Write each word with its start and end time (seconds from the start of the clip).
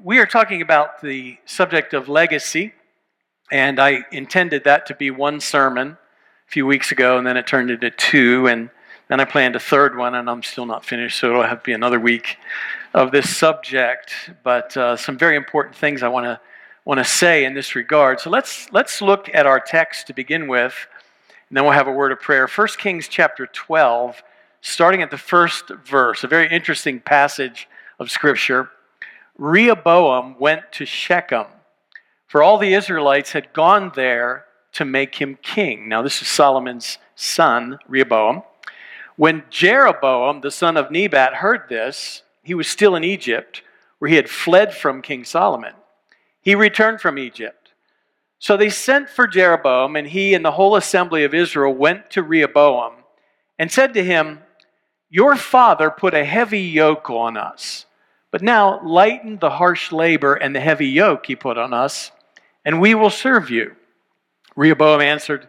we 0.00 0.18
are 0.18 0.26
talking 0.26 0.62
about 0.62 1.00
the 1.00 1.38
subject 1.44 1.94
of 1.94 2.08
legacy, 2.08 2.72
and 3.50 3.78
I 3.78 4.04
intended 4.12 4.64
that 4.64 4.86
to 4.86 4.94
be 4.94 5.10
one 5.10 5.40
sermon 5.40 5.96
a 6.48 6.50
few 6.50 6.66
weeks 6.66 6.92
ago, 6.92 7.18
and 7.18 7.26
then 7.26 7.36
it 7.36 7.46
turned 7.46 7.70
into 7.70 7.90
two, 7.90 8.46
and 8.46 8.70
then 9.08 9.20
I 9.20 9.24
planned 9.24 9.56
a 9.56 9.60
third 9.60 9.96
one, 9.96 10.14
and 10.14 10.28
I'm 10.28 10.42
still 10.42 10.66
not 10.66 10.84
finished, 10.84 11.18
so 11.18 11.30
it'll 11.30 11.42
have 11.42 11.58
to 11.58 11.64
be 11.64 11.72
another 11.72 12.00
week 12.00 12.36
of 12.94 13.12
this 13.12 13.36
subject. 13.36 14.12
But 14.42 14.76
uh, 14.76 14.96
some 14.96 15.18
very 15.18 15.36
important 15.36 15.76
things 15.76 16.02
I 16.02 16.08
want 16.08 16.24
to 16.24 16.40
want 16.84 16.98
to 16.98 17.04
say 17.04 17.44
in 17.44 17.54
this 17.54 17.74
regard. 17.76 18.20
So 18.20 18.30
let's 18.30 18.72
let's 18.72 19.00
look 19.00 19.30
at 19.32 19.46
our 19.46 19.60
text 19.60 20.08
to 20.08 20.14
begin 20.14 20.48
with, 20.48 20.74
and 21.48 21.56
then 21.56 21.64
we'll 21.64 21.74
have 21.74 21.88
a 21.88 21.92
word 21.92 22.12
of 22.12 22.20
prayer. 22.20 22.48
1 22.48 22.68
Kings 22.78 23.08
chapter 23.08 23.46
12, 23.46 24.22
starting 24.60 25.02
at 25.02 25.10
the 25.10 25.18
first 25.18 25.68
verse, 25.84 26.24
a 26.24 26.28
very 26.28 26.48
interesting 26.48 27.00
passage 27.00 27.68
of 27.98 28.10
Scripture. 28.10 28.70
Rehoboam 29.38 30.36
went 30.38 30.72
to 30.72 30.84
Shechem, 30.84 31.46
for 32.26 32.42
all 32.42 32.58
the 32.58 32.74
Israelites 32.74 33.32
had 33.32 33.52
gone 33.52 33.92
there 33.94 34.44
to 34.72 34.84
make 34.84 35.16
him 35.16 35.38
king. 35.42 35.88
Now, 35.88 36.02
this 36.02 36.22
is 36.22 36.28
Solomon's 36.28 36.98
son, 37.14 37.78
Rehoboam. 37.88 38.42
When 39.16 39.44
Jeroboam, 39.50 40.40
the 40.40 40.50
son 40.50 40.76
of 40.76 40.90
Nebat, 40.90 41.34
heard 41.34 41.68
this, 41.68 42.22
he 42.42 42.54
was 42.54 42.68
still 42.68 42.96
in 42.96 43.04
Egypt, 43.04 43.62
where 43.98 44.08
he 44.08 44.16
had 44.16 44.30
fled 44.30 44.74
from 44.74 45.02
King 45.02 45.24
Solomon. 45.24 45.74
He 46.40 46.54
returned 46.54 47.00
from 47.00 47.18
Egypt. 47.18 47.72
So 48.38 48.56
they 48.56 48.70
sent 48.70 49.08
for 49.08 49.26
Jeroboam, 49.26 49.94
and 49.94 50.08
he 50.08 50.34
and 50.34 50.44
the 50.44 50.52
whole 50.52 50.74
assembly 50.74 51.22
of 51.22 51.34
Israel 51.34 51.72
went 51.72 52.10
to 52.10 52.22
Rehoboam 52.22 52.94
and 53.58 53.70
said 53.70 53.94
to 53.94 54.02
him, 54.02 54.40
Your 55.08 55.36
father 55.36 55.90
put 55.90 56.14
a 56.14 56.24
heavy 56.24 56.62
yoke 56.62 57.08
on 57.08 57.36
us, 57.36 57.86
but 58.32 58.42
now 58.42 58.80
lighten 58.82 59.38
the 59.38 59.50
harsh 59.50 59.92
labor 59.92 60.34
and 60.34 60.56
the 60.56 60.60
heavy 60.60 60.88
yoke 60.88 61.26
he 61.26 61.36
put 61.36 61.58
on 61.58 61.72
us, 61.72 62.10
and 62.64 62.80
we 62.80 62.94
will 62.94 63.10
serve 63.10 63.50
you. 63.50 63.76
Rehoboam 64.56 65.00
answered, 65.00 65.48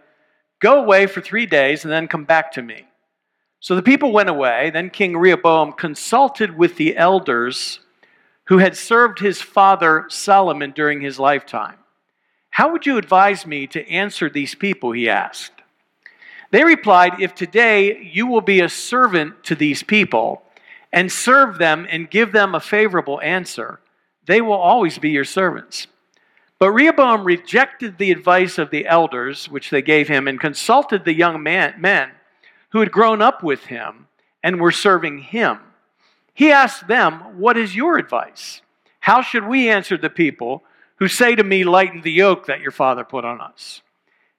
Go 0.60 0.84
away 0.84 1.08
for 1.08 1.22
three 1.22 1.46
days 1.46 1.84
and 1.84 1.92
then 1.92 2.08
come 2.08 2.26
back 2.26 2.52
to 2.54 2.62
me. 2.62 2.86
So 3.60 3.76
the 3.76 3.82
people 3.82 4.12
went 4.12 4.30
away. 4.30 4.70
Then 4.70 4.90
King 4.90 5.18
Rehoboam 5.18 5.74
consulted 5.74 6.58
with 6.58 6.76
the 6.76 6.96
elders 6.96 7.80
who 8.46 8.58
had 8.58 8.76
served 8.76 9.20
his 9.20 9.42
father 9.42 10.06
Solomon 10.10 10.72
during 10.72 11.02
his 11.02 11.18
lifetime. 11.20 11.78
How 12.50 12.72
would 12.72 12.86
you 12.86 12.98
advise 12.98 13.48
me 13.48 13.68
to 13.68 13.90
answer 13.90 14.30
these 14.30 14.56
people? 14.56 14.92
He 14.92 15.10
asked. 15.10 15.62
They 16.52 16.64
replied, 16.64 17.20
If 17.20 17.34
today 17.34 18.02
you 18.04 18.28
will 18.28 18.42
be 18.42 18.60
a 18.60 18.70
servant 18.70 19.44
to 19.46 19.56
these 19.56 19.82
people 19.82 20.43
and 20.94 21.12
serve 21.12 21.58
them 21.58 21.88
and 21.90 22.10
give 22.10 22.32
them 22.32 22.54
a 22.54 22.60
favorable 22.60 23.20
answer, 23.22 23.82
they 24.26 24.40
will 24.40 24.54
always 24.54 25.00
be 25.00 25.10
your 25.10 25.26
servants. 25.26 25.88
But 26.60 26.72
Rehoboam 26.72 27.26
rejected 27.26 27.98
the 27.98 28.12
advice 28.12 28.58
of 28.58 28.70
the 28.70 28.88
elders, 28.88 29.50
which 29.50 29.72
they 29.72 29.82
gave 29.82 30.08
him, 30.08 30.28
and 30.28 30.40
consulted 30.40 31.04
the 31.04 31.14
young 31.14 31.42
man, 31.42 31.74
men 31.80 32.12
who 32.70 32.80
had 32.80 32.92
grown 32.92 33.22
up 33.22 33.44
with 33.44 33.66
him 33.66 34.08
and 34.44 34.62
were 34.62 34.72
serving 34.72 35.20
him. 35.20 35.60
He 36.34 36.52
asked 36.52 36.88
them, 36.88 37.40
What 37.40 37.58
is 37.58 37.76
your 37.76 37.98
advice? 37.98 38.62
How 39.00 39.22
should 39.22 39.46
we 39.46 39.70
answer 39.70 39.98
the 39.98 40.10
people 40.10 40.64
who 40.98 41.08
say 41.08 41.36
to 41.36 41.44
me, 41.44 41.64
Lighten 41.64 42.02
the 42.02 42.12
yoke 42.12 42.46
that 42.46 42.62
your 42.62 42.72
father 42.72 43.04
put 43.04 43.26
on 43.26 43.42
us? 43.42 43.82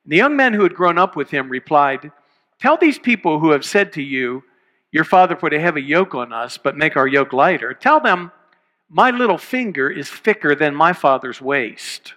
The 0.06 0.16
young 0.16 0.36
men 0.36 0.54
who 0.54 0.62
had 0.62 0.74
grown 0.74 0.98
up 0.98 1.16
with 1.16 1.30
him 1.30 1.48
replied, 1.48 2.10
Tell 2.60 2.76
these 2.76 2.98
people 2.98 3.40
who 3.40 3.50
have 3.50 3.64
said 3.64 3.92
to 3.94 4.02
you, 4.02 4.44
Your 4.94 5.02
father 5.02 5.34
put 5.34 5.52
a 5.52 5.58
heavy 5.58 5.82
yoke 5.82 6.14
on 6.14 6.32
us, 6.32 6.56
but 6.56 6.76
make 6.76 6.96
our 6.96 7.08
yoke 7.08 7.32
lighter. 7.32 7.74
Tell 7.74 7.98
them, 7.98 8.30
My 8.88 9.10
little 9.10 9.38
finger 9.38 9.90
is 9.90 10.08
thicker 10.08 10.54
than 10.54 10.72
my 10.72 10.92
father's 10.92 11.40
waist. 11.42 12.14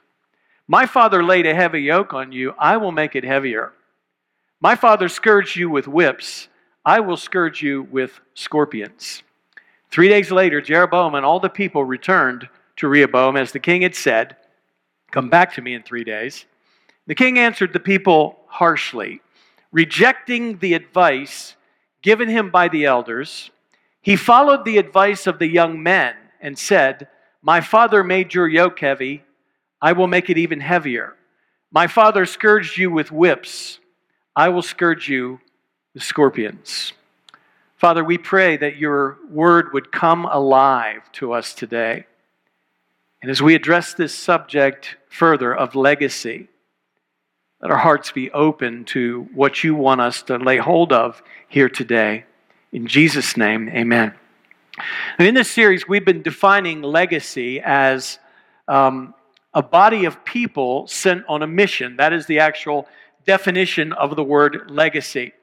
My 0.67 0.86
father 0.86 1.23
laid 1.23 1.48
a 1.48 1.55
heavy 1.55 1.82
yoke 1.82 2.14
on 2.14 2.32
you, 2.32 2.54
I 2.60 2.77
will 2.77 2.92
make 2.92 3.15
it 3.15 3.23
heavier. 3.23 3.73
My 4.61 4.76
father 4.76 5.10
scourged 5.10 5.55
you 5.55 5.71
with 5.71 5.88
whips, 5.88 6.49
I 6.86 6.99
will 6.99 7.17
scourge 7.17 7.64
you 7.64 7.82
with 7.82 8.20
scorpions. 8.36 9.23
Three 9.89 10.08
days 10.08 10.30
later, 10.30 10.61
Jeroboam 10.61 11.15
and 11.15 11.26
all 11.26 11.39
the 11.39 11.49
people 11.49 11.83
returned 11.83 12.48
to 12.76 12.88
Rehoboam 12.88 13.38
as 13.38 13.52
the 13.52 13.59
king 13.59 13.82
had 13.82 13.95
said, 13.95 14.36
Come 15.09 15.32
back 15.32 15.55
to 15.55 15.64
me 15.64 15.73
in 15.73 15.82
three 15.82 16.04
days. 16.04 16.45
The 17.08 17.15
king 17.15 17.39
answered 17.39 17.73
the 17.73 17.80
people 17.80 18.38
harshly, 18.45 19.21
rejecting 19.71 20.59
the 20.59 20.76
advice 20.76 21.55
given 22.08 22.30
him 22.30 22.50
by 22.50 22.70
the 22.70 22.86
elders. 22.86 23.52
He 24.02 24.16
followed 24.16 24.64
the 24.64 24.78
advice 24.78 25.28
of 25.28 25.40
the 25.40 25.45
young 25.45 25.84
men 25.84 26.16
and 26.40 26.58
said, 26.58 27.10
My 27.42 27.60
father 27.60 28.02
made 28.02 28.34
your 28.34 28.48
yoke 28.48 28.80
heavy. 28.80 29.26
I 29.82 29.92
will 29.92 30.08
make 30.08 30.30
it 30.30 30.38
even 30.38 30.62
heavier. 30.62 31.16
My 31.70 31.88
father 31.88 32.26
scourged 32.26 32.78
you 32.78 32.90
with 32.90 33.12
whips. 33.12 33.80
I 34.38 34.48
will 34.48 34.62
scourge 34.62 35.10
you 35.10 35.42
with 35.94 36.02
scorpions. 36.02 36.94
Father, 37.76 38.06
we 38.06 38.18
pray 38.18 38.56
that 38.56 38.78
your 38.78 39.18
word 39.30 39.74
would 39.74 39.92
come 39.92 40.24
alive 40.24 41.02
to 41.20 41.34
us 41.34 41.54
today. 41.54 42.06
And 43.22 43.30
as 43.30 43.42
we 43.42 43.54
address 43.54 43.94
this 43.94 44.16
subject 44.16 44.95
further 45.10 45.54
of 45.54 45.76
legacy, 45.76 46.48
let 47.62 47.72
our 47.72 47.78
hearts 47.78 48.12
be 48.12 48.32
open 48.32 48.86
to 48.86 49.28
what 49.34 49.64
you 49.64 49.76
want 49.76 50.02
us 50.02 50.22
to 50.23 50.38
lay 50.38 50.58
hold 50.58 50.94
of 50.94 51.22
here 51.48 51.70
today. 51.70 52.26
In 52.72 52.88
Jesus' 52.88 53.36
name, 53.38 53.70
amen. 53.70 54.14
In 55.20 55.34
this 55.34 55.50
series, 55.50 55.88
we've 55.88 56.06
been 56.06 56.22
defining 56.22 56.82
legacy 56.82 57.60
as 57.60 58.20
um, 58.68 59.14
a 59.54 59.64
body 59.64 60.06
of 60.06 60.23
people 60.23 60.88
sent 60.88 61.26
on 61.28 61.42
a 61.42 61.48
mission. 61.48 61.98
That 61.98 62.14
is 62.14 62.26
the 62.28 62.40
actual 62.40 62.88
definition 63.26 63.94
of 63.94 64.16
the 64.16 64.24
word 64.24 64.70
legacy 64.70 65.34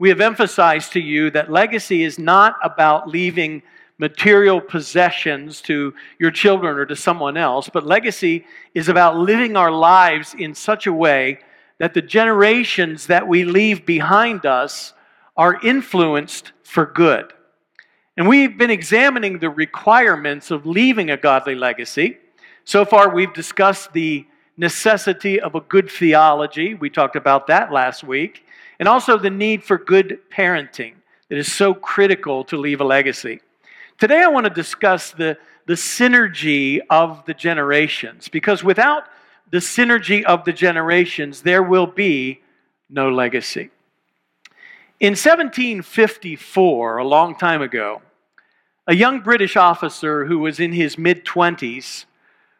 we 0.00 0.08
have 0.08 0.22
emphasized 0.22 0.94
to 0.94 1.00
you 1.00 1.30
that 1.30 1.52
legacy 1.52 2.02
is 2.02 2.18
not 2.18 2.56
about 2.64 3.06
leaving 3.06 3.62
material 3.98 4.58
possessions 4.58 5.60
to 5.60 5.92
your 6.18 6.30
children 6.30 6.78
or 6.78 6.86
to 6.86 6.96
someone 6.96 7.36
else, 7.36 7.68
but 7.68 7.84
legacy 7.84 8.46
is 8.74 8.88
about 8.88 9.18
living 9.18 9.58
our 9.58 9.70
lives 9.70 10.34
in 10.36 10.54
such 10.54 10.86
a 10.86 10.92
way 10.92 11.38
that 11.80 11.94
the 11.94 12.02
generations 12.02 13.06
that 13.06 13.26
we 13.26 13.42
leave 13.42 13.86
behind 13.86 14.44
us 14.44 14.92
are 15.34 15.58
influenced 15.62 16.52
for 16.62 16.84
good. 16.84 17.32
And 18.18 18.28
we've 18.28 18.58
been 18.58 18.70
examining 18.70 19.38
the 19.38 19.48
requirements 19.48 20.50
of 20.50 20.66
leaving 20.66 21.10
a 21.10 21.16
godly 21.16 21.54
legacy. 21.54 22.18
So 22.64 22.84
far, 22.84 23.08
we've 23.08 23.32
discussed 23.32 23.94
the 23.94 24.26
necessity 24.58 25.40
of 25.40 25.54
a 25.54 25.60
good 25.62 25.90
theology. 25.90 26.74
We 26.74 26.90
talked 26.90 27.16
about 27.16 27.46
that 27.46 27.72
last 27.72 28.04
week 28.04 28.44
and 28.78 28.86
also 28.86 29.16
the 29.16 29.30
need 29.30 29.64
for 29.64 29.78
good 29.78 30.18
parenting 30.30 30.96
that 31.30 31.38
is 31.38 31.50
so 31.50 31.72
critical 31.72 32.44
to 32.44 32.58
leave 32.58 32.82
a 32.82 32.84
legacy. 32.84 33.40
Today, 33.98 34.22
I 34.22 34.28
want 34.28 34.44
to 34.44 34.50
discuss 34.50 35.12
the, 35.12 35.38
the 35.64 35.74
synergy 35.74 36.80
of 36.90 37.24
the 37.24 37.32
generations, 37.32 38.28
because 38.28 38.62
without 38.62 39.04
the 39.50 39.58
synergy 39.58 40.22
of 40.24 40.44
the 40.44 40.52
generations, 40.52 41.42
there 41.42 41.62
will 41.62 41.86
be 41.86 42.40
no 42.88 43.08
legacy. 43.10 43.70
In 45.00 45.12
1754, 45.12 46.98
a 46.98 47.04
long 47.06 47.34
time 47.34 47.62
ago, 47.62 48.02
a 48.86 48.94
young 48.94 49.20
British 49.20 49.56
officer 49.56 50.26
who 50.26 50.38
was 50.38 50.60
in 50.60 50.72
his 50.72 50.98
mid 50.98 51.24
20s 51.24 52.04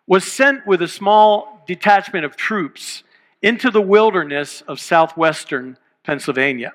was 0.06 0.24
sent 0.24 0.66
with 0.66 0.82
a 0.82 0.88
small 0.88 1.62
detachment 1.66 2.24
of 2.24 2.36
troops 2.36 3.04
into 3.42 3.70
the 3.70 3.80
wilderness 3.80 4.62
of 4.62 4.80
southwestern 4.80 5.76
Pennsylvania. 6.04 6.72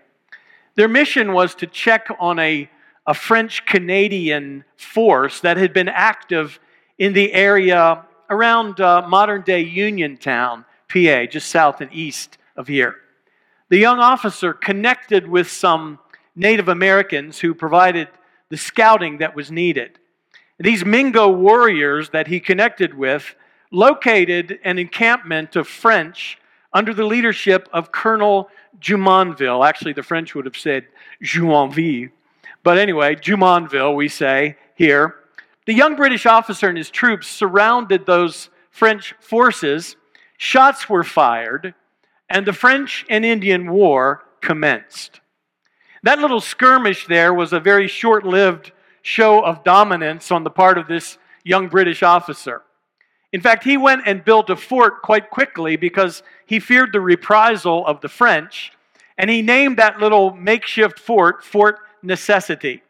Their 0.76 0.88
mission 0.88 1.34
was 1.34 1.56
to 1.56 1.68
check 1.68 2.08
on 2.20 2.40
a, 2.40 2.70
a 3.06 3.14
French 3.14 3.66
Canadian 3.66 4.66
force 4.78 5.42
that 5.42 5.58
had 5.58 5.74
been 5.74 5.90
active 5.90 6.60
in 6.98 7.14
the 7.14 7.34
area 7.34 8.06
around 8.30 8.80
uh, 8.80 9.06
modern 9.08 9.42
day 9.42 9.62
Uniontown, 9.62 10.66
PA, 10.92 11.26
just 11.26 11.50
south 11.50 11.82
and 11.82 11.92
east 11.94 12.38
of 12.56 12.68
here. 12.68 12.96
The 13.70 13.78
young 13.78 14.00
officer 14.00 14.54
connected 14.54 15.28
with 15.28 15.50
some 15.50 16.00
Native 16.36 16.68
Americans 16.68 17.40
who 17.40 17.54
provided 17.54 18.08
the 18.50 18.58
scouting 18.58 19.18
that 19.20 19.36
was 19.36 19.52
needed. 19.52 19.98
These 20.60 20.86
Mingo 20.86 21.30
warriors 21.30 22.10
that 22.10 22.28
he 22.28 22.40
connected 22.40 22.94
with 22.94 23.36
located 23.72 24.60
an 24.64 24.78
encampment 24.78 25.56
of 25.56 25.68
French 25.68 26.38
under 26.74 26.94
the 26.94 27.06
leadership 27.06 27.68
of 27.74 27.92
Colonel 27.92 28.50
Jumonville. 28.80 29.68
Actually, 29.68 29.94
the 29.94 30.04
French 30.04 30.36
would 30.36 30.46
have 30.46 30.58
said 30.58 30.86
Jumonville. 31.24 32.12
But 32.64 32.78
anyway, 32.78 33.16
Jumonville, 33.16 33.96
we 33.96 34.08
say 34.08 34.58
here. 34.76 35.16
The 35.66 35.74
young 35.74 35.96
British 35.96 36.26
officer 36.26 36.70
and 36.70 36.78
his 36.78 36.92
troops 36.92 37.28
surrounded 37.28 38.06
those 38.06 38.50
French 38.70 39.16
forces. 39.20 39.96
Shots 40.38 40.90
were 40.90 41.04
fired, 41.04 41.74
and 42.30 42.46
the 42.46 42.54
French 42.54 43.06
and 43.10 43.26
Indian 43.26 43.72
War 43.72 44.24
commenced. 44.42 45.22
That 46.04 46.20
little 46.20 46.42
skirmish 46.42 47.08
there 47.08 47.34
was 47.34 47.52
a 47.52 47.60
very 47.60 47.88
short 47.88 48.26
lived 48.26 48.74
show 49.02 49.44
of 49.44 49.64
dominance 49.64 50.32
on 50.32 50.44
the 50.44 50.52
part 50.52 50.78
of 50.78 50.88
this 50.88 51.18
young 51.44 51.68
British 51.68 52.04
officer. 52.04 52.62
In 53.32 53.42
fact, 53.42 53.64
he 53.64 53.76
went 53.76 54.04
and 54.06 54.24
built 54.24 54.50
a 54.50 54.56
fort 54.56 55.02
quite 55.02 55.30
quickly 55.30 55.76
because 55.78 56.22
he 56.46 56.60
feared 56.60 56.94
the 56.94 57.02
reprisal 57.02 57.86
of 57.88 58.02
the 58.02 58.08
French, 58.08 58.72
and 59.18 59.30
he 59.30 59.42
named 59.42 59.78
that 59.78 60.00
little 60.00 60.34
makeshift 60.36 61.00
fort 61.00 61.44
Fort 61.44 61.80
Necessity. 62.04 62.84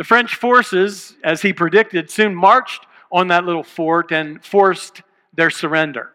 The 0.00 0.04
French 0.04 0.36
forces, 0.36 1.14
as 1.22 1.42
he 1.42 1.52
predicted, 1.52 2.10
soon 2.10 2.34
marched 2.34 2.86
on 3.12 3.28
that 3.28 3.44
little 3.44 3.62
fort 3.62 4.12
and 4.12 4.42
forced 4.42 5.02
their 5.34 5.50
surrender. 5.50 6.12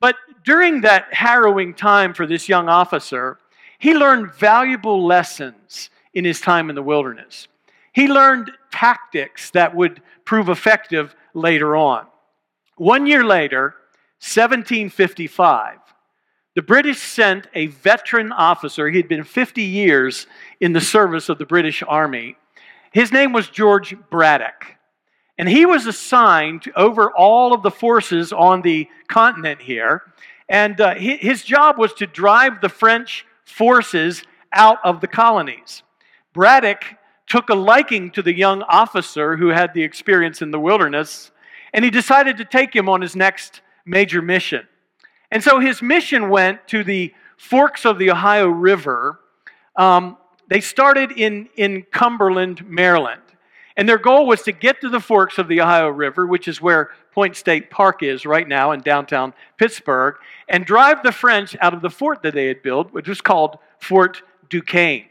But 0.00 0.16
during 0.44 0.80
that 0.80 1.14
harrowing 1.14 1.74
time 1.74 2.12
for 2.12 2.26
this 2.26 2.48
young 2.48 2.68
officer, 2.68 3.38
he 3.78 3.94
learned 3.94 4.34
valuable 4.34 5.06
lessons 5.06 5.90
in 6.12 6.24
his 6.24 6.40
time 6.40 6.70
in 6.70 6.74
the 6.74 6.82
wilderness. 6.82 7.46
He 7.92 8.08
learned 8.08 8.50
tactics 8.72 9.52
that 9.52 9.76
would 9.76 10.02
prove 10.24 10.48
effective 10.48 11.14
later 11.34 11.76
on. 11.76 12.04
One 12.78 13.06
year 13.06 13.22
later, 13.22 13.76
1755, 14.18 15.78
the 16.56 16.62
British 16.62 16.98
sent 16.98 17.46
a 17.54 17.66
veteran 17.66 18.32
officer. 18.32 18.88
He 18.88 18.96
had 18.96 19.06
been 19.06 19.22
50 19.22 19.62
years 19.62 20.26
in 20.58 20.72
the 20.72 20.80
service 20.80 21.28
of 21.28 21.38
the 21.38 21.46
British 21.46 21.84
Army. 21.86 22.36
His 22.92 23.12
name 23.12 23.32
was 23.32 23.48
George 23.48 23.94
Braddock. 24.10 24.76
And 25.38 25.48
he 25.48 25.66
was 25.66 25.86
assigned 25.86 26.70
over 26.74 27.12
all 27.12 27.52
of 27.52 27.62
the 27.62 27.70
forces 27.70 28.32
on 28.32 28.62
the 28.62 28.88
continent 29.08 29.62
here. 29.62 30.02
And 30.48 30.80
uh, 30.80 30.94
his 30.96 31.44
job 31.44 31.78
was 31.78 31.92
to 31.94 32.06
drive 32.06 32.60
the 32.60 32.68
French 32.68 33.24
forces 33.44 34.24
out 34.52 34.78
of 34.84 35.00
the 35.00 35.06
colonies. 35.06 35.82
Braddock 36.32 36.82
took 37.26 37.50
a 37.50 37.54
liking 37.54 38.10
to 38.12 38.22
the 38.22 38.34
young 38.34 38.62
officer 38.62 39.36
who 39.36 39.48
had 39.48 39.74
the 39.74 39.82
experience 39.82 40.40
in 40.42 40.50
the 40.50 40.58
wilderness, 40.58 41.30
and 41.72 41.84
he 41.84 41.90
decided 41.90 42.38
to 42.38 42.44
take 42.44 42.74
him 42.74 42.88
on 42.88 43.00
his 43.00 43.14
next 43.14 43.60
major 43.84 44.22
mission. 44.22 44.66
And 45.30 45.44
so 45.44 45.60
his 45.60 45.82
mission 45.82 46.30
went 46.30 46.66
to 46.68 46.82
the 46.82 47.12
forks 47.36 47.84
of 47.84 47.98
the 47.98 48.10
Ohio 48.10 48.48
River. 48.48 49.20
Um, 49.76 50.16
they 50.48 50.60
started 50.60 51.12
in, 51.12 51.48
in 51.56 51.84
Cumberland, 51.92 52.66
Maryland. 52.68 53.22
And 53.76 53.88
their 53.88 53.98
goal 53.98 54.26
was 54.26 54.42
to 54.42 54.52
get 54.52 54.80
to 54.80 54.88
the 54.88 54.98
forks 54.98 55.38
of 55.38 55.46
the 55.46 55.60
Ohio 55.60 55.88
River, 55.88 56.26
which 56.26 56.48
is 56.48 56.60
where 56.60 56.90
Point 57.12 57.36
State 57.36 57.70
Park 57.70 58.02
is 58.02 58.26
right 58.26 58.48
now 58.48 58.72
in 58.72 58.80
downtown 58.80 59.34
Pittsburgh, 59.56 60.16
and 60.48 60.66
drive 60.66 61.02
the 61.02 61.12
French 61.12 61.56
out 61.60 61.74
of 61.74 61.82
the 61.82 61.90
fort 61.90 62.22
that 62.22 62.34
they 62.34 62.48
had 62.48 62.62
built, 62.62 62.92
which 62.92 63.08
was 63.08 63.20
called 63.20 63.58
Fort 63.78 64.22
Duquesne. 64.50 65.04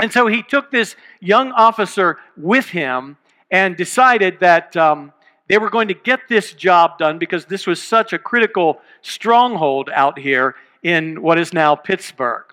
And 0.00 0.12
so 0.12 0.26
he 0.26 0.42
took 0.42 0.72
this 0.72 0.96
young 1.20 1.52
officer 1.52 2.18
with 2.36 2.66
him 2.66 3.18
and 3.52 3.76
decided 3.76 4.40
that 4.40 4.76
um, 4.76 5.12
they 5.48 5.58
were 5.58 5.70
going 5.70 5.88
to 5.88 5.94
get 5.94 6.20
this 6.28 6.54
job 6.54 6.98
done 6.98 7.18
because 7.18 7.44
this 7.44 7.66
was 7.66 7.80
such 7.80 8.12
a 8.12 8.18
critical 8.18 8.80
stronghold 9.02 9.90
out 9.94 10.18
here 10.18 10.56
in 10.82 11.22
what 11.22 11.38
is 11.38 11.52
now 11.52 11.76
Pittsburgh. 11.76 12.44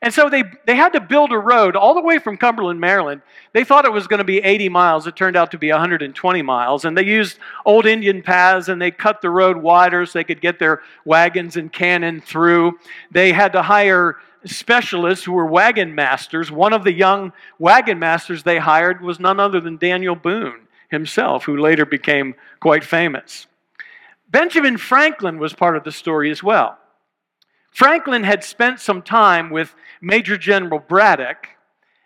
And 0.00 0.14
so 0.14 0.28
they, 0.28 0.44
they 0.64 0.76
had 0.76 0.92
to 0.92 1.00
build 1.00 1.32
a 1.32 1.38
road 1.38 1.74
all 1.74 1.94
the 1.94 2.00
way 2.00 2.18
from 2.18 2.36
Cumberland, 2.36 2.80
Maryland. 2.80 3.20
They 3.52 3.64
thought 3.64 3.84
it 3.84 3.92
was 3.92 4.06
going 4.06 4.18
to 4.18 4.24
be 4.24 4.38
80 4.38 4.68
miles. 4.68 5.06
It 5.06 5.16
turned 5.16 5.36
out 5.36 5.50
to 5.50 5.58
be 5.58 5.70
120 5.70 6.42
miles. 6.42 6.84
And 6.84 6.96
they 6.96 7.04
used 7.04 7.38
old 7.66 7.84
Indian 7.86 8.22
paths 8.22 8.68
and 8.68 8.80
they 8.80 8.92
cut 8.92 9.20
the 9.20 9.30
road 9.30 9.56
wider 9.56 10.06
so 10.06 10.18
they 10.18 10.24
could 10.24 10.40
get 10.40 10.58
their 10.58 10.82
wagons 11.04 11.56
and 11.56 11.72
cannon 11.72 12.20
through. 12.20 12.78
They 13.10 13.32
had 13.32 13.52
to 13.54 13.62
hire 13.62 14.16
specialists 14.44 15.24
who 15.24 15.32
were 15.32 15.46
wagon 15.46 15.94
masters. 15.94 16.50
One 16.50 16.72
of 16.72 16.84
the 16.84 16.92
young 16.92 17.32
wagon 17.58 17.98
masters 17.98 18.44
they 18.44 18.58
hired 18.58 19.02
was 19.02 19.18
none 19.18 19.40
other 19.40 19.60
than 19.60 19.78
Daniel 19.78 20.14
Boone 20.14 20.68
himself, 20.90 21.44
who 21.44 21.56
later 21.56 21.84
became 21.84 22.34
quite 22.60 22.84
famous. 22.84 23.46
Benjamin 24.30 24.76
Franklin 24.76 25.38
was 25.38 25.52
part 25.52 25.76
of 25.76 25.84
the 25.84 25.92
story 25.92 26.30
as 26.30 26.42
well. 26.42 26.78
Franklin 27.78 28.24
had 28.24 28.42
spent 28.42 28.80
some 28.80 29.02
time 29.02 29.50
with 29.50 29.72
Major 30.00 30.36
General 30.36 30.80
Braddock, 30.80 31.46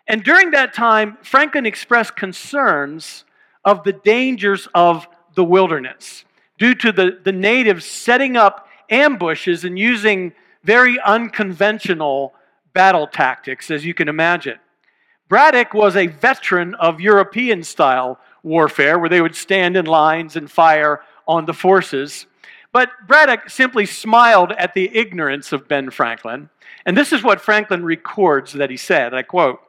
and 0.07 0.23
during 0.23 0.51
that 0.51 0.71
time, 0.71 1.17
Franklin 1.23 1.65
expressed 1.65 2.15
concerns 2.15 3.25
of 3.65 3.83
the 3.83 3.93
dangers 3.93 4.67
of 4.75 5.07
the 5.33 5.43
wilderness 5.43 6.25
due 6.59 6.75
to 6.75 6.91
the, 6.91 7.17
the 7.23 7.31
natives 7.31 7.85
setting 7.85 8.37
up 8.37 8.67
ambushes 8.91 9.65
and 9.65 9.79
using 9.79 10.33
very 10.63 10.99
unconventional 10.99 12.35
battle 12.73 13.07
tactics, 13.07 13.71
as 13.71 13.83
you 13.83 13.95
can 13.95 14.07
imagine. 14.07 14.59
Braddock 15.27 15.73
was 15.73 15.95
a 15.95 16.05
veteran 16.05 16.75
of 16.75 17.01
European 17.01 17.63
style 17.63 18.19
warfare 18.43 18.99
where 18.99 19.09
they 19.09 19.21
would 19.21 19.35
stand 19.35 19.75
in 19.75 19.85
lines 19.85 20.35
and 20.35 20.51
fire 20.51 21.01
on 21.27 21.47
the 21.47 21.53
forces. 21.53 22.27
But 22.73 22.89
Braddock 23.07 23.49
simply 23.49 23.85
smiled 23.85 24.51
at 24.51 24.73
the 24.73 24.93
ignorance 24.97 25.53
of 25.53 25.67
Ben 25.67 25.91
Franklin. 25.91 26.49
And 26.85 26.97
this 26.97 27.13
is 27.13 27.23
what 27.23 27.39
Franklin 27.39 27.85
records 27.85 28.51
that 28.53 28.69
he 28.69 28.77
said 28.77 29.13
I 29.13 29.21
quote, 29.21 29.61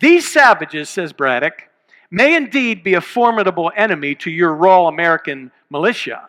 These 0.00 0.28
savages, 0.28 0.88
says 0.88 1.12
Braddock, 1.12 1.68
may 2.10 2.34
indeed 2.34 2.82
be 2.82 2.94
a 2.94 3.00
formidable 3.00 3.70
enemy 3.76 4.16
to 4.16 4.30
your 4.30 4.54
raw 4.54 4.88
American 4.88 5.52
militia. 5.68 6.28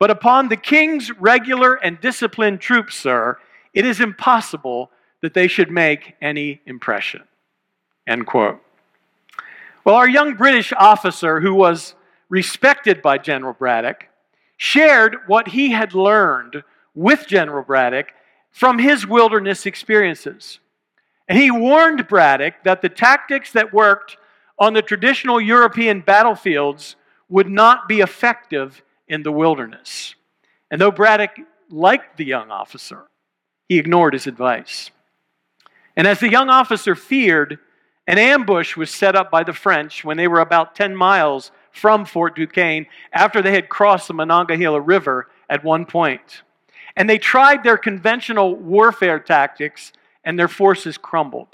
But 0.00 0.10
upon 0.10 0.48
the 0.48 0.56
king's 0.56 1.12
regular 1.12 1.74
and 1.74 2.00
disciplined 2.00 2.60
troops, 2.60 2.96
sir, 2.96 3.38
it 3.74 3.84
is 3.84 4.00
impossible 4.00 4.90
that 5.20 5.34
they 5.34 5.46
should 5.46 5.70
make 5.70 6.14
any 6.20 6.60
impression. 6.66 7.22
End 8.06 8.26
quote. 8.26 8.60
Well, 9.84 9.94
our 9.94 10.08
young 10.08 10.34
British 10.34 10.72
officer, 10.72 11.40
who 11.40 11.54
was 11.54 11.94
respected 12.28 13.02
by 13.02 13.18
General 13.18 13.52
Braddock, 13.52 14.08
shared 14.56 15.16
what 15.26 15.48
he 15.48 15.70
had 15.70 15.94
learned 15.94 16.62
with 16.94 17.26
General 17.26 17.64
Braddock 17.64 18.12
from 18.50 18.78
his 18.78 19.06
wilderness 19.06 19.66
experiences. 19.66 20.60
And 21.28 21.38
he 21.38 21.50
warned 21.50 22.06
Braddock 22.06 22.54
that 22.64 22.82
the 22.82 22.88
tactics 22.88 23.52
that 23.52 23.72
worked 23.72 24.16
on 24.58 24.74
the 24.74 24.82
traditional 24.82 25.40
European 25.40 26.00
battlefields 26.00 26.96
would 27.28 27.48
not 27.48 27.88
be 27.88 28.00
effective 28.00 28.82
in 29.08 29.22
the 29.22 29.32
wilderness. 29.32 30.14
And 30.70 30.80
though 30.80 30.90
Braddock 30.90 31.36
liked 31.70 32.16
the 32.16 32.24
young 32.24 32.50
officer, 32.50 33.04
he 33.68 33.78
ignored 33.78 34.12
his 34.12 34.26
advice. 34.26 34.90
And 35.96 36.06
as 36.06 36.20
the 36.20 36.30
young 36.30 36.48
officer 36.48 36.94
feared, 36.94 37.58
an 38.06 38.18
ambush 38.18 38.76
was 38.76 38.90
set 38.90 39.16
up 39.16 39.30
by 39.30 39.44
the 39.44 39.52
French 39.52 40.04
when 40.04 40.16
they 40.16 40.28
were 40.28 40.40
about 40.40 40.74
10 40.74 40.94
miles 40.94 41.50
from 41.74 42.04
Fort 42.04 42.36
Duquesne 42.36 42.86
after 43.12 43.42
they 43.42 43.52
had 43.52 43.68
crossed 43.68 44.08
the 44.08 44.14
Monongahela 44.14 44.80
River 44.80 45.28
at 45.50 45.64
one 45.64 45.84
point. 45.84 46.42
And 46.96 47.10
they 47.10 47.18
tried 47.18 47.64
their 47.64 47.76
conventional 47.76 48.54
warfare 48.54 49.18
tactics, 49.18 49.92
and 50.24 50.38
their 50.38 50.48
forces 50.48 50.96
crumbled. 50.96 51.48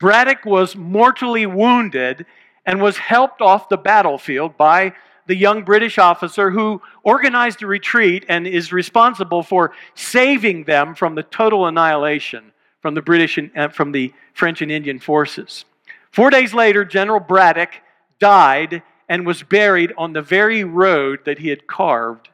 Braddock 0.00 0.44
was 0.44 0.76
mortally 0.76 1.46
wounded 1.46 2.24
and 2.64 2.80
was 2.80 2.96
helped 2.96 3.42
off 3.42 3.68
the 3.68 3.76
battlefield 3.76 4.56
by 4.56 4.94
the 5.26 5.36
young 5.36 5.62
British 5.62 5.98
officer 5.98 6.50
who 6.50 6.80
organized 7.02 7.62
a 7.62 7.66
retreat 7.66 8.24
and 8.28 8.46
is 8.46 8.72
responsible 8.72 9.42
for 9.42 9.72
saving 9.94 10.64
them 10.64 10.94
from 10.94 11.14
the 11.14 11.22
total 11.22 11.66
annihilation 11.66 12.52
from 12.80 12.94
the 12.94 13.02
British 13.02 13.38
and 13.38 13.50
uh, 13.56 13.68
from 13.68 13.92
the 13.92 14.12
French 14.34 14.60
and 14.60 14.70
Indian 14.70 14.98
forces. 14.98 15.64
Four 16.10 16.30
days 16.30 16.52
later, 16.52 16.84
General 16.84 17.20
Braddock 17.20 17.70
died 18.18 18.82
and 19.08 19.26
was 19.26 19.42
buried 19.42 19.92
on 19.96 20.12
the 20.12 20.22
very 20.22 20.64
road 20.64 21.20
that 21.24 21.38
he 21.38 21.48
had 21.48 21.66
carved 21.66 22.28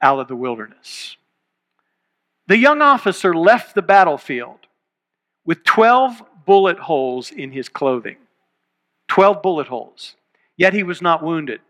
out 0.00 0.20
of 0.20 0.28
the 0.28 0.36
wilderness. 0.36 1.16
The 2.46 2.56
young 2.56 2.80
officer 2.80 3.34
left 3.34 3.74
the 3.74 3.82
battlefield 3.82 4.60
with 5.44 5.64
12 5.64 6.22
bullet 6.46 6.78
holes 6.78 7.30
in 7.30 7.52
his 7.52 7.68
clothing. 7.68 8.16
12 9.08 9.42
bullet 9.42 9.66
holes. 9.66 10.16
Yet 10.56 10.72
he 10.72 10.82
was 10.82 11.02
not 11.02 11.22
wounded. 11.22 11.60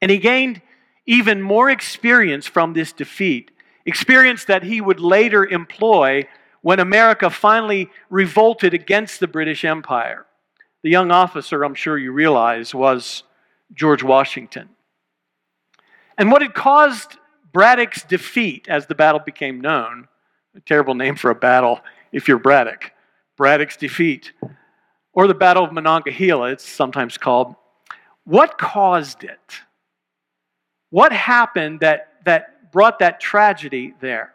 And 0.00 0.10
he 0.10 0.18
gained 0.18 0.62
even 1.06 1.42
more 1.42 1.70
experience 1.70 2.46
from 2.46 2.72
this 2.72 2.92
defeat, 2.92 3.50
experience 3.84 4.44
that 4.44 4.62
he 4.62 4.80
would 4.80 5.00
later 5.00 5.44
employ 5.46 6.26
when 6.62 6.80
America 6.80 7.30
finally 7.30 7.88
revolted 8.10 8.74
against 8.74 9.20
the 9.20 9.28
British 9.28 9.64
Empire. 9.64 10.26
The 10.86 10.92
young 10.92 11.10
officer, 11.10 11.64
I'm 11.64 11.74
sure 11.74 11.98
you 11.98 12.12
realize, 12.12 12.72
was 12.72 13.24
George 13.74 14.04
Washington. 14.04 14.68
And 16.16 16.30
what 16.30 16.42
had 16.42 16.54
caused 16.54 17.16
Braddock's 17.52 18.04
defeat 18.04 18.68
as 18.68 18.86
the 18.86 18.94
battle 18.94 19.18
became 19.18 19.60
known, 19.60 20.06
a 20.54 20.60
terrible 20.60 20.94
name 20.94 21.16
for 21.16 21.32
a 21.32 21.34
battle 21.34 21.80
if 22.12 22.28
you're 22.28 22.38
Braddock, 22.38 22.92
Braddock's 23.36 23.76
defeat, 23.76 24.32
or 25.12 25.26
the 25.26 25.34
Battle 25.34 25.64
of 25.64 25.72
Monongahela, 25.72 26.50
it's 26.50 26.64
sometimes 26.64 27.18
called, 27.18 27.56
what 28.22 28.56
caused 28.56 29.24
it? 29.24 29.54
What 30.90 31.12
happened 31.12 31.80
that, 31.80 32.12
that 32.26 32.70
brought 32.70 33.00
that 33.00 33.18
tragedy 33.18 33.92
there? 33.98 34.34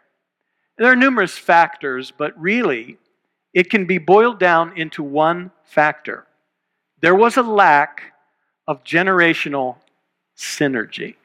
There 0.76 0.92
are 0.92 0.96
numerous 0.96 1.38
factors, 1.38 2.12
but 2.14 2.38
really, 2.38 2.98
it 3.54 3.70
can 3.70 3.86
be 3.86 3.96
boiled 3.96 4.38
down 4.38 4.76
into 4.76 5.02
one 5.02 5.50
factor. 5.64 6.26
There 7.02 7.14
was 7.16 7.36
a 7.36 7.42
lack 7.42 8.14
of 8.66 8.84
generational 8.84 9.76
synergy. 10.36 11.16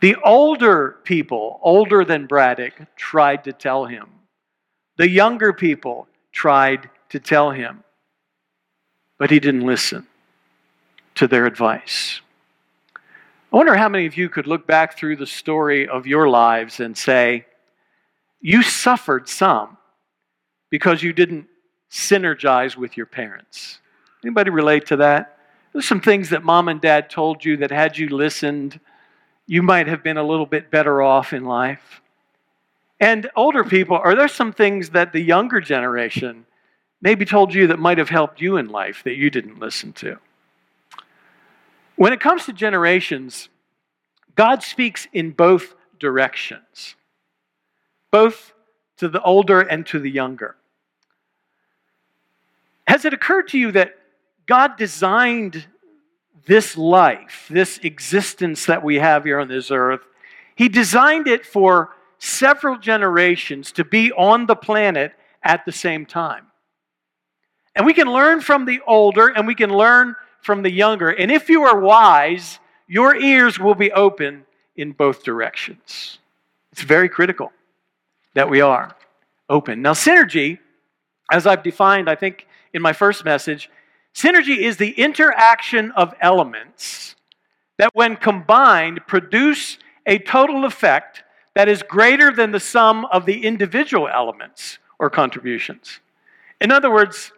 The 0.00 0.16
older 0.22 0.96
people, 1.02 1.58
older 1.62 2.04
than 2.04 2.26
Braddock, 2.26 2.74
tried 2.94 3.44
to 3.44 3.52
tell 3.52 3.86
him. 3.86 4.06
The 4.96 5.08
younger 5.08 5.52
people 5.52 6.08
tried 6.30 6.88
to 7.08 7.18
tell 7.18 7.50
him. 7.50 7.82
But 9.18 9.30
he 9.30 9.40
didn't 9.40 9.66
listen 9.66 10.06
to 11.14 11.26
their 11.26 11.46
advice. 11.46 12.20
I 12.96 13.56
wonder 13.56 13.76
how 13.76 13.88
many 13.88 14.06
of 14.06 14.16
you 14.16 14.28
could 14.28 14.46
look 14.46 14.66
back 14.66 14.96
through 14.96 15.16
the 15.16 15.26
story 15.26 15.88
of 15.88 16.06
your 16.06 16.28
lives 16.28 16.80
and 16.80 16.96
say, 16.96 17.46
you 18.40 18.62
suffered 18.62 19.28
some 19.28 19.76
because 20.70 21.02
you 21.02 21.12
didn't 21.12 21.49
synergize 21.90 22.76
with 22.76 22.96
your 22.96 23.06
parents. 23.06 23.80
Anybody 24.24 24.50
relate 24.50 24.86
to 24.86 24.96
that? 24.96 25.38
There's 25.72 25.86
some 25.86 26.00
things 26.00 26.30
that 26.30 26.44
mom 26.44 26.68
and 26.68 26.80
dad 26.80 27.10
told 27.10 27.44
you 27.44 27.56
that 27.58 27.70
had 27.70 27.96
you 27.96 28.08
listened, 28.08 28.80
you 29.46 29.62
might 29.62 29.86
have 29.86 30.02
been 30.02 30.16
a 30.16 30.22
little 30.22 30.46
bit 30.46 30.70
better 30.70 31.02
off 31.02 31.32
in 31.32 31.44
life. 31.44 32.00
And 32.98 33.30
older 33.34 33.64
people, 33.64 33.96
are 33.96 34.14
there 34.14 34.28
some 34.28 34.52
things 34.52 34.90
that 34.90 35.12
the 35.12 35.20
younger 35.20 35.60
generation 35.60 36.44
maybe 37.00 37.24
told 37.24 37.54
you 37.54 37.66
that 37.68 37.78
might 37.78 37.98
have 37.98 38.10
helped 38.10 38.40
you 38.40 38.56
in 38.58 38.68
life 38.68 39.02
that 39.04 39.16
you 39.16 39.30
didn't 39.30 39.58
listen 39.58 39.92
to? 39.94 40.18
When 41.96 42.12
it 42.12 42.20
comes 42.20 42.46
to 42.46 42.52
generations, 42.52 43.48
God 44.34 44.62
speaks 44.62 45.06
in 45.12 45.32
both 45.32 45.74
directions, 45.98 46.94
both 48.10 48.52
to 48.98 49.08
the 49.08 49.22
older 49.22 49.60
and 49.60 49.86
to 49.86 49.98
the 49.98 50.10
younger. 50.10 50.56
Has 52.90 53.04
it 53.04 53.14
occurred 53.14 53.46
to 53.50 53.58
you 53.58 53.70
that 53.70 53.94
God 54.46 54.76
designed 54.76 55.64
this 56.44 56.76
life, 56.76 57.46
this 57.48 57.78
existence 57.84 58.66
that 58.66 58.82
we 58.82 58.96
have 58.96 59.22
here 59.22 59.38
on 59.38 59.46
this 59.46 59.70
earth? 59.70 60.00
He 60.56 60.68
designed 60.68 61.28
it 61.28 61.46
for 61.46 61.90
several 62.18 62.76
generations 62.76 63.70
to 63.72 63.84
be 63.84 64.10
on 64.10 64.46
the 64.46 64.56
planet 64.56 65.12
at 65.40 65.64
the 65.64 65.70
same 65.70 66.04
time. 66.04 66.48
And 67.76 67.86
we 67.86 67.94
can 67.94 68.08
learn 68.08 68.40
from 68.40 68.64
the 68.64 68.80
older 68.88 69.28
and 69.28 69.46
we 69.46 69.54
can 69.54 69.70
learn 69.70 70.16
from 70.42 70.64
the 70.64 70.72
younger. 70.72 71.10
And 71.10 71.30
if 71.30 71.48
you 71.48 71.62
are 71.62 71.78
wise, 71.78 72.58
your 72.88 73.14
ears 73.14 73.60
will 73.60 73.76
be 73.76 73.92
open 73.92 74.44
in 74.74 74.90
both 74.90 75.22
directions. 75.22 76.18
It's 76.72 76.82
very 76.82 77.08
critical 77.08 77.52
that 78.34 78.50
we 78.50 78.60
are 78.60 78.96
open. 79.48 79.80
Now, 79.80 79.92
synergy, 79.92 80.58
as 81.30 81.46
I've 81.46 81.62
defined, 81.62 82.10
I 82.10 82.16
think 82.16 82.48
in 82.72 82.82
my 82.82 82.92
first 82.92 83.24
message, 83.24 83.70
synergy 84.14 84.58
is 84.58 84.76
the 84.76 84.92
interaction 84.92 85.90
of 85.92 86.14
elements 86.20 87.16
that, 87.78 87.90
when 87.94 88.16
combined, 88.16 89.00
produce 89.06 89.78
a 90.06 90.18
total 90.18 90.64
effect 90.64 91.22
that 91.54 91.68
is 91.68 91.82
greater 91.82 92.32
than 92.32 92.52
the 92.52 92.60
sum 92.60 93.04
of 93.06 93.26
the 93.26 93.44
individual 93.44 94.08
elements 94.08 94.78
or 94.98 95.10
contributions. 95.10 96.00
In 96.60 96.70
other 96.70 96.90
words, 96.90 97.32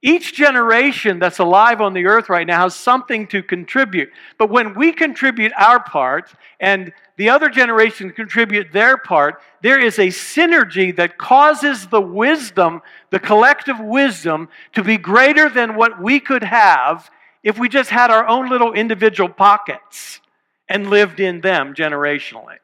each 0.00 0.34
generation 0.34 1.18
that's 1.18 1.40
alive 1.40 1.80
on 1.80 1.92
the 1.92 2.06
earth 2.06 2.28
right 2.28 2.46
now 2.46 2.62
has 2.62 2.74
something 2.74 3.26
to 3.28 3.42
contribute. 3.42 4.10
But 4.38 4.50
when 4.50 4.74
we 4.74 4.92
contribute 4.92 5.52
our 5.58 5.82
part 5.82 6.32
and 6.60 6.92
the 7.18 7.28
other 7.28 7.50
generation 7.50 8.12
contribute 8.12 8.72
their 8.72 8.96
part, 8.96 9.42
there 9.60 9.78
is 9.78 9.98
a 9.98 10.06
synergy 10.06 10.94
that 10.94 11.18
causes 11.18 11.88
the 11.88 12.00
wisdom, 12.00 12.80
the 13.10 13.18
collective 13.18 13.80
wisdom, 13.80 14.48
to 14.74 14.84
be 14.84 14.96
greater 14.96 15.50
than 15.50 15.74
what 15.74 16.00
we 16.00 16.20
could 16.20 16.44
have 16.44 17.10
if 17.42 17.58
we 17.58 17.68
just 17.68 17.90
had 17.90 18.12
our 18.12 18.26
own 18.26 18.48
little 18.48 18.72
individual 18.72 19.28
pockets 19.28 20.20
and 20.68 20.90
lived 20.90 21.18
in 21.18 21.40
them 21.40 21.74
generationally. 21.74 22.58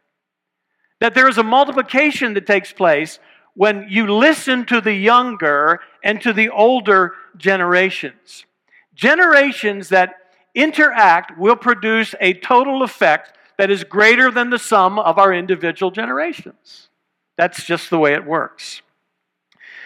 That 1.01 1.15
there 1.15 1.29
is 1.29 1.39
a 1.39 1.43
multiplication 1.43 2.35
that 2.35 2.47
takes 2.47 2.73
place 2.73 3.19
when 3.55 3.87
you 3.89 4.07
listen 4.07 4.67
to 4.67 4.81
the 4.81 4.95
younger 4.95 5.81
and 6.05 6.21
to 6.23 6.33
the 6.33 6.51
older 6.51 7.15
generations. 7.37 8.47
Generations 8.95 9.89
that 9.89 10.15
interact 10.55 11.37
will 11.37 11.57
produce 11.57 12.15
a 12.21 12.35
total 12.35 12.85
effect 12.85 13.34
that 13.59 13.71
is 13.71 13.85
greater 13.85 14.31
than 14.31 14.51
the 14.51 14.59
sum 14.59 14.99
of 14.99 15.19
our 15.19 15.33
individual 15.33 15.91
generations. 15.91 16.89
That's 17.37 17.65
just 17.65 17.91
the 17.91 17.99
way 17.99 18.15
it 18.15 18.25
works. 18.25 18.83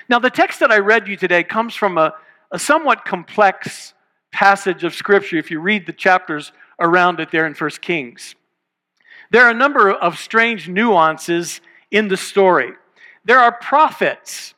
Now, 0.08 0.18
the 0.18 0.30
text 0.30 0.60
that 0.60 0.70
I 0.70 0.78
read 0.78 1.06
you 1.08 1.16
today 1.16 1.44
comes 1.44 1.74
from 1.74 1.98
a, 1.98 2.14
a 2.50 2.58
somewhat 2.58 3.04
complex 3.04 3.94
passage 4.32 4.84
of 4.84 4.94
Scripture 4.94 5.36
if 5.36 5.50
you 5.50 5.60
read 5.60 5.86
the 5.86 5.92
chapters 5.92 6.52
around 6.80 7.20
it 7.20 7.30
there 7.30 7.46
in 7.46 7.54
1 7.54 7.70
Kings. 7.80 8.34
There 9.30 9.44
are 9.44 9.50
a 9.50 9.54
number 9.54 9.90
of 9.90 10.18
strange 10.18 10.68
nuances 10.68 11.60
in 11.90 12.08
the 12.08 12.16
story. 12.16 12.72
There 13.24 13.38
are 13.38 13.52
prophets 13.52 14.54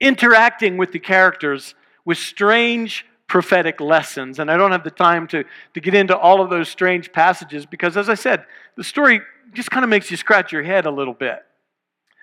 interacting 0.00 0.76
with 0.76 0.90
the 0.92 0.98
characters 0.98 1.74
with 2.04 2.18
strange 2.18 3.06
prophetic 3.32 3.80
lessons. 3.80 4.38
And 4.38 4.50
I 4.50 4.58
don't 4.58 4.72
have 4.72 4.84
the 4.84 4.90
time 4.90 5.26
to, 5.28 5.42
to 5.72 5.80
get 5.80 5.94
into 5.94 6.14
all 6.14 6.42
of 6.42 6.50
those 6.50 6.68
strange 6.68 7.12
passages 7.12 7.64
because, 7.64 7.96
as 7.96 8.10
I 8.10 8.14
said, 8.14 8.44
the 8.76 8.84
story 8.84 9.22
just 9.54 9.70
kind 9.70 9.84
of 9.84 9.88
makes 9.88 10.10
you 10.10 10.18
scratch 10.18 10.52
your 10.52 10.62
head 10.62 10.84
a 10.84 10.90
little 10.90 11.14
bit. 11.14 11.38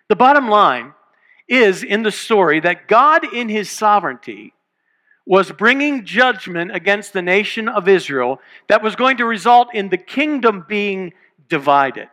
The 0.08 0.16
bottom 0.16 0.50
line 0.50 0.94
is 1.48 1.82
in 1.82 2.04
the 2.04 2.12
story 2.12 2.60
that 2.60 2.88
God, 2.88 3.26
in 3.34 3.50
his 3.50 3.72
sovereignty, 3.72 4.54
was 5.26 5.52
bringing 5.52 6.06
judgment 6.06 6.76
against 6.76 7.12
the 7.14 7.24
nation 7.24 7.68
of 7.68 7.88
Israel 7.88 8.40
that 8.68 8.84
was 8.84 8.96
going 8.96 9.18
to 9.18 9.26
result 9.26 9.74
in 9.74 9.90
the 9.90 9.98
kingdom 9.98 10.64
being 10.70 11.14
divided. 11.48 12.10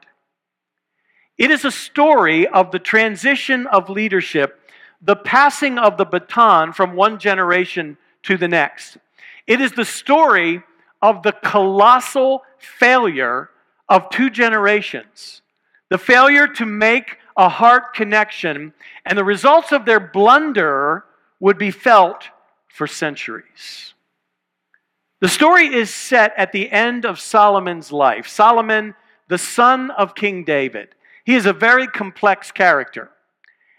It 1.36 1.50
is 1.50 1.66
a 1.66 1.70
story 1.70 2.48
of 2.48 2.70
the 2.70 2.78
transition 2.78 3.66
of 3.66 3.90
leadership, 3.90 4.58
the 5.02 5.16
passing 5.16 5.76
of 5.76 5.98
the 5.98 6.06
baton 6.06 6.72
from 6.72 6.96
one 6.96 7.18
generation 7.18 7.98
to 8.26 8.36
the 8.36 8.48
next. 8.48 8.98
It 9.46 9.60
is 9.60 9.72
the 9.72 9.84
story 9.84 10.62
of 11.00 11.22
the 11.22 11.32
colossal 11.32 12.42
failure 12.58 13.50
of 13.88 14.10
two 14.10 14.30
generations 14.30 15.42
the 15.88 15.98
failure 15.98 16.48
to 16.48 16.66
make 16.66 17.18
a 17.36 17.48
heart 17.48 17.94
connection, 17.94 18.72
and 19.04 19.16
the 19.16 19.22
results 19.22 19.70
of 19.70 19.84
their 19.84 20.00
blunder 20.00 21.04
would 21.38 21.58
be 21.58 21.70
felt 21.70 22.24
for 22.66 22.88
centuries. 22.88 23.94
The 25.20 25.28
story 25.28 25.72
is 25.72 25.94
set 25.94 26.32
at 26.36 26.50
the 26.50 26.72
end 26.72 27.04
of 27.04 27.20
Solomon's 27.20 27.92
life. 27.92 28.26
Solomon, 28.26 28.96
the 29.28 29.38
son 29.38 29.92
of 29.92 30.16
King 30.16 30.42
David. 30.42 30.88
He 31.24 31.36
is 31.36 31.46
a 31.46 31.52
very 31.52 31.86
complex 31.86 32.50
character. 32.50 33.10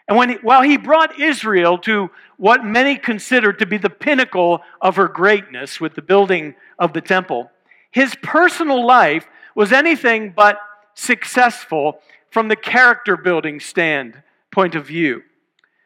And 0.08 0.18
when 0.18 0.30
he, 0.30 0.36
while 0.36 0.62
he 0.62 0.78
brought 0.78 1.20
Israel 1.20 1.78
to 1.80 2.10
what 2.38 2.64
many 2.64 2.98
consider 2.98 3.52
to 3.54 3.66
be 3.66 3.78
the 3.78 3.90
pinnacle 3.90 4.62
of 4.80 4.96
her 4.96 5.08
greatness 5.08 5.82
with 5.82 5.96
the 5.96 6.02
building 6.02 6.56
of 6.80 6.94
the 6.94 7.02
temple, 7.02 7.52
his 7.92 8.16
personal 8.22 8.86
life 8.86 9.28
was 9.56 9.74
anything 9.74 10.32
but 10.36 10.60
successful 10.94 12.00
from 12.32 12.48
the 12.48 12.56
character 12.56 13.18
building 13.18 13.60
stand 13.60 14.22
point 14.52 14.76
of 14.76 14.86
view. 14.86 15.24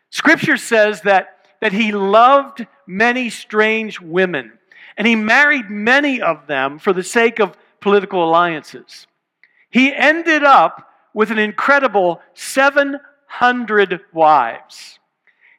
Scripture 0.10 0.58
says 0.58 1.02
that, 1.02 1.48
that 1.62 1.72
he 1.72 1.92
loved 1.92 2.68
many 2.86 3.30
strange 3.30 4.00
women, 4.00 4.52
and 4.98 5.08
he 5.08 5.16
married 5.16 5.70
many 5.70 6.22
of 6.22 6.48
them 6.48 6.78
for 6.78 6.94
the 6.94 7.04
sake 7.04 7.40
of 7.40 7.58
political 7.80 8.24
alliances. 8.24 9.08
He 9.70 9.94
ended 9.94 10.44
up 10.44 10.90
with 11.14 11.32
an 11.32 11.40
incredible 11.40 12.22
700 13.40 14.02
wives. 14.14 15.00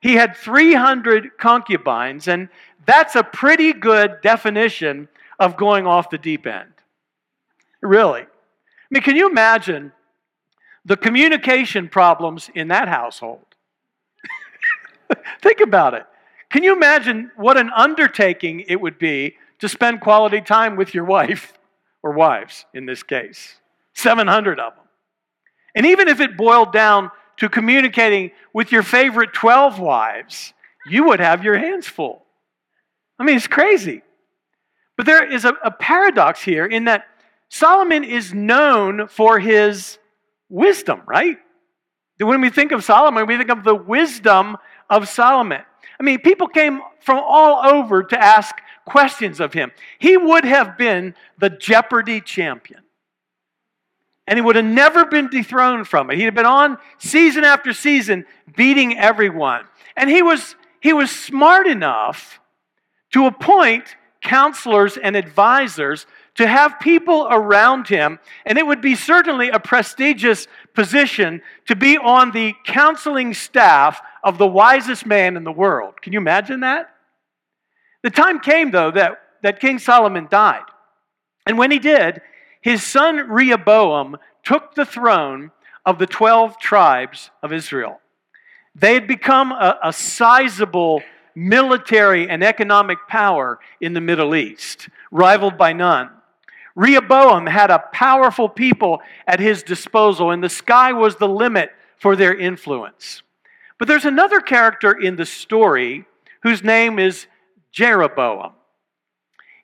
He 0.00 0.14
had 0.14 0.36
300 0.36 1.38
concubines, 1.38 2.28
and 2.28 2.48
that's 2.86 3.16
a 3.16 3.22
pretty 3.22 3.72
good 3.72 4.20
definition 4.22 5.08
of 5.38 5.56
going 5.56 5.86
off 5.86 6.10
the 6.10 6.18
deep 6.18 6.46
end. 6.46 6.72
Really. 7.80 8.22
I 8.22 8.26
mean, 8.90 9.02
can 9.02 9.16
you 9.16 9.28
imagine 9.28 9.92
the 10.84 10.96
communication 10.96 11.88
problems 11.88 12.50
in 12.54 12.68
that 12.68 12.88
household? 12.88 13.46
Think 15.40 15.60
about 15.60 15.94
it. 15.94 16.04
Can 16.50 16.62
you 16.62 16.74
imagine 16.74 17.30
what 17.36 17.56
an 17.56 17.70
undertaking 17.74 18.64
it 18.68 18.80
would 18.80 18.98
be 18.98 19.36
to 19.60 19.68
spend 19.68 20.00
quality 20.00 20.40
time 20.40 20.76
with 20.76 20.94
your 20.94 21.04
wife, 21.04 21.54
or 22.02 22.12
wives 22.12 22.66
in 22.74 22.86
this 22.86 23.02
case? 23.02 23.56
700 23.94 24.58
of 24.58 24.74
them. 24.74 24.84
And 25.74 25.86
even 25.86 26.08
if 26.08 26.20
it 26.20 26.36
boiled 26.36 26.72
down 26.72 27.10
to 27.38 27.48
communicating 27.48 28.30
with 28.52 28.72
your 28.72 28.82
favorite 28.82 29.32
12 29.32 29.78
wives, 29.78 30.52
you 30.86 31.04
would 31.04 31.20
have 31.20 31.44
your 31.44 31.58
hands 31.58 31.86
full. 31.86 32.24
I 33.18 33.24
mean, 33.24 33.36
it's 33.36 33.46
crazy. 33.46 34.02
But 34.96 35.06
there 35.06 35.30
is 35.30 35.44
a, 35.44 35.54
a 35.64 35.70
paradox 35.70 36.42
here 36.42 36.66
in 36.66 36.84
that 36.84 37.06
Solomon 37.48 38.04
is 38.04 38.32
known 38.32 39.08
for 39.08 39.38
his 39.38 39.98
wisdom, 40.48 41.02
right? 41.06 41.38
When 42.18 42.40
we 42.40 42.50
think 42.50 42.72
of 42.72 42.84
Solomon, 42.84 43.26
we 43.26 43.36
think 43.36 43.50
of 43.50 43.64
the 43.64 43.74
wisdom 43.74 44.56
of 44.88 45.08
Solomon. 45.08 45.62
I 45.98 46.02
mean, 46.02 46.20
people 46.20 46.46
came 46.46 46.80
from 47.00 47.18
all 47.18 47.64
over 47.64 48.02
to 48.02 48.22
ask 48.22 48.54
questions 48.84 49.40
of 49.40 49.52
him. 49.52 49.72
He 49.98 50.16
would 50.16 50.44
have 50.44 50.76
been 50.76 51.14
the 51.38 51.50
Jeopardy 51.50 52.20
champion. 52.20 52.81
And 54.32 54.38
he 54.38 54.40
would 54.40 54.56
have 54.56 54.64
never 54.64 55.04
been 55.04 55.28
dethroned 55.28 55.86
from 55.86 56.10
it. 56.10 56.16
He'd 56.16 56.24
have 56.24 56.34
been 56.34 56.46
on 56.46 56.78
season 56.96 57.44
after 57.44 57.74
season 57.74 58.24
beating 58.56 58.98
everyone. 58.98 59.66
And 59.94 60.08
he 60.08 60.22
was, 60.22 60.56
he 60.80 60.94
was 60.94 61.10
smart 61.10 61.66
enough 61.66 62.40
to 63.12 63.26
appoint 63.26 63.94
counselors 64.22 64.96
and 64.96 65.16
advisors 65.16 66.06
to 66.36 66.46
have 66.46 66.80
people 66.80 67.28
around 67.30 67.88
him, 67.88 68.18
and 68.46 68.56
it 68.56 68.66
would 68.66 68.80
be 68.80 68.94
certainly 68.94 69.50
a 69.50 69.60
prestigious 69.60 70.48
position 70.72 71.42
to 71.66 71.76
be 71.76 71.98
on 71.98 72.30
the 72.30 72.54
counseling 72.64 73.34
staff 73.34 74.00
of 74.24 74.38
the 74.38 74.46
wisest 74.46 75.04
man 75.04 75.36
in 75.36 75.44
the 75.44 75.52
world. 75.52 76.00
Can 76.00 76.14
you 76.14 76.18
imagine 76.18 76.60
that? 76.60 76.88
The 78.02 78.08
time 78.08 78.40
came, 78.40 78.70
though, 78.70 78.92
that, 78.92 79.18
that 79.42 79.60
King 79.60 79.78
Solomon 79.78 80.26
died. 80.30 80.64
And 81.44 81.58
when 81.58 81.70
he 81.70 81.78
did, 81.78 82.22
his 82.62 82.82
son 82.82 83.16
Rehoboam 83.28 84.16
took 84.44 84.74
the 84.74 84.86
throne 84.86 85.50
of 85.84 85.98
the 85.98 86.06
12 86.06 86.58
tribes 86.58 87.30
of 87.42 87.52
Israel. 87.52 88.00
They 88.74 88.94
had 88.94 89.06
become 89.06 89.52
a, 89.52 89.78
a 89.82 89.92
sizable 89.92 91.02
military 91.34 92.28
and 92.28 92.42
economic 92.42 92.98
power 93.08 93.58
in 93.80 93.92
the 93.92 94.00
Middle 94.00 94.34
East, 94.34 94.88
rivaled 95.10 95.58
by 95.58 95.72
none. 95.72 96.10
Rehoboam 96.74 97.46
had 97.46 97.70
a 97.70 97.84
powerful 97.92 98.48
people 98.48 99.02
at 99.26 99.40
his 99.40 99.62
disposal, 99.62 100.30
and 100.30 100.42
the 100.42 100.48
sky 100.48 100.92
was 100.92 101.16
the 101.16 101.28
limit 101.28 101.70
for 101.98 102.16
their 102.16 102.34
influence. 102.34 103.22
But 103.78 103.88
there's 103.88 104.04
another 104.04 104.40
character 104.40 104.92
in 104.92 105.16
the 105.16 105.26
story 105.26 106.06
whose 106.42 106.62
name 106.62 106.98
is 106.98 107.26
Jeroboam. 107.72 108.52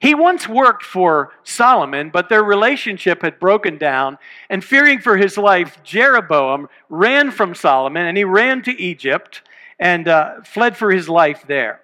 He 0.00 0.14
once 0.14 0.48
worked 0.48 0.84
for 0.84 1.32
Solomon, 1.42 2.10
but 2.10 2.28
their 2.28 2.44
relationship 2.44 3.22
had 3.22 3.40
broken 3.40 3.78
down, 3.78 4.18
and 4.48 4.64
fearing 4.64 5.00
for 5.00 5.16
his 5.16 5.36
life, 5.36 5.82
Jeroboam 5.82 6.68
ran 6.88 7.32
from 7.32 7.54
Solomon 7.54 8.06
and 8.06 8.16
he 8.16 8.24
ran 8.24 8.62
to 8.62 8.80
Egypt 8.80 9.42
and 9.78 10.06
uh, 10.06 10.42
fled 10.44 10.76
for 10.76 10.92
his 10.92 11.08
life 11.08 11.44
there. 11.48 11.80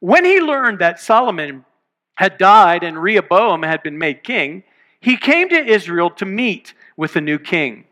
When 0.00 0.24
he 0.24 0.40
learned 0.40 0.78
that 0.78 0.98
Solomon 0.98 1.64
had 2.14 2.38
died 2.38 2.82
and 2.82 3.00
Rehoboam 3.00 3.62
had 3.62 3.82
been 3.82 3.98
made 3.98 4.24
king, 4.24 4.64
he 5.00 5.16
came 5.16 5.48
to 5.50 5.56
Israel 5.56 6.10
to 6.10 6.24
meet 6.24 6.74
with 6.96 7.12
the 7.12 7.20
new 7.20 7.38
king. 7.38 7.84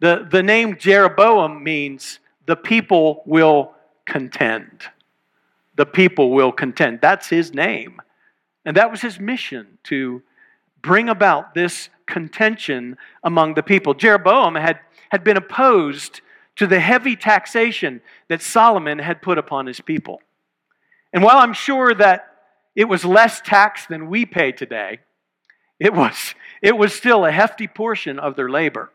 The, 0.00 0.26
the 0.30 0.42
name 0.42 0.78
Jeroboam 0.78 1.62
means 1.62 2.20
the 2.46 2.56
people 2.56 3.22
will 3.26 3.72
contend. 4.06 4.84
The 5.76 5.86
people 5.86 6.30
will 6.30 6.52
contend. 6.52 7.00
That's 7.00 7.28
his 7.28 7.52
name. 7.52 8.00
And 8.64 8.76
that 8.76 8.90
was 8.90 9.00
his 9.00 9.20
mission 9.20 9.78
to 9.84 10.22
bring 10.80 11.08
about 11.08 11.54
this 11.54 11.88
contention 12.06 12.96
among 13.22 13.54
the 13.54 13.62
people. 13.62 13.94
Jeroboam 13.94 14.54
had, 14.54 14.80
had 15.10 15.24
been 15.24 15.36
opposed 15.36 16.20
to 16.56 16.66
the 16.66 16.80
heavy 16.80 17.16
taxation 17.16 18.00
that 18.28 18.42
Solomon 18.42 18.98
had 18.98 19.22
put 19.22 19.38
upon 19.38 19.66
his 19.66 19.80
people. 19.80 20.20
And 21.12 21.22
while 21.22 21.38
I'm 21.38 21.52
sure 21.52 21.94
that 21.94 22.34
it 22.74 22.88
was 22.88 23.04
less 23.04 23.40
tax 23.40 23.86
than 23.86 24.08
we 24.08 24.26
pay 24.26 24.52
today. 24.52 25.00
It 25.78 25.94
was, 25.94 26.34
it 26.62 26.76
was 26.76 26.94
still 26.94 27.24
a 27.24 27.32
hefty 27.32 27.68
portion 27.68 28.18
of 28.18 28.36
their 28.36 28.48
labor. 28.48 28.90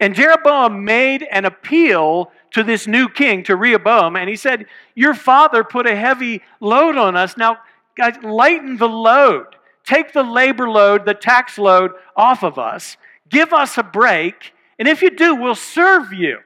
And 0.00 0.14
Jeroboam 0.14 0.84
made 0.84 1.26
an 1.30 1.44
appeal 1.44 2.32
to 2.52 2.62
this 2.62 2.86
new 2.86 3.08
king, 3.08 3.44
to 3.44 3.56
Rehoboam, 3.56 4.16
and 4.16 4.28
he 4.28 4.36
said, 4.36 4.66
Your 4.94 5.14
father 5.14 5.62
put 5.62 5.86
a 5.86 5.94
heavy 5.94 6.42
load 6.60 6.96
on 6.96 7.16
us. 7.16 7.36
Now, 7.36 7.58
guys, 7.96 8.16
lighten 8.22 8.76
the 8.76 8.88
load. 8.88 9.46
Take 9.84 10.12
the 10.12 10.22
labor 10.22 10.68
load, 10.68 11.04
the 11.04 11.14
tax 11.14 11.58
load 11.58 11.92
off 12.16 12.42
of 12.42 12.58
us. 12.58 12.96
Give 13.28 13.52
us 13.52 13.78
a 13.78 13.82
break. 13.82 14.52
And 14.78 14.86
if 14.86 15.02
you 15.02 15.10
do, 15.10 15.34
we'll 15.34 15.54
serve 15.54 16.12
you. 16.12 16.38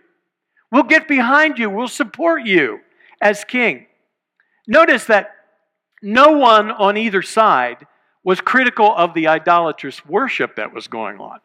We'll 0.72 0.84
get 0.84 1.08
behind 1.08 1.58
you. 1.58 1.70
We'll 1.70 1.88
support 1.88 2.44
you 2.44 2.80
as 3.20 3.44
king. 3.44 3.86
Notice 4.66 5.04
that 5.06 5.30
no 6.02 6.32
one 6.32 6.70
on 6.70 6.96
either 6.96 7.22
side 7.22 7.86
was 8.24 8.40
critical 8.40 8.92
of 8.94 9.14
the 9.14 9.28
idolatrous 9.28 10.04
worship 10.04 10.56
that 10.56 10.74
was 10.74 10.88
going 10.88 11.18
on. 11.18 11.38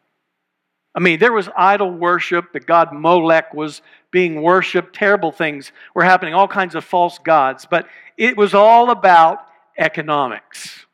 I 0.94 1.00
mean, 1.00 1.18
there 1.18 1.32
was 1.32 1.48
idol 1.56 1.90
worship. 1.90 2.52
The 2.52 2.60
god 2.60 2.92
Molech 2.92 3.54
was 3.54 3.80
being 4.10 4.42
worshiped. 4.42 4.94
Terrible 4.94 5.32
things 5.32 5.72
were 5.94 6.04
happening, 6.04 6.34
all 6.34 6.48
kinds 6.48 6.74
of 6.74 6.84
false 6.84 7.18
gods. 7.18 7.66
But 7.70 7.86
it 8.18 8.36
was 8.36 8.52
all 8.52 8.90
about 8.90 9.46
economics. 9.78 10.86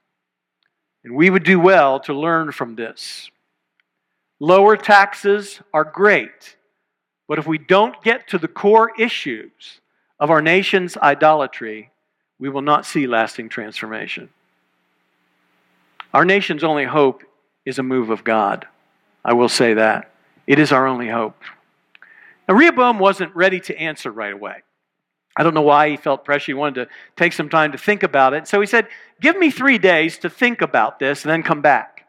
And 1.05 1.15
we 1.15 1.31
would 1.31 1.45
do 1.45 1.59
well 1.61 2.01
to 2.01 2.13
learn 2.13 2.53
from 2.53 2.75
this. 2.75 3.31
Lower 4.41 4.77
taxes 4.77 5.61
are 5.73 5.85
great, 5.85 6.57
but 7.27 7.39
if 7.39 7.47
we 7.47 7.59
don't 7.59 8.01
get 8.03 8.29
to 8.29 8.39
the 8.39 8.49
core 8.49 8.93
issues 8.99 9.81
of 10.21 10.31
our 10.31 10.43
nation's 10.43 10.97
idolatry, 10.97 11.91
we 12.39 12.49
will 12.49 12.63
not 12.63 12.87
see 12.87 13.07
lasting 13.07 13.49
transformation. 13.49 14.29
Our 16.15 16.25
nation's 16.25 16.65
only 16.65 16.85
hope 16.85 17.23
is 17.65 17.79
a 17.79 17.83
move 17.83 18.11
of 18.11 18.25
God. 18.25 18.67
I 19.25 19.35
will 19.35 19.49
say 19.49 19.75
that. 19.75 20.11
It 20.47 20.59
is 20.59 20.73
our 20.73 20.87
only 20.87 21.09
hope. 21.09 21.37
Now, 22.49 22.55
Rehoboam 22.55 22.99
wasn't 22.99 23.37
ready 23.37 23.61
to 23.61 23.77
answer 23.77 24.11
right 24.11 24.33
away. 24.33 24.63
I 25.39 25.45
don't 25.45 25.55
know 25.55 25.63
why 25.63 25.91
he 25.91 25.97
felt 25.97 26.25
pressure. 26.25 26.51
He 26.51 26.55
wanted 26.55 26.85
to 26.85 26.91
take 27.17 27.33
some 27.33 27.49
time 27.49 27.71
to 27.71 27.79
think 27.79 28.03
about 28.03 28.35
it. 28.35 28.49
So 28.49 28.61
he 28.61 28.67
said, 28.67 28.89
Give 29.21 29.39
me 29.39 29.51
three 29.53 29.79
days 29.79 30.19
to 30.19 30.29
think 30.29 30.61
about 30.61 30.99
this 30.99 31.23
and 31.23 31.31
then 31.31 31.45
come 31.45 31.63
back. 31.63 32.07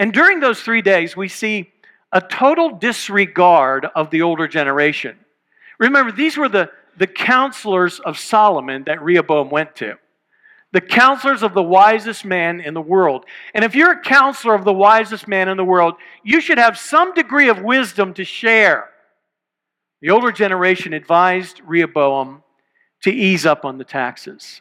And 0.00 0.12
during 0.12 0.40
those 0.40 0.60
three 0.60 0.82
days, 0.82 1.16
we 1.16 1.28
see 1.28 1.70
a 2.12 2.20
total 2.20 2.70
disregard 2.70 3.86
of 3.94 4.10
the 4.10 4.22
older 4.22 4.48
generation. 4.48 5.16
Remember, 5.78 6.10
these 6.10 6.36
were 6.36 6.48
the, 6.48 6.70
the 6.98 7.06
counselors 7.06 8.00
of 8.00 8.18
Solomon 8.18 8.84
that 8.84 9.02
Rehoboam 9.02 9.48
went 9.48 9.76
to. 9.76 9.94
The 10.72 10.80
counselors 10.80 11.42
of 11.42 11.54
the 11.54 11.62
wisest 11.62 12.24
man 12.24 12.60
in 12.60 12.74
the 12.74 12.80
world. 12.80 13.24
And 13.54 13.64
if 13.64 13.74
you're 13.74 13.92
a 13.92 14.02
counselor 14.02 14.54
of 14.54 14.64
the 14.64 14.72
wisest 14.72 15.28
man 15.28 15.48
in 15.48 15.56
the 15.56 15.64
world, 15.64 15.94
you 16.24 16.40
should 16.40 16.58
have 16.58 16.76
some 16.76 17.14
degree 17.14 17.48
of 17.48 17.62
wisdom 17.62 18.12
to 18.14 18.24
share. 18.24 18.90
The 20.02 20.10
older 20.10 20.32
generation 20.32 20.92
advised 20.92 21.60
Rehoboam 21.64 22.42
to 23.02 23.10
ease 23.10 23.46
up 23.46 23.64
on 23.64 23.78
the 23.78 23.84
taxes. 23.84 24.60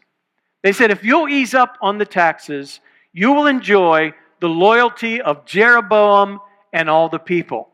They 0.64 0.72
said, 0.72 0.92
if 0.92 1.04
you'll 1.04 1.30
ease 1.30 1.54
up 1.54 1.78
on 1.82 1.98
the 1.98 2.06
taxes, 2.06 2.80
you 3.14 3.32
will 3.34 3.48
enjoy 3.48 4.14
the 4.40 4.50
loyalty 4.50 5.22
of 5.22 5.46
Jeroboam 5.46 6.40
and 6.74 6.90
all 6.90 7.08
the 7.10 7.20
people. 7.20 7.70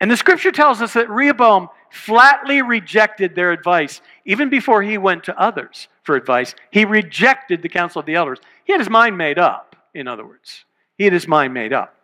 And 0.00 0.10
the 0.10 0.16
scripture 0.16 0.52
tells 0.52 0.82
us 0.82 0.92
that 0.92 1.08
Rehoboam 1.08 1.68
flatly 1.90 2.62
rejected 2.62 3.34
their 3.34 3.52
advice. 3.52 4.02
Even 4.24 4.50
before 4.50 4.82
he 4.82 4.98
went 4.98 5.24
to 5.24 5.40
others 5.40 5.88
for 6.02 6.16
advice, 6.16 6.54
he 6.70 6.84
rejected 6.84 7.62
the 7.62 7.68
counsel 7.68 8.00
of 8.00 8.06
the 8.06 8.14
elders. 8.14 8.38
He 8.64 8.72
had 8.72 8.80
his 8.80 8.90
mind 8.90 9.16
made 9.16 9.38
up, 9.38 9.76
in 9.94 10.06
other 10.06 10.26
words. 10.26 10.64
He 10.98 11.04
had 11.04 11.12
his 11.12 11.26
mind 11.26 11.54
made 11.54 11.72
up. 11.72 11.94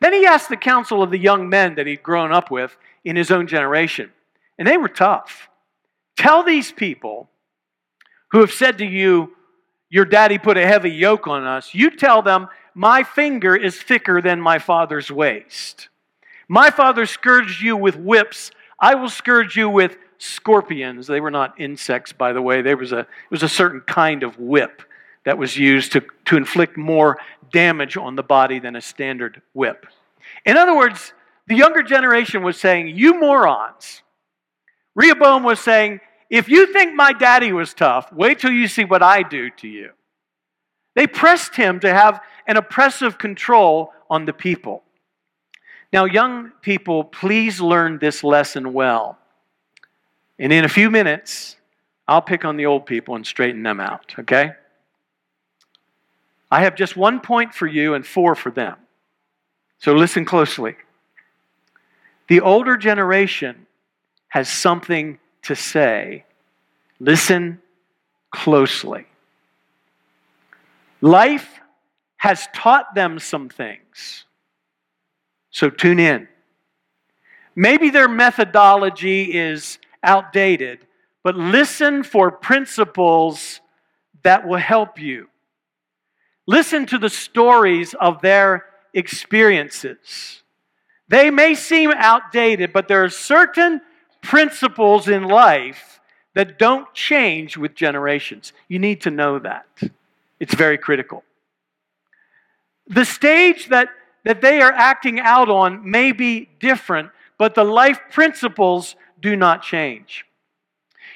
Then 0.00 0.12
he 0.12 0.26
asked 0.26 0.48
the 0.48 0.56
counsel 0.56 1.02
of 1.02 1.10
the 1.10 1.18
young 1.18 1.48
men 1.48 1.74
that 1.74 1.86
he'd 1.86 2.02
grown 2.02 2.32
up 2.32 2.50
with 2.50 2.76
in 3.04 3.16
his 3.16 3.30
own 3.30 3.48
generation, 3.48 4.12
and 4.58 4.68
they 4.68 4.76
were 4.76 4.88
tough. 4.88 5.48
Tell 6.18 6.42
these 6.42 6.70
people 6.70 7.30
who 8.32 8.40
have 8.40 8.52
said 8.52 8.78
to 8.78 8.84
you, 8.84 9.34
Your 9.88 10.04
daddy 10.04 10.36
put 10.36 10.58
a 10.58 10.66
heavy 10.66 10.90
yoke 10.90 11.26
on 11.26 11.44
us, 11.44 11.72
you 11.72 11.96
tell 11.96 12.20
them, 12.20 12.48
My 12.74 13.02
finger 13.02 13.56
is 13.56 13.80
thicker 13.80 14.20
than 14.20 14.40
my 14.40 14.58
father's 14.58 15.10
waist. 15.10 15.88
My 16.48 16.70
father 16.70 17.06
scourged 17.06 17.62
you 17.62 17.76
with 17.76 17.96
whips 17.96 18.50
I 18.78 18.94
will 18.94 19.08
scourge 19.08 19.56
you 19.56 19.68
with 19.68 19.96
scorpions. 20.18 21.06
They 21.06 21.20
were 21.20 21.30
not 21.30 21.60
insects, 21.60 22.12
by 22.12 22.32
the 22.32 22.42
way. 22.42 22.62
There 22.62 22.76
was 22.76 22.92
a, 22.92 23.00
it 23.00 23.30
was 23.30 23.42
a 23.42 23.48
certain 23.48 23.80
kind 23.80 24.22
of 24.22 24.38
whip 24.38 24.82
that 25.24 25.36
was 25.36 25.56
used 25.56 25.92
to, 25.92 26.02
to 26.26 26.36
inflict 26.36 26.76
more 26.76 27.18
damage 27.52 27.96
on 27.96 28.14
the 28.14 28.22
body 28.22 28.60
than 28.60 28.76
a 28.76 28.80
standard 28.80 29.42
whip. 29.52 29.86
In 30.44 30.56
other 30.56 30.76
words, 30.76 31.12
the 31.48 31.56
younger 31.56 31.82
generation 31.82 32.42
was 32.42 32.58
saying, 32.58 32.88
You 32.88 33.18
morons. 33.18 34.02
Rehoboam 34.94 35.42
was 35.42 35.60
saying, 35.60 36.00
If 36.30 36.48
you 36.48 36.72
think 36.72 36.94
my 36.94 37.12
daddy 37.12 37.52
was 37.52 37.72
tough, 37.72 38.12
wait 38.12 38.38
till 38.38 38.52
you 38.52 38.68
see 38.68 38.84
what 38.84 39.02
I 39.02 39.22
do 39.22 39.50
to 39.50 39.68
you. 39.68 39.90
They 40.94 41.06
pressed 41.06 41.56
him 41.56 41.80
to 41.80 41.92
have 41.92 42.20
an 42.46 42.56
oppressive 42.56 43.18
control 43.18 43.92
on 44.10 44.24
the 44.24 44.32
people. 44.32 44.82
Now, 45.92 46.04
young 46.04 46.52
people, 46.60 47.04
please 47.04 47.60
learn 47.60 47.98
this 47.98 48.22
lesson 48.22 48.72
well. 48.72 49.18
And 50.38 50.52
in 50.52 50.64
a 50.64 50.68
few 50.68 50.90
minutes, 50.90 51.56
I'll 52.06 52.22
pick 52.22 52.44
on 52.44 52.56
the 52.56 52.66
old 52.66 52.84
people 52.84 53.14
and 53.14 53.26
straighten 53.26 53.62
them 53.62 53.80
out, 53.80 54.14
okay? 54.18 54.52
I 56.50 56.62
have 56.62 56.74
just 56.74 56.96
one 56.96 57.20
point 57.20 57.54
for 57.54 57.66
you 57.66 57.94
and 57.94 58.06
four 58.06 58.34
for 58.34 58.50
them. 58.50 58.76
So 59.78 59.92
listen 59.94 60.24
closely. 60.24 60.76
The 62.28 62.40
older 62.40 62.76
generation 62.76 63.66
has 64.28 64.48
something 64.48 65.18
to 65.48 65.56
say. 65.56 66.24
Listen 67.00 67.60
closely. 68.30 69.06
Life 71.00 71.60
has 72.18 72.48
taught 72.54 72.94
them 72.94 73.18
some 73.18 73.48
things. 73.48 74.26
So 75.50 75.70
tune 75.70 75.98
in. 75.98 76.28
Maybe 77.56 77.88
their 77.88 78.08
methodology 78.08 79.34
is 79.34 79.78
outdated, 80.02 80.86
but 81.24 81.34
listen 81.34 82.02
for 82.02 82.30
principles 82.30 83.60
that 84.22 84.46
will 84.46 84.58
help 84.58 85.00
you. 85.00 85.28
Listen 86.46 86.84
to 86.86 86.98
the 86.98 87.10
stories 87.10 87.94
of 87.94 88.20
their 88.20 88.66
experiences. 88.92 90.42
They 91.08 91.30
may 91.30 91.54
seem 91.54 91.90
outdated, 91.90 92.74
but 92.74 92.86
there 92.86 93.02
are 93.02 93.08
certain 93.08 93.80
principles 94.22 95.08
in 95.08 95.24
life 95.24 96.00
that 96.34 96.58
don't 96.58 96.92
change 96.94 97.56
with 97.56 97.74
generations. 97.74 98.52
You 98.68 98.78
need 98.78 99.00
to 99.02 99.10
know 99.10 99.38
that. 99.40 99.66
It's 100.38 100.54
very 100.54 100.78
critical. 100.78 101.24
The 102.86 103.04
stage 103.04 103.68
that, 103.68 103.88
that 104.24 104.40
they 104.40 104.60
are 104.60 104.72
acting 104.72 105.20
out 105.20 105.48
on 105.48 105.90
may 105.90 106.12
be 106.12 106.48
different, 106.60 107.10
but 107.38 107.54
the 107.54 107.64
life 107.64 108.00
principles 108.10 108.96
do 109.20 109.36
not 109.36 109.62
change. 109.62 110.24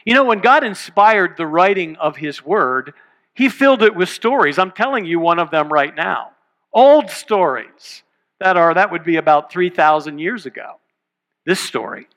You 0.05 0.15
know, 0.15 0.25
when 0.25 0.41
God 0.41 0.65
inspired 0.65 1.37
the 1.37 1.47
writing 1.47 1.97
of 1.97 2.17
His 2.17 2.45
Word, 2.45 2.93
He 3.35 3.49
filled 3.49 3.83
it 3.83 3.95
with 3.95 4.09
stories. 4.09 4.59
I'm 4.59 4.73
telling 4.73 5.05
you 5.05 5.21
one 5.21 5.39
of 5.39 5.51
them 5.51 5.73
right 5.73 5.95
now. 5.95 6.33
Old 6.73 7.11
stories 7.11 8.03
that 8.41 8.57
are, 8.57 8.75
that 8.75 8.91
would 8.91 9.05
be 9.05 9.17
about 9.17 9.53
3,000 9.53 10.19
years 10.19 10.47
ago. 10.47 10.81
This 11.47 11.61
story. 11.61 12.09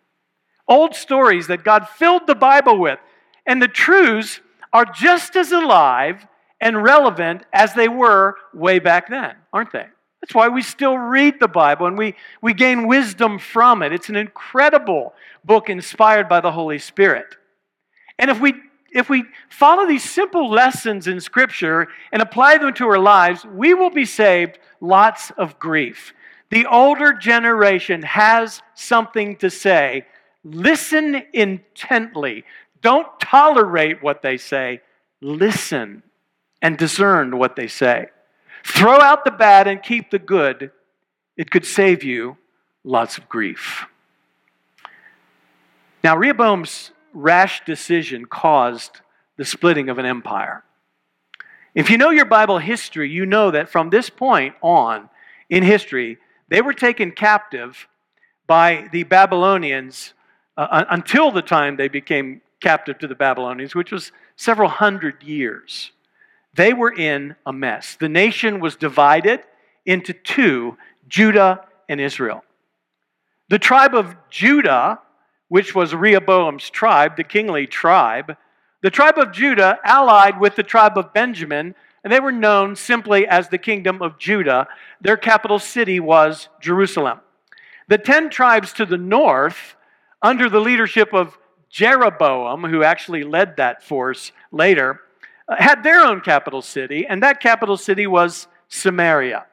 Old 0.67 0.95
stories 0.95 1.47
that 1.47 1.63
God 1.63 1.88
filled 1.88 2.28
the 2.28 2.36
Bible 2.36 2.80
with. 2.80 2.99
And 3.45 3.62
the 3.62 3.67
truths 3.67 4.41
are 4.73 4.86
just 4.86 5.36
as 5.36 5.51
alive 5.51 6.25
and 6.60 6.84
relevant 6.84 7.43
as 7.54 7.73
they 7.73 7.88
were 7.88 8.36
way 8.54 8.80
back 8.80 9.10
then, 9.10 9.36
aren't 9.54 9.71
they? 9.71 9.86
That's 10.21 10.34
why 10.34 10.47
we 10.47 10.63
still 10.63 10.97
read 10.97 11.39
the 11.39 11.47
Bible 11.47 11.86
and 11.86 11.97
we, 11.97 12.15
we 12.41 12.54
gain 12.54 12.88
wisdom 12.88 13.38
from 13.38 13.84
it. 13.84 13.93
It's 13.93 14.10
an 14.10 14.15
incredible 14.15 15.13
book 15.43 15.69
inspired 15.69 16.28
by 16.28 16.41
the 16.41 16.51
Holy 16.51 16.80
Spirit. 16.80 17.36
And 18.17 18.32
if 18.32 18.39
we 18.39 18.56
if 18.95 19.10
we 19.10 19.25
follow 19.49 19.86
these 19.86 20.10
simple 20.10 20.49
lessons 20.49 21.06
in 21.06 21.19
Scripture 21.19 21.89
and 22.13 22.21
apply 22.21 22.58
them 22.58 22.73
to 22.75 22.88
our 22.88 22.97
lives, 22.97 23.43
we 23.43 23.73
will 23.73 23.89
be 23.89 24.06
saved 24.06 24.58
lots 24.80 25.32
of 25.32 25.60
grief. 25.60 26.13
The 26.49 26.65
older 26.65 27.12
generation 27.12 28.04
has 28.04 28.62
something 28.73 29.36
to 29.38 29.49
say. 29.49 30.06
Listen 30.45 31.23
intently. 31.34 32.45
Don't 32.81 33.19
tolerate 33.19 34.03
what 34.03 34.21
they 34.21 34.38
say. 34.38 34.81
Listen 35.19 36.03
and 36.62 36.77
discern 36.77 37.38
what 37.38 37.55
they 37.55 37.67
say. 37.67 38.08
Throw 38.63 39.01
out 39.01 39.25
the 39.25 39.31
bad 39.31 39.67
and 39.67 39.81
keep 39.81 40.12
the 40.12 40.19
good. 40.19 40.71
It 41.36 41.49
could 41.49 41.65
save 41.65 42.03
you 42.03 42.38
lots 42.84 43.17
of 43.17 43.27
grief. 43.27 43.86
Now, 46.03 46.15
Rehoboam's 46.15 46.91
rash 47.12 47.65
decision 47.65 48.25
caused 48.25 49.01
the 49.38 49.45
splitting 49.45 49.89
of 49.89 49.97
an 49.97 50.05
empire. 50.05 50.63
If 51.73 51.89
you 51.89 51.97
know 51.97 52.12
your 52.12 52.25
Bible 52.25 52.60
history, 52.60 53.10
you 53.10 53.25
know 53.25 53.49
that 53.49 53.69
from 53.69 53.89
this 53.89 54.12
point 54.12 54.53
on 54.62 55.10
in 55.49 55.63
history, 55.63 56.19
they 56.47 56.62
were 56.62 56.73
taken 56.73 57.12
captive 57.12 57.88
by 58.45 58.88
the 58.91 59.03
Babylonians 59.03 60.13
uh, 60.57 60.85
until 60.89 61.31
the 61.31 61.41
time 61.41 61.75
they 61.75 61.87
became 61.87 62.41
captive 62.61 62.97
to 62.99 63.07
the 63.07 63.15
Babylonians, 63.15 63.75
which 63.75 63.91
was 63.91 64.11
several 64.35 64.69
hundred 64.69 65.21
years. 65.23 65.91
They 66.53 66.73
were 66.73 66.93
in 66.93 67.35
a 67.45 67.51
mess. 67.53 67.97
The 67.99 68.09
nation 68.09 68.59
was 68.59 68.75
divided 68.75 69.41
into 69.85 70.13
two 70.13 70.77
Judah 71.07 71.65
and 71.89 71.99
Israel. 71.99 72.43
The 73.49 73.59
tribe 73.59 73.93
of 73.93 74.15
Judah 74.29 74.99
which 75.47 75.75
was 75.75 75.93
Rehoboam's 75.93 76.69
tribe, 76.69 77.17
the 77.17 77.23
kingly 77.23 77.67
tribe, 77.67 78.35
the 78.81 78.89
tribe 78.89 79.17
of 79.17 79.31
Judah 79.31 79.79
allied 79.83 80.39
with 80.39 80.55
the 80.55 80.63
tribe 80.63 80.97
of 80.97 81.13
Benjamin, 81.13 81.75
and 82.03 82.13
they 82.13 82.19
were 82.19 82.31
known 82.31 82.75
simply 82.75 83.27
as 83.27 83.49
the 83.49 83.57
kingdom 83.57 84.01
of 84.01 84.19
Judah. 84.19 84.67
Their 85.01 85.17
capital 85.17 85.59
city 85.59 85.99
was 85.99 86.49
Jerusalem. 86.59 87.19
The 87.87 87.97
ten 87.97 88.29
tribes 88.29 88.73
to 88.73 88.85
the 88.85 88.97
north, 88.97 89.75
under 90.25 90.49
the 90.49 90.59
leadership 90.59 91.13
of 91.13 91.38
Jeroboam, 91.69 92.63
who 92.63 92.83
actually 92.83 93.23
led 93.23 93.57
that 93.57 93.83
force 93.83 94.31
later, 94.51 95.01
uh, 95.47 95.55
had 95.59 95.83
their 95.83 96.03
own 96.03 96.19
capital 96.19 96.63
city, 96.63 97.05
and 97.05 97.21
that 97.21 97.39
capital 97.39 97.77
city 97.77 98.07
was 98.07 98.47
Samaria. 98.67 99.45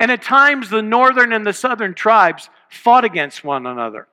And 0.00 0.10
at 0.10 0.20
times, 0.20 0.70
the 0.70 0.82
northern 0.82 1.32
and 1.32 1.46
the 1.46 1.52
southern 1.52 1.94
tribes 1.94 2.50
fought 2.68 3.04
against 3.04 3.44
one 3.44 3.64
another. 3.64 4.08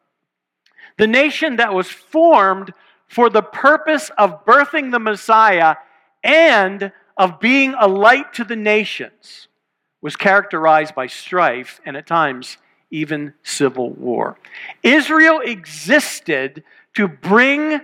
The 0.99 1.07
nation 1.07 1.55
that 1.55 1.73
was 1.73 1.89
formed 1.89 2.71
for 3.07 3.31
the 3.31 3.41
purpose 3.41 4.11
of 4.15 4.45
birthing 4.45 4.91
the 4.91 4.99
Messiah 4.99 5.77
and 6.23 6.91
of 7.17 7.39
being 7.39 7.73
a 7.79 7.87
light 7.87 8.33
to 8.35 8.43
the 8.43 8.55
nations 8.55 9.47
was 10.01 10.15
characterized 10.15 10.93
by 10.93 11.07
strife 11.07 11.81
and 11.83 11.97
at 11.97 12.05
times 12.05 12.57
even 12.91 13.33
civil 13.43 13.91
war. 13.91 14.37
Israel 14.83 15.41
existed 15.41 16.63
to 16.95 17.07
bring 17.07 17.81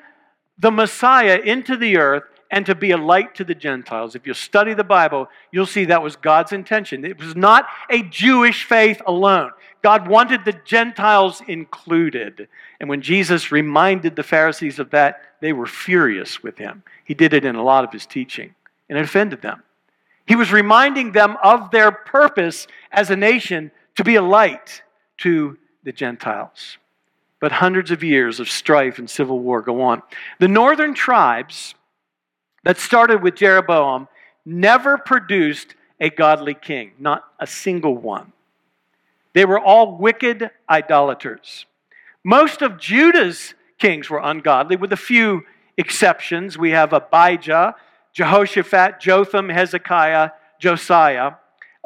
the 0.58 0.72
Messiah 0.72 1.40
into 1.44 1.78
the 1.78 1.98
earth 1.98 2.24
and 2.52 2.66
to 2.66 2.76
be 2.76 2.92
a 2.92 2.98
light 2.98 3.36
to 3.36 3.44
the 3.44 3.56
Gentiles. 3.56 4.16
If 4.16 4.26
you 4.26 4.34
study 4.34 4.74
the 4.74 4.84
Bible, 4.84 5.28
you'll 5.52 5.66
see 5.66 5.86
that 5.86 6.04
was 6.04 6.16
God's 6.16 6.54
intention. 6.54 7.04
It 7.04 7.20
was 7.20 7.36
not 7.36 7.68
a 7.90 8.04
Jewish 8.04 8.64
faith 8.64 9.02
alone. 9.06 9.52
God 9.82 10.08
wanted 10.08 10.46
the 10.46 10.60
Gentiles 10.66 11.42
included. 11.48 12.48
And 12.80 12.90
when 12.90 13.02
Jesus 13.02 13.52
reminded 13.52 14.16
the 14.16 14.24
Pharisees 14.24 14.80
of 14.80 14.92
that, 14.92 15.22
they 15.42 15.54
were 15.54 15.68
furious 15.68 16.42
with 16.42 16.58
him. 16.58 16.84
He 17.04 17.14
did 17.14 17.34
it 17.34 17.46
in 17.46 17.56
a 17.56 17.64
lot 17.64 17.84
of 17.84 17.92
his 17.92 18.06
teaching, 18.06 18.56
and 18.90 18.98
it 18.98 19.06
offended 19.06 19.42
them. 19.42 19.64
He 20.26 20.36
was 20.36 20.52
reminding 20.52 21.12
them 21.12 21.38
of 21.44 21.72
their 21.72 21.92
purpose 21.92 22.68
as 22.92 23.10
a 23.10 23.16
nation 23.16 23.72
to 23.96 24.04
be 24.04 24.16
a 24.16 24.22
light 24.22 24.82
to 25.18 25.58
the 25.84 25.92
Gentiles. 25.92 26.78
But 27.40 27.52
hundreds 27.52 27.92
of 27.92 28.04
years 28.04 28.40
of 28.40 28.50
strife 28.50 28.98
and 28.98 29.10
civil 29.10 29.40
war 29.40 29.62
go 29.62 29.82
on. 29.82 30.02
The 30.40 30.48
northern 30.48 30.94
tribes 30.94 31.76
that 32.64 32.78
started 32.78 33.22
with 33.22 33.36
Jeroboam 33.36 34.08
never 34.46 34.98
produced 34.98 35.76
a 36.00 36.10
godly 36.10 36.54
king, 36.54 36.92
not 37.00 37.24
a 37.40 37.48
single 37.48 37.96
one. 37.96 38.34
They 39.34 39.46
were 39.46 39.60
all 39.60 39.98
wicked 39.98 40.50
idolaters. 40.70 41.66
Most 42.24 42.62
of 42.62 42.80
Judah's 42.80 43.54
kings 43.78 44.10
were 44.10 44.22
ungodly, 44.24 44.76
with 44.78 44.94
a 44.94 44.98
few 44.98 45.44
exceptions. 45.78 46.58
We 46.58 46.72
have 46.72 46.94
Abijah, 46.94 47.76
Jehoshaphat, 48.14 49.00
Jotham, 49.00 49.50
Hezekiah, 49.50 50.32
Josiah. 50.60 51.34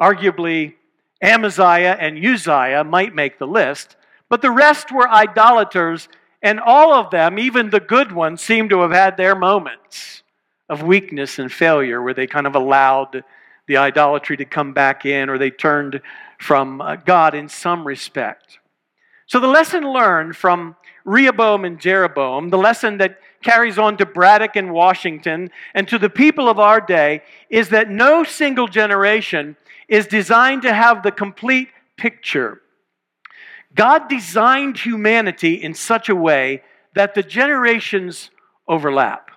Arguably, 0.00 0.74
Amaziah 1.22 1.96
and 1.98 2.24
Uzziah 2.24 2.84
might 2.84 3.14
make 3.14 3.38
the 3.38 3.46
list, 3.46 3.96
but 4.28 4.42
the 4.42 4.50
rest 4.50 4.92
were 4.92 5.08
idolaters, 5.08 6.08
and 6.42 6.60
all 6.60 6.94
of 6.94 7.10
them, 7.10 7.38
even 7.38 7.70
the 7.70 7.80
good 7.80 8.12
ones, 8.12 8.40
seem 8.40 8.68
to 8.70 8.80
have 8.80 8.92
had 8.92 9.16
their 9.16 9.34
moments 9.34 10.22
of 10.68 10.82
weakness 10.82 11.38
and 11.38 11.52
failure 11.52 12.00
where 12.00 12.14
they 12.14 12.26
kind 12.26 12.46
of 12.46 12.54
allowed 12.54 13.24
the 13.66 13.76
idolatry 13.76 14.36
to 14.36 14.44
come 14.44 14.72
back 14.72 15.04
in 15.04 15.28
or 15.28 15.36
they 15.36 15.50
turned 15.50 16.00
from 16.38 16.80
uh, 16.80 16.96
God 16.96 17.34
in 17.34 17.48
some 17.48 17.86
respect. 17.86 18.58
So, 19.26 19.38
the 19.38 19.46
lesson 19.46 19.84
learned 19.84 20.36
from 20.36 20.76
Rehoboam 21.04 21.64
and 21.64 21.80
Jeroboam, 21.80 22.50
the 22.50 22.58
lesson 22.58 22.98
that 22.98 23.20
carries 23.42 23.78
on 23.78 23.96
to 23.98 24.06
Braddock 24.06 24.56
and 24.56 24.72
Washington 24.72 25.50
and 25.74 25.86
to 25.88 25.98
the 25.98 26.10
people 26.10 26.48
of 26.48 26.58
our 26.58 26.80
day, 26.80 27.22
is 27.48 27.68
that 27.70 27.90
no 27.90 28.24
single 28.24 28.66
generation 28.66 29.56
is 29.90 30.06
designed 30.06 30.62
to 30.62 30.72
have 30.72 31.02
the 31.02 31.10
complete 31.10 31.68
picture. 31.98 32.62
God 33.74 34.08
designed 34.08 34.78
humanity 34.78 35.54
in 35.54 35.74
such 35.74 36.08
a 36.08 36.14
way 36.14 36.62
that 36.94 37.14
the 37.14 37.22
generations 37.22 38.30
overlap. 38.66 39.30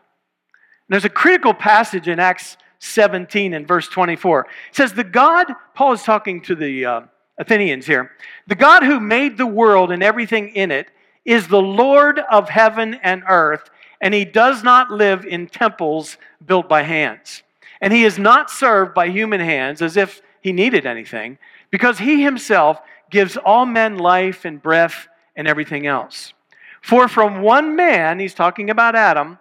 There's 0.87 1.05
a 1.05 1.09
critical 1.09 1.53
passage 1.53 2.07
in 2.07 2.19
Acts 2.19 2.55
17 2.79 3.53
and 3.53 3.67
verse 3.67 3.87
24. 3.87 4.41
It 4.41 4.75
says, 4.75 4.93
The 4.93 5.03
God, 5.03 5.47
Paul 5.73 5.93
is 5.93 6.03
talking 6.03 6.41
to 6.41 6.55
the 6.55 6.85
uh, 6.85 7.01
Athenians 7.37 7.87
here, 7.87 8.11
the 8.47 8.55
God 8.55 8.83
who 8.83 8.99
made 8.99 9.37
the 9.37 9.47
world 9.47 9.91
and 9.91 10.03
everything 10.03 10.49
in 10.49 10.71
it 10.71 10.87
is 11.25 11.47
the 11.47 11.61
Lord 11.61 12.19
of 12.19 12.49
heaven 12.49 12.95
and 13.01 13.23
earth, 13.27 13.69
and 14.01 14.13
he 14.13 14.25
does 14.25 14.63
not 14.63 14.91
live 14.91 15.25
in 15.25 15.47
temples 15.47 16.17
built 16.45 16.67
by 16.67 16.83
hands. 16.83 17.41
And 17.81 17.91
he 17.91 18.03
is 18.03 18.19
not 18.19 18.49
served 18.49 18.93
by 18.93 19.09
human 19.09 19.39
hands 19.39 19.81
as 19.81 19.97
if 19.97 20.21
he 20.43 20.51
needed 20.51 20.85
anything, 20.85 21.39
because 21.71 21.97
he 21.97 22.21
himself 22.21 22.79
gives 23.09 23.37
all 23.37 23.65
men 23.65 23.97
life 23.97 24.43
and 24.43 24.61
breath 24.61 25.07
and 25.35 25.47
everything 25.47 25.87
else. 25.87 26.33
For 26.81 27.07
from 27.07 27.41
one 27.41 27.77
man, 27.77 28.19
he's 28.19 28.33
talking 28.33 28.69
about 28.69 28.93
Adam, 28.93 29.39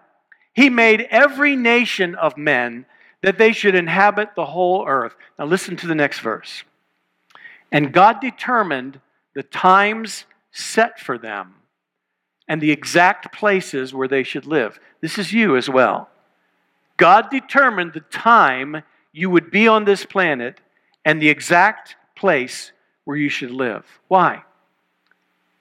he 0.54 0.70
made 0.70 1.08
every 1.10 1.56
nation 1.56 2.14
of 2.14 2.36
men 2.36 2.86
that 3.22 3.36
they 3.36 3.52
should 3.52 3.74
inhabit 3.74 4.30
the 4.36 4.46
whole 4.46 4.86
earth. 4.86 5.16
Now, 5.38 5.46
listen 5.46 5.76
to 5.76 5.86
the 5.88 5.94
next 5.94 6.20
verse. 6.20 6.62
And 7.72 7.92
God 7.92 8.20
determined 8.20 9.00
the 9.34 9.42
times 9.42 10.24
set 10.52 11.00
for 11.00 11.18
them 11.18 11.54
and 12.46 12.60
the 12.60 12.70
exact 12.70 13.32
places 13.32 13.92
where 13.92 14.08
they 14.08 14.22
should 14.22 14.46
live. 14.46 14.78
This 15.00 15.18
is 15.18 15.32
you 15.32 15.56
as 15.56 15.68
well. 15.68 16.10
God 16.96 17.30
determined 17.30 17.92
the 17.92 18.00
time 18.00 18.82
you 19.12 19.30
would 19.30 19.50
be 19.50 19.66
on 19.66 19.84
this 19.84 20.04
planet 20.04 20.60
and 21.04 21.20
the 21.20 21.28
exact 21.28 21.96
place 22.16 22.72
where 23.04 23.16
you 23.16 23.28
should 23.28 23.50
live. 23.50 23.84
Why? 24.08 24.44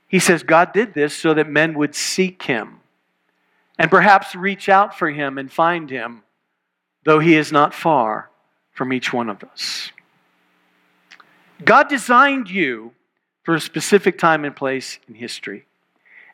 He 0.08 0.20
says 0.20 0.44
God 0.44 0.74
did 0.74 0.94
this 0.94 1.16
so 1.16 1.34
that 1.34 1.50
men 1.50 1.74
would 1.74 1.96
seek 1.96 2.44
him 2.44 2.80
and 3.80 3.90
perhaps 3.90 4.36
reach 4.36 4.70
out 4.70 4.98
for 4.98 5.10
him 5.10 5.38
and 5.38 5.52
find 5.52 5.90
him, 5.90 6.24
though 7.04 7.20
he 7.20 7.36
is 7.36 7.52
not 7.52 7.74
far 7.74 8.30
from 8.74 8.94
each 8.94 9.12
one 9.14 9.30
of 9.30 9.44
us. 9.44 9.92
God 11.64 11.88
designed 11.88 12.50
you 12.50 12.94
for 13.44 13.56
a 13.56 13.62
specific 13.62 14.18
time 14.18 14.46
and 14.46 14.56
place 14.56 15.00
in 15.08 15.16
history. 15.16 15.66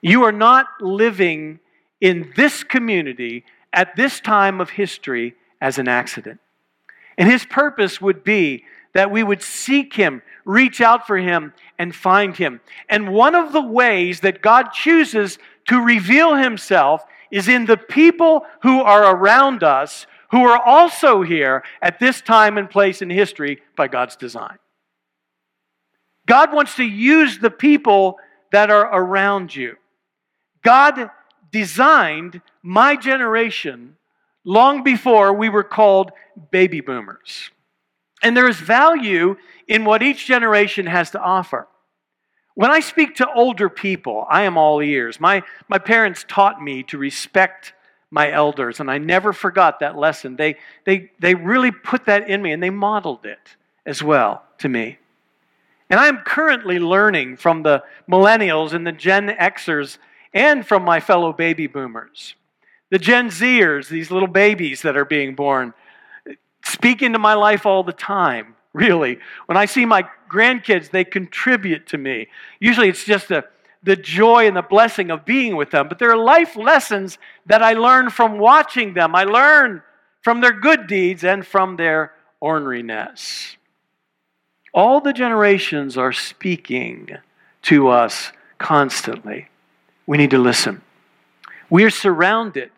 You 0.01 0.23
are 0.23 0.31
not 0.31 0.67
living 0.81 1.59
in 2.01 2.33
this 2.35 2.63
community 2.63 3.45
at 3.73 3.95
this 3.95 4.19
time 4.19 4.61
of 4.61 4.71
history 4.71 5.35
as 5.61 5.77
an 5.77 5.87
accident. 5.87 6.39
And 7.17 7.29
his 7.29 7.45
purpose 7.45 7.99
would 7.99 8.23
be 8.23 8.63
that 8.97 9.11
we 9.11 9.21
would 9.21 9.43
seek 9.43 9.93
him, 9.93 10.23
reach 10.43 10.81
out 10.81 11.05
for 11.05 11.17
him, 11.17 11.53
and 11.77 11.93
find 11.93 12.35
him. 12.35 12.59
And 12.89 13.13
one 13.13 13.35
of 13.35 13.53
the 13.53 13.61
ways 13.61 14.21
that 14.21 14.41
God 14.41 14.69
chooses 14.73 15.37
to 15.67 15.79
reveal 15.79 16.33
himself 16.33 17.05
is 17.29 17.47
in 17.47 17.67
the 17.67 17.77
people 17.77 18.43
who 18.63 18.81
are 18.81 19.15
around 19.15 19.61
us 19.61 20.07
who 20.31 20.43
are 20.43 20.59
also 20.59 21.21
here 21.21 21.63
at 21.79 21.99
this 21.99 22.21
time 22.21 22.57
and 22.57 22.71
place 22.71 23.03
in 23.03 23.11
history 23.11 23.61
by 23.75 23.87
God's 23.87 24.15
design. 24.15 24.57
God 26.25 26.51
wants 26.51 26.75
to 26.77 26.83
use 26.83 27.37
the 27.37 27.51
people 27.51 28.17
that 28.51 28.71
are 28.71 28.89
around 28.91 29.55
you. 29.55 29.75
God 30.63 31.11
designed 31.51 32.41
my 32.63 32.95
generation 32.95 33.95
long 34.43 34.83
before 34.83 35.33
we 35.33 35.49
were 35.49 35.63
called 35.63 36.11
baby 36.49 36.81
boomers. 36.81 37.51
And 38.23 38.35
there 38.35 38.47
is 38.47 38.57
value 38.57 39.37
in 39.67 39.85
what 39.85 40.01
each 40.01 40.25
generation 40.25 40.85
has 40.85 41.11
to 41.11 41.19
offer. 41.19 41.67
When 42.55 42.71
I 42.71 42.79
speak 42.79 43.15
to 43.15 43.31
older 43.31 43.69
people, 43.69 44.25
I 44.29 44.43
am 44.43 44.57
all 44.57 44.81
ears. 44.81 45.19
My, 45.19 45.43
my 45.67 45.77
parents 45.77 46.25
taught 46.27 46.61
me 46.61 46.81
to 46.83 46.97
respect 46.97 47.73
my 48.09 48.31
elders, 48.31 48.79
and 48.79 48.89
I 48.89 48.97
never 48.97 49.33
forgot 49.33 49.79
that 49.79 49.97
lesson. 49.97 50.37
They, 50.37 50.55
they, 50.85 51.11
they 51.19 51.35
really 51.35 51.71
put 51.71 52.05
that 52.05 52.29
in 52.29 52.41
me, 52.41 52.51
and 52.51 52.63
they 52.63 52.69
modeled 52.69 53.25
it 53.25 53.55
as 53.85 54.01
well 54.01 54.43
to 54.59 54.69
me. 54.69 54.97
And 55.89 55.99
I'm 55.99 56.19
currently 56.19 56.79
learning 56.79 57.37
from 57.37 57.63
the 57.63 57.83
millennials 58.09 58.73
and 58.73 58.87
the 58.87 58.91
Gen 58.91 59.27
Xers 59.27 59.97
and 60.33 60.65
from 60.65 60.83
my 60.83 60.99
fellow 60.99 61.33
baby 61.33 61.67
boomers. 61.67 62.35
The 62.89 62.99
Gen 62.99 63.29
Zers, 63.29 63.87
these 63.89 64.11
little 64.11 64.27
babies 64.27 64.81
that 64.81 64.97
are 64.97 65.05
being 65.05 65.35
born, 65.35 65.73
speak 66.67 67.01
into 67.01 67.19
my 67.19 67.33
life 67.33 67.65
all 67.65 67.83
the 67.83 67.93
time, 67.93 68.55
really. 68.73 69.19
When 69.45 69.57
I 69.57 69.65
see 69.65 69.85
my 69.85 70.07
grandkids, 70.29 70.91
they 70.91 71.03
contribute 71.03 71.87
to 71.87 71.97
me. 71.97 72.27
Usually 72.59 72.89
it's 72.89 73.05
just 73.05 73.27
the, 73.29 73.45
the 73.83 73.95
joy 73.95 74.47
and 74.47 74.55
the 74.55 74.61
blessing 74.61 75.11
of 75.11 75.25
being 75.25 75.55
with 75.55 75.71
them, 75.71 75.87
but 75.87 75.99
there 75.99 76.11
are 76.11 76.17
life 76.17 76.55
lessons 76.55 77.17
that 77.45 77.63
I 77.63 77.73
learn 77.73 78.09
from 78.09 78.39
watching 78.39 78.93
them. 78.93 79.15
I 79.15 79.23
learn 79.23 79.81
from 80.21 80.41
their 80.41 80.53
good 80.53 80.87
deeds 80.87 81.23
and 81.23 81.45
from 81.45 81.77
their 81.77 82.13
orneriness. 82.41 83.55
All 84.73 85.01
the 85.01 85.13
generations 85.13 85.97
are 85.97 86.13
speaking 86.13 87.09
to 87.63 87.87
us 87.87 88.31
constantly. 88.57 89.47
We 90.05 90.17
need 90.17 90.31
to 90.31 90.37
listen. 90.37 90.81
We 91.69 91.83
are 91.83 91.89
surrounded 91.89 92.71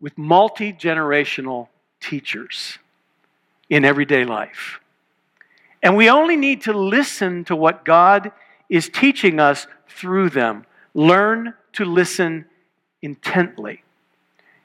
with 0.00 0.16
multi 0.16 0.72
generational 0.72 1.68
teachers 2.00 2.78
in 3.68 3.84
everyday 3.84 4.24
life. 4.24 4.80
And 5.82 5.96
we 5.96 6.10
only 6.10 6.36
need 6.36 6.62
to 6.62 6.72
listen 6.72 7.44
to 7.44 7.56
what 7.56 7.84
God 7.84 8.32
is 8.68 8.88
teaching 8.88 9.38
us 9.38 9.66
through 9.88 10.30
them. 10.30 10.64
Learn 10.94 11.54
to 11.74 11.84
listen 11.84 12.46
intently. 13.02 13.84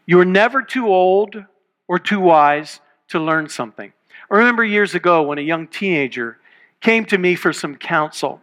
You 0.05 0.19
are 0.19 0.25
never 0.25 0.61
too 0.61 0.87
old 0.87 1.43
or 1.87 1.99
too 1.99 2.19
wise 2.19 2.79
to 3.09 3.19
learn 3.19 3.47
something. 3.47 3.93
I 4.31 4.35
remember 4.35 4.63
years 4.63 4.95
ago 4.95 5.21
when 5.21 5.37
a 5.37 5.41
young 5.41 5.67
teenager 5.67 6.39
came 6.81 7.05
to 7.05 7.17
me 7.17 7.35
for 7.35 7.53
some 7.53 7.75
counsel. 7.75 8.41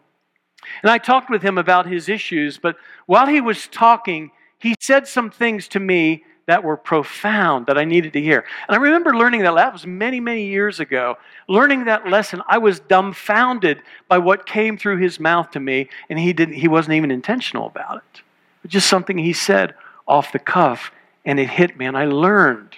And 0.83 0.91
I 0.91 0.99
talked 0.99 1.31
with 1.31 1.43
him 1.43 1.59
about 1.59 1.87
his 1.87 2.09
issues, 2.09 2.59
but 2.59 2.77
while 3.07 3.27
he 3.27 3.41
was 3.41 3.67
talking, 3.67 4.31
he 4.59 4.75
said 4.79 5.09
some 5.09 5.31
things 5.31 5.69
to 5.69 5.81
me 5.81 6.25
that 6.51 6.65
were 6.65 6.77
profound 6.77 7.67
that 7.67 7.79
I 7.79 7.85
needed 7.85 8.13
to 8.15 8.21
hear. 8.21 8.45
And 8.69 8.77
I 8.77 8.81
remember 8.81 9.15
learning 9.15 9.43
that, 9.43 9.55
that 9.55 9.73
was 9.73 9.87
many, 9.87 10.19
many 10.19 10.47
years 10.47 10.81
ago. 10.81 11.17
Learning 11.47 11.85
that 11.85 12.09
lesson, 12.09 12.43
I 12.49 12.59
was 12.59 12.81
dumbfounded 12.81 13.83
by 14.09 14.19
what 14.19 14.47
came 14.47 14.77
through 14.77 14.97
his 14.97 15.21
mouth 15.21 15.53
to 15.53 15.61
me, 15.61 15.89
and 16.09 16.19
he, 16.19 16.33
didn't, 16.33 16.57
he 16.57 16.67
wasn't 16.67 16.95
even 16.95 17.13
intentional 17.13 17.67
about 17.67 17.99
it. 17.99 18.23
But 18.63 18.73
just 18.73 18.89
something 18.89 19.17
he 19.17 19.33
said 19.33 19.75
off 20.09 20.33
the 20.33 20.41
cuff, 20.41 20.91
and 21.25 21.39
it 21.39 21.49
hit 21.49 21.79
me, 21.79 21.87
and 21.87 21.97
I 21.97 22.07
learned 22.07 22.75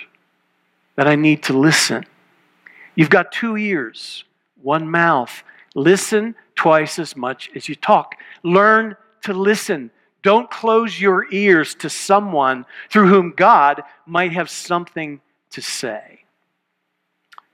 that 0.97 1.09
I 1.09 1.15
need 1.15 1.43
to 1.45 1.59
listen. 1.59 2.05
You've 2.95 3.09
got 3.09 3.33
two 3.33 3.57
ears, 3.57 4.25
one 4.61 4.87
mouth. 4.87 5.43
Listen 5.75 6.35
twice 6.57 6.99
as 6.99 7.17
much 7.17 7.51
as 7.55 7.71
you 7.71 7.75
talk. 7.75 8.17
Learn 8.43 8.97
to 9.23 9.33
listen. 9.33 9.91
Don't 10.23 10.51
close 10.51 11.01
your 11.01 11.27
ears 11.33 11.75
to 11.77 11.91
someone 11.91 12.65
through 12.91 13.09
whom 13.09 13.35
God 13.37 13.83
might 14.07 14.33
have 14.33 14.49
something 14.49 15.21
to 15.51 15.61
say. 15.61 16.21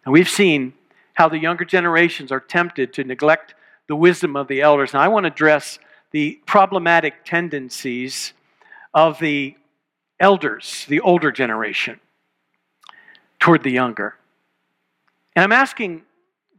And 0.05 0.13
we've 0.13 0.29
seen 0.29 0.75
how 1.15 1.29
the 1.29 1.39
younger 1.39 1.65
generations 1.65 2.31
are 2.31 2.41
tempted 2.41 2.93
to 2.95 3.05
neglect 3.05 3.55
the 3.89 3.97
wisdom 3.97 4.37
of 4.37 4.49
the 4.49 4.61
elders. 4.61 4.93
And 4.93 5.03
I 5.03 5.09
want 5.09 5.25
to 5.25 5.33
address 5.33 5.79
the 6.11 6.41
problematic 6.47 7.25
tendencies 7.25 8.33
of 8.95 9.19
the 9.19 9.57
elders, 10.21 10.85
the 10.89 11.01
older 11.01 11.33
generation, 11.33 12.01
toward 13.39 13.63
the 13.63 13.71
younger. 13.71 14.17
And 15.35 15.45
I'm 15.45 15.53
asking 15.53 16.03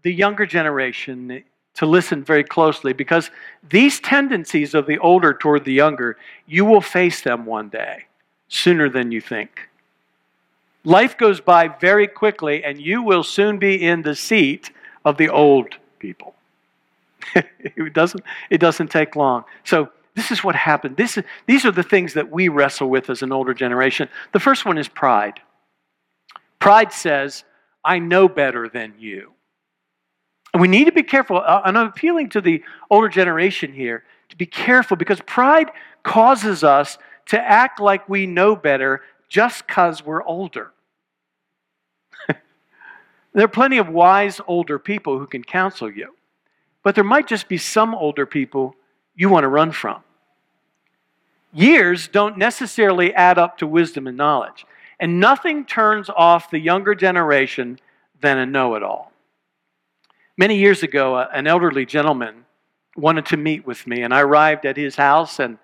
the 0.04 0.13
younger 0.13 0.45
generation 0.45 1.43
to 1.75 1.86
listen 1.86 2.23
very 2.23 2.43
closely 2.43 2.93
because 2.93 3.32
these 3.69 3.99
tendencies 3.99 4.73
of 4.73 4.86
the 4.86 4.99
older 4.99 5.34
toward 5.34 5.65
the 5.65 5.73
younger, 5.73 6.17
you 6.45 6.65
will 6.65 6.82
face 6.82 7.21
them 7.21 7.45
one 7.45 7.69
day, 7.69 8.05
sooner 8.47 8.89
than 8.89 9.12
you 9.12 9.21
think. 9.21 9.69
Life 10.84 11.17
goes 11.17 11.41
by 11.41 11.67
very 11.67 12.08
quickly, 12.08 12.63
and 12.63 12.82
you 12.82 13.01
will 13.01 13.23
soon 13.23 13.60
be 13.60 13.86
in 13.86 14.01
the 14.01 14.15
seat 14.15 14.71
of 15.05 15.17
the 15.17 15.29
old 15.29 15.75
people. 15.99 16.36
it, 17.36 17.93
doesn't, 17.93 18.23
it 18.49 18.60
doesn't 18.60 18.89
take 18.89 19.15
long. 19.15 19.43
So, 19.63 19.89
this 20.15 20.32
is 20.32 20.43
what 20.43 20.55
happened. 20.55 20.97
This 20.97 21.17
is, 21.17 21.23
these 21.45 21.63
are 21.65 21.71
the 21.71 21.84
things 21.84 22.13
that 22.15 22.29
we 22.29 22.49
wrestle 22.49 22.89
with 22.89 23.10
as 23.10 23.21
an 23.21 23.32
older 23.32 23.53
generation. 23.53 24.10
The 24.34 24.39
first 24.39 24.65
one 24.65 24.77
is 24.77 24.89
pride. 24.89 25.39
Pride 26.60 26.91
says, 26.91 27.45
I 27.86 27.99
know 27.99 28.27
better 28.27 28.67
than 28.67 28.95
you. 28.99 29.32
And 30.53 30.62
we 30.62 30.67
need 30.67 30.85
to 30.85 30.91
be 30.91 31.03
careful. 31.03 31.38
Uh, 31.38 31.62
and 31.65 31.77
I'm 31.77 31.88
appealing 31.88 32.29
to 32.29 32.41
the 32.41 32.63
older 32.89 33.09
generation 33.09 33.71
here 33.73 34.03
to 34.29 34.35
be 34.35 34.45
careful 34.45 34.97
because 34.97 35.21
pride 35.21 35.71
causes 36.03 36.63
us 36.63 36.97
to 37.27 37.39
act 37.39 37.79
like 37.79 38.07
we 38.09 38.25
know 38.25 38.55
better 38.55 39.01
just 39.27 39.67
because 39.67 40.03
we're 40.03 40.23
older. 40.23 40.71
there 43.33 43.45
are 43.45 43.47
plenty 43.47 43.77
of 43.77 43.89
wise 43.89 44.41
older 44.47 44.79
people 44.79 45.19
who 45.19 45.27
can 45.27 45.43
counsel 45.43 45.91
you, 45.91 46.15
but 46.83 46.95
there 46.95 47.03
might 47.03 47.27
just 47.27 47.47
be 47.47 47.57
some 47.57 47.93
older 47.93 48.25
people 48.25 48.75
you 49.15 49.29
want 49.29 49.43
to 49.43 49.47
run 49.47 49.71
from. 49.71 50.01
Years 51.53 52.07
don't 52.07 52.38
necessarily 52.38 53.13
add 53.13 53.38
up 53.38 53.57
to 53.59 53.67
wisdom 53.67 54.07
and 54.07 54.17
knowledge, 54.17 54.65
and 54.99 55.19
nothing 55.19 55.65
turns 55.65 56.09
off 56.09 56.49
the 56.49 56.59
younger 56.59 56.95
generation 56.95 57.79
than 58.21 58.38
a 58.38 58.45
know 58.45 58.75
it 58.75 58.83
all. 58.83 59.09
Many 60.39 60.56
years 60.56 60.84
ago, 60.84 61.17
an 61.17 61.47
elderly 61.47 61.86
gentleman 61.86 62.45
wanted 62.95 63.25
to 63.25 63.36
meet 63.36 63.67
with 63.67 63.86
me, 63.86 64.04
and 64.04 64.13
I 64.13 64.21
arrived 64.21 64.65
at 64.65 64.78
his 64.78 64.95
house 64.95 65.38
and 65.38 65.58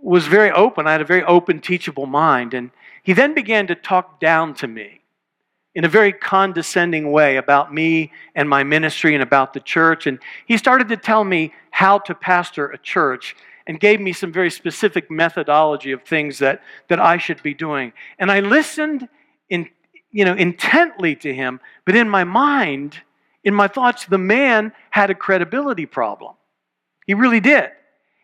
was 0.00 0.26
very 0.26 0.50
open. 0.50 0.86
I 0.86 0.92
had 0.92 1.02
a 1.02 1.04
very 1.04 1.22
open, 1.22 1.60
teachable 1.60 2.06
mind. 2.06 2.54
And 2.54 2.70
he 3.02 3.12
then 3.12 3.34
began 3.34 3.66
to 3.66 3.74
talk 3.74 4.18
down 4.18 4.54
to 4.54 4.66
me 4.66 5.02
in 5.74 5.84
a 5.84 5.88
very 5.88 6.14
condescending 6.14 7.12
way 7.12 7.36
about 7.36 7.74
me 7.74 8.10
and 8.34 8.48
my 8.48 8.64
ministry 8.64 9.12
and 9.12 9.22
about 9.22 9.52
the 9.52 9.60
church. 9.60 10.06
And 10.06 10.18
he 10.46 10.56
started 10.56 10.88
to 10.88 10.96
tell 10.96 11.22
me 11.22 11.52
how 11.70 11.98
to 11.98 12.14
pastor 12.14 12.70
a 12.70 12.78
church 12.78 13.36
and 13.66 13.78
gave 13.78 14.00
me 14.00 14.14
some 14.14 14.32
very 14.32 14.50
specific 14.50 15.10
methodology 15.10 15.92
of 15.92 16.04
things 16.04 16.38
that, 16.38 16.62
that 16.88 17.00
I 17.00 17.18
should 17.18 17.42
be 17.42 17.52
doing. 17.52 17.92
And 18.18 18.32
I 18.32 18.40
listened 18.40 19.10
in, 19.50 19.68
you 20.10 20.24
know, 20.24 20.32
intently 20.32 21.16
to 21.16 21.34
him, 21.34 21.60
but 21.84 21.94
in 21.94 22.08
my 22.08 22.24
mind, 22.24 23.02
in 23.44 23.54
my 23.54 23.68
thoughts, 23.68 24.04
the 24.04 24.18
man 24.18 24.72
had 24.90 25.10
a 25.10 25.14
credibility 25.14 25.86
problem. 25.86 26.34
He 27.06 27.14
really 27.14 27.40
did. 27.40 27.70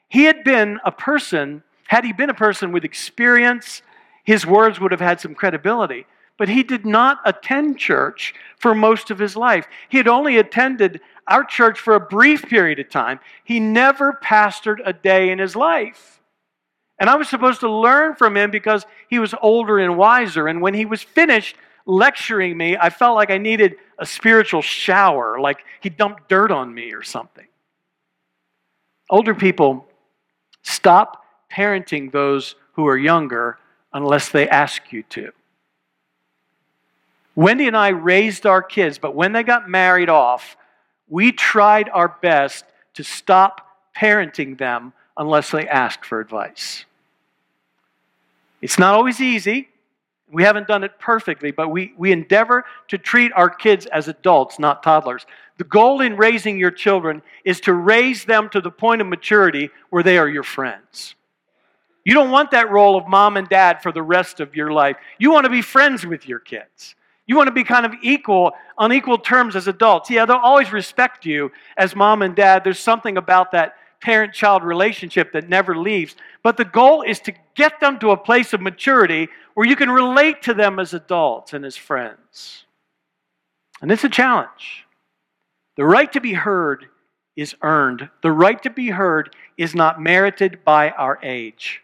He 0.09 0.25
had 0.25 0.45
been 0.45 0.79
a 0.85 0.93
person, 0.93 1.63
had 1.89 2.05
he 2.05 2.13
been 2.13 2.31
a 2.31 2.35
person 2.35 2.73
with 2.73 2.85
experience, 2.85 3.83
his 4.25 4.45
words 4.45 4.79
would 4.81 4.93
have 4.93 5.01
had 5.01 5.21
some 5.21 5.35
credibility. 5.35 6.07
But 6.39 6.49
he 6.51 6.63
did 6.63 6.85
not 6.85 7.21
attend 7.25 7.79
church 7.79 8.35
for 8.59 8.75
most 8.75 9.11
of 9.11 9.19
his 9.19 9.37
life. 9.37 9.67
He 9.89 9.97
had 9.97 10.09
only 10.09 10.37
attended 10.37 11.01
our 11.27 11.45
church 11.45 11.81
for 11.81 11.95
a 11.95 12.01
brief 12.01 12.43
period 12.43 12.79
of 12.79 12.91
time. 12.91 13.21
He 13.43 13.59
never 13.59 14.19
pastored 14.23 14.79
a 14.85 14.93
day 14.93 15.31
in 15.31 15.39
his 15.39 15.57
life. 15.57 16.21
And 16.99 17.11
I 17.11 17.17
was 17.17 17.29
supposed 17.29 17.61
to 17.61 17.71
learn 17.71 18.15
from 18.15 18.37
him 18.37 18.51
because 18.51 18.87
he 19.09 19.19
was 19.19 19.35
older 19.41 19.79
and 19.79 19.97
wiser. 19.97 20.47
And 20.47 20.61
when 20.61 20.75
he 20.75 20.85
was 20.85 21.03
finished 21.03 21.57
lecturing 21.87 22.57
me, 22.57 22.77
I 22.77 22.91
felt 22.91 23.15
like 23.15 23.31
I 23.31 23.39
needed 23.39 23.77
a 23.99 24.05
spiritual 24.05 24.61
shower, 24.61 25.41
like 25.41 25.65
he 25.81 25.89
dumped 25.89 26.29
dirt 26.29 26.51
on 26.51 26.75
me 26.75 26.93
or 26.93 27.03
something. 27.03 27.47
Older 29.09 29.35
people 29.35 29.87
stop 30.63 31.25
parenting 31.51 32.11
those 32.11 32.57
who 32.73 32.87
are 32.87 32.97
younger 32.97 33.59
unless 33.93 34.29
they 34.29 34.49
ask 34.49 34.93
you 34.93 35.05
to. 35.05 35.31
Wendy 37.37 37.67
and 37.67 37.77
I 37.77 37.89
raised 37.89 38.47
our 38.47 38.63
kids, 38.63 38.99
but 38.99 39.15
when 39.15 39.33
they 39.33 39.43
got 39.43 39.69
married 39.69 40.09
off, 40.09 40.57
we 41.09 41.33
tried 41.33 41.89
our 41.91 42.09
best 42.09 42.65
to 42.95 43.05
stop 43.05 43.67
parenting 43.97 44.59
them 44.59 44.93
unless 45.17 45.51
they 45.51 45.69
asked 45.69 46.05
for 46.05 46.21
advice. 46.21 46.85
It's 48.61 48.79
not 48.79 48.95
always 48.95 49.21
easy. 49.21 49.69
We 50.31 50.43
haven't 50.43 50.67
done 50.67 50.83
it 50.83 50.99
perfectly, 50.99 51.53
but 51.53 51.69
we, 51.69 51.95
we 51.97 52.11
endeavor 52.11 52.65
to 52.89 52.99
treat 52.99 53.33
our 53.35 53.49
kids 53.49 53.87
as 53.87 54.09
adults, 54.09 54.59
not 54.59 54.83
toddlers. 54.83 55.25
The 55.59 55.65
goal 55.65 56.01
in 56.01 56.17
raising 56.17 56.59
your 56.59 56.73
children 56.73 57.23
is 57.45 57.61
to 57.61 57.73
raise 57.73 58.25
them 58.25 58.49
to 58.51 58.61
the 58.61 58.71
point 58.71 59.01
of 59.01 59.07
maturity 59.07 59.71
where 59.91 60.03
they 60.03 60.19
are 60.19 60.29
your 60.29 60.43
friends. 60.43 61.15
You 62.05 62.15
don't 62.15 62.31
want 62.31 62.51
that 62.51 62.71
role 62.71 62.97
of 62.97 63.09
mom 63.09 63.37
and 63.37 63.49
dad 63.49 63.83
for 63.83 63.93
the 63.93 64.03
rest 64.03 64.41
of 64.41 64.55
your 64.55 64.73
life. 64.73 64.97
You 65.19 65.33
want 65.33 65.45
to 65.45 65.51
be 65.51 65.63
friends 65.63 66.05
with 66.05 66.29
your 66.29 66.39
kids. 66.39 66.95
You 67.27 67.37
want 67.37 67.49
to 67.49 67.53
be 67.53 67.65
kind 67.65 67.85
of 67.85 67.95
equal, 68.03 68.53
on 68.79 68.93
equal 68.93 69.19
terms 69.19 69.57
as 69.57 69.67
adults. 69.67 70.11
Yeah, 70.11 70.25
they'll 70.25 70.37
always 70.37 70.73
respect 70.73 71.27
you 71.27 71.51
as 71.77 71.97
mom 71.97 72.23
and 72.23 72.37
dad. 72.37 72.63
There's 72.63 72.79
something 72.79 73.17
about 73.17 73.53
that 73.53 73.75
parent 74.07 74.33
child 74.33 74.63
relationship 74.63 75.33
that 75.33 75.49
never 75.49 75.77
leaves. 75.77 76.15
But 76.45 76.57
the 76.57 76.65
goal 76.65 77.03
is 77.03 77.19
to 77.21 77.33
get 77.57 77.81
them 77.81 77.99
to 77.99 78.13
a 78.13 78.17
place 78.17 78.53
of 78.53 78.61
maturity 78.61 79.27
where 79.55 79.67
you 79.67 79.75
can 79.75 79.91
relate 79.91 80.43
to 80.43 80.55
them 80.55 80.79
as 80.79 80.95
adults 80.95 81.55
and 81.55 81.65
as 81.65 81.77
friends. 81.77 82.67
And 83.83 83.91
it's 83.91 84.05
a 84.05 84.09
challenge. 84.09 84.87
The 85.77 85.85
right 85.85 86.13
to 86.13 86.21
be 86.21 86.35
heard 86.35 86.87
is 87.35 87.57
earned, 87.63 88.09
the 88.23 88.31
right 88.31 88.63
to 88.63 88.71
be 88.71 88.91
heard 88.91 89.35
is 89.59 89.75
not 89.75 90.01
merited 90.01 90.61
by 90.65 90.91
our 90.91 91.19
age. 91.25 91.83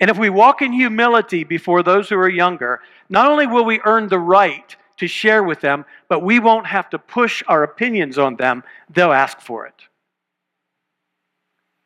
And 0.00 0.08
if 0.08 0.16
we 0.16 0.30
walk 0.30 0.62
in 0.62 0.72
humility 0.72 1.44
before 1.44 1.82
those 1.82 2.08
who 2.08 2.16
are 2.16 2.28
younger, 2.30 2.80
not 3.10 3.30
only 3.30 3.46
will 3.46 3.66
we 3.66 3.82
earn 3.84 4.08
the 4.08 4.18
right 4.18 4.74
to 4.96 5.06
share 5.06 5.42
with 5.42 5.60
them, 5.60 5.84
but 6.08 6.22
we 6.22 6.38
won't 6.38 6.66
have 6.66 6.88
to 6.88 6.98
push 6.98 7.42
our 7.48 7.64
opinions 7.64 8.16
on 8.16 8.36
them. 8.36 8.64
They'll 8.88 9.12
ask 9.12 9.40
for 9.42 9.66
it. 9.66 9.74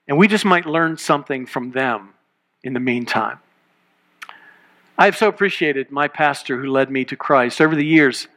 And 0.09 0.19
we 0.19 0.29
just 0.29 0.45
might 0.45 0.67
learn 0.67 0.97
something 0.97 1.47
from 1.47 1.73
them 1.73 2.15
in 2.63 2.73
the 2.73 2.81
meantime. 2.81 3.39
I 4.99 5.05
have 5.05 5.17
so 5.17 5.29
appreciated 5.29 5.91
my 5.91 6.09
pastor 6.09 6.61
who 6.61 6.71
led 6.71 6.91
me 6.91 7.05
to 7.07 7.17
Christ 7.17 7.61
over 7.61 7.75
the 7.75 7.85
years. 7.85 8.29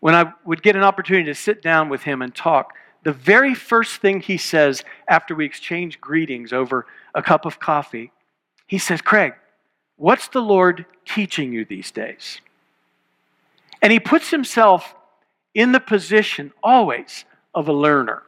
When 0.00 0.14
I 0.14 0.32
would 0.44 0.62
get 0.62 0.76
an 0.76 0.82
opportunity 0.82 1.26
to 1.26 1.34
sit 1.34 1.62
down 1.62 1.88
with 1.88 2.02
him 2.02 2.22
and 2.22 2.34
talk, 2.34 2.74
the 3.02 3.12
very 3.12 3.54
first 3.54 4.00
thing 4.00 4.20
he 4.20 4.38
says 4.38 4.84
after 5.08 5.34
we 5.34 5.44
exchange 5.44 6.00
greetings 6.00 6.52
over 6.52 6.86
a 7.14 7.22
cup 7.22 7.46
of 7.46 7.58
coffee, 7.58 8.12
he 8.66 8.78
says, 8.78 9.02
Craig, 9.02 9.34
what's 9.96 10.28
the 10.28 10.40
Lord 10.40 10.86
teaching 11.04 11.52
you 11.52 11.64
these 11.64 11.90
days? 11.90 12.40
And 13.82 13.92
he 13.92 14.00
puts 14.00 14.30
himself 14.30 14.94
in 15.54 15.72
the 15.72 15.80
position 15.80 16.52
always 16.62 17.24
of 17.54 17.68
a 17.68 17.72
learner 17.72 18.22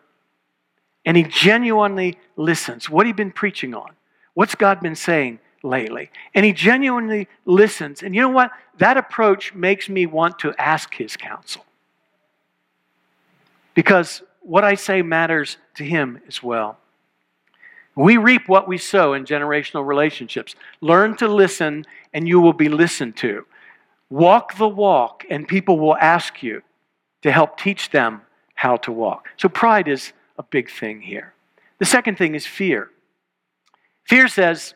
and 1.07 1.17
he 1.17 1.23
genuinely 1.23 2.19
listens. 2.37 2.91
What 2.91 3.07
he 3.07 3.13
been 3.13 3.31
preaching 3.31 3.75
on? 3.75 3.93
What's 4.35 4.57
God 4.57 4.81
been 4.81 4.97
saying 4.97 5.39
lately? 5.63 6.11
And 6.35 6.45
he 6.45 6.53
genuinely 6.53 7.29
listens. 7.47 8.03
And 8.03 8.15
you 8.15 8.21
know 8.21 8.29
what? 8.29 8.51
That 8.79 8.97
approach 8.97 9.55
makes 9.55 9.89
me 9.89 10.05
want 10.05 10.41
to 10.41 10.53
ask 10.59 10.93
his 10.93 11.17
counsel. 11.17 11.65
Because 13.75 14.23
what 14.41 14.65
I 14.65 14.75
say 14.75 15.01
matters 15.01 15.57
to 15.77 15.85
him 15.85 16.21
as 16.27 16.43
well. 16.43 16.79
We 17.95 18.19
reap 18.19 18.49
what 18.49 18.69
we 18.69 18.77
sow 18.77 19.15
in 19.15 19.25
generational 19.25 19.87
relationships. 19.87 20.55
Learn 20.83 21.17
to 21.17 21.29
listen, 21.29 21.87
and 22.13 22.29
you 22.29 22.41
will 22.41 22.53
be 22.53 22.69
listened 22.69 23.17
to. 23.19 23.47
Walk 24.11 24.59
the 24.59 24.69
walk, 24.69 25.25
and 25.31 25.49
people 25.49 25.79
will 25.79 25.97
ask 25.97 26.43
you 26.43 26.63
to 27.23 27.33
help 27.33 27.59
teach 27.59 27.91
them 27.91 28.21
how 28.55 28.77
to 28.79 28.93
walk. 28.93 29.29
So, 29.37 29.49
pride 29.49 29.89
is 29.89 30.13
a 30.39 30.43
big 30.43 30.71
thing 30.71 31.01
here. 31.01 31.35
The 31.79 31.85
second 31.85 32.17
thing 32.19 32.35
is 32.35 32.47
fear. 32.47 32.91
Fear 34.05 34.29
says 34.29 34.75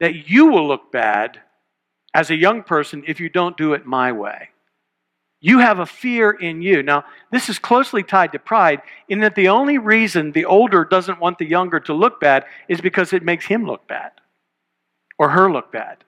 that 0.00 0.28
you 0.28 0.46
will 0.46 0.66
look 0.66 0.92
bad 0.92 1.40
as 2.14 2.30
a 2.30 2.36
young 2.36 2.62
person 2.62 3.04
if 3.06 3.20
you 3.20 3.28
don't 3.28 3.56
do 3.56 3.74
it 3.74 3.84
my 3.86 4.12
way. 4.12 4.50
You 5.40 5.60
have 5.60 5.78
a 5.78 5.86
fear 5.86 6.30
in 6.30 6.62
you. 6.62 6.82
Now, 6.82 7.04
this 7.30 7.48
is 7.48 7.58
closely 7.58 8.02
tied 8.02 8.32
to 8.32 8.38
pride 8.38 8.82
in 9.08 9.20
that 9.20 9.36
the 9.36 9.48
only 9.48 9.78
reason 9.78 10.32
the 10.32 10.44
older 10.44 10.84
doesn't 10.84 11.20
want 11.20 11.38
the 11.38 11.46
younger 11.46 11.78
to 11.80 11.94
look 11.94 12.20
bad 12.20 12.44
is 12.68 12.80
because 12.80 13.12
it 13.12 13.22
makes 13.22 13.46
him 13.46 13.64
look 13.64 13.86
bad 13.86 14.12
or 15.18 15.30
her 15.30 15.50
look 15.50 15.70
bad. 15.70 15.98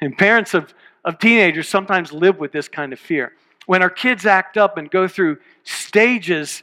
And 0.00 0.16
parents 0.16 0.54
of, 0.54 0.72
of 1.04 1.18
teenagers 1.18 1.68
sometimes 1.68 2.12
live 2.12 2.38
with 2.38 2.52
this 2.52 2.68
kind 2.68 2.92
of 2.92 2.98
fear. 2.98 3.32
When 3.66 3.82
our 3.82 3.90
kids 3.90 4.24
act 4.24 4.56
up 4.56 4.78
and 4.78 4.90
go 4.90 5.06
through 5.06 5.38
stages 5.62 6.62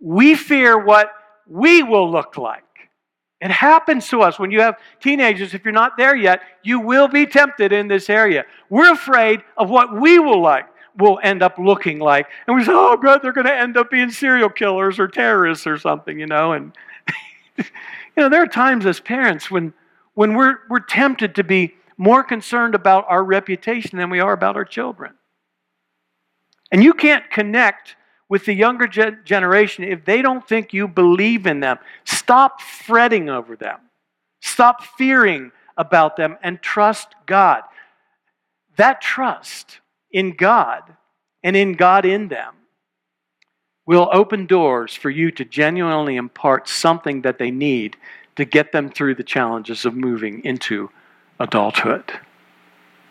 we 0.00 0.34
fear 0.34 0.78
what 0.78 1.10
we 1.46 1.82
will 1.82 2.10
look 2.10 2.36
like. 2.36 2.62
It 3.40 3.50
happens 3.50 4.08
to 4.08 4.22
us 4.22 4.38
when 4.38 4.50
you 4.50 4.60
have 4.60 4.76
teenagers. 5.00 5.54
If 5.54 5.64
you're 5.64 5.72
not 5.72 5.96
there 5.96 6.16
yet, 6.16 6.40
you 6.62 6.80
will 6.80 7.06
be 7.06 7.24
tempted 7.24 7.72
in 7.72 7.86
this 7.86 8.10
area. 8.10 8.44
We're 8.68 8.92
afraid 8.92 9.42
of 9.56 9.70
what 9.70 9.94
we 9.94 10.18
will 10.18 10.40
like 10.40 10.66
will 10.98 11.20
end 11.22 11.42
up 11.42 11.58
looking 11.58 12.00
like. 12.00 12.26
And 12.46 12.56
we 12.56 12.64
say, 12.64 12.72
oh, 12.74 12.96
God, 12.96 13.20
they're 13.22 13.32
going 13.32 13.46
to 13.46 13.54
end 13.54 13.76
up 13.76 13.90
being 13.90 14.10
serial 14.10 14.48
killers 14.48 14.98
or 14.98 15.06
terrorists 15.06 15.66
or 15.66 15.78
something, 15.78 16.18
you 16.18 16.26
know. 16.26 16.52
And, 16.52 16.72
you 17.56 17.64
know, 18.16 18.28
there 18.28 18.42
are 18.42 18.48
times 18.48 18.84
as 18.84 18.98
parents 18.98 19.50
when, 19.50 19.72
when 20.14 20.34
we're, 20.34 20.56
we're 20.68 20.80
tempted 20.80 21.36
to 21.36 21.44
be 21.44 21.74
more 21.96 22.24
concerned 22.24 22.74
about 22.74 23.04
our 23.08 23.22
reputation 23.22 23.98
than 23.98 24.10
we 24.10 24.18
are 24.18 24.32
about 24.32 24.56
our 24.56 24.64
children. 24.64 25.14
And 26.72 26.82
you 26.82 26.92
can't 26.92 27.30
connect 27.30 27.96
with 28.28 28.44
the 28.44 28.54
younger 28.54 28.86
gen- 28.86 29.20
generation 29.24 29.84
if 29.84 30.04
they 30.04 30.22
don't 30.22 30.46
think 30.46 30.72
you 30.72 30.86
believe 30.86 31.46
in 31.46 31.60
them. 31.60 31.78
Stop 32.04 32.60
fretting 32.60 33.28
over 33.28 33.56
them. 33.56 33.78
Stop 34.40 34.82
fearing 34.82 35.50
about 35.76 36.16
them 36.16 36.36
and 36.42 36.60
trust 36.60 37.14
God. 37.26 37.62
That 38.76 39.00
trust 39.00 39.80
in 40.10 40.36
God 40.36 40.82
and 41.42 41.56
in 41.56 41.72
God 41.74 42.04
in 42.04 42.28
them 42.28 42.54
will 43.86 44.10
open 44.12 44.46
doors 44.46 44.94
for 44.94 45.08
you 45.08 45.30
to 45.30 45.44
genuinely 45.44 46.16
impart 46.16 46.68
something 46.68 47.22
that 47.22 47.38
they 47.38 47.50
need 47.50 47.96
to 48.36 48.44
get 48.44 48.70
them 48.70 48.90
through 48.90 49.14
the 49.14 49.24
challenges 49.24 49.84
of 49.84 49.94
moving 49.94 50.44
into 50.44 50.90
adulthood. 51.40 52.12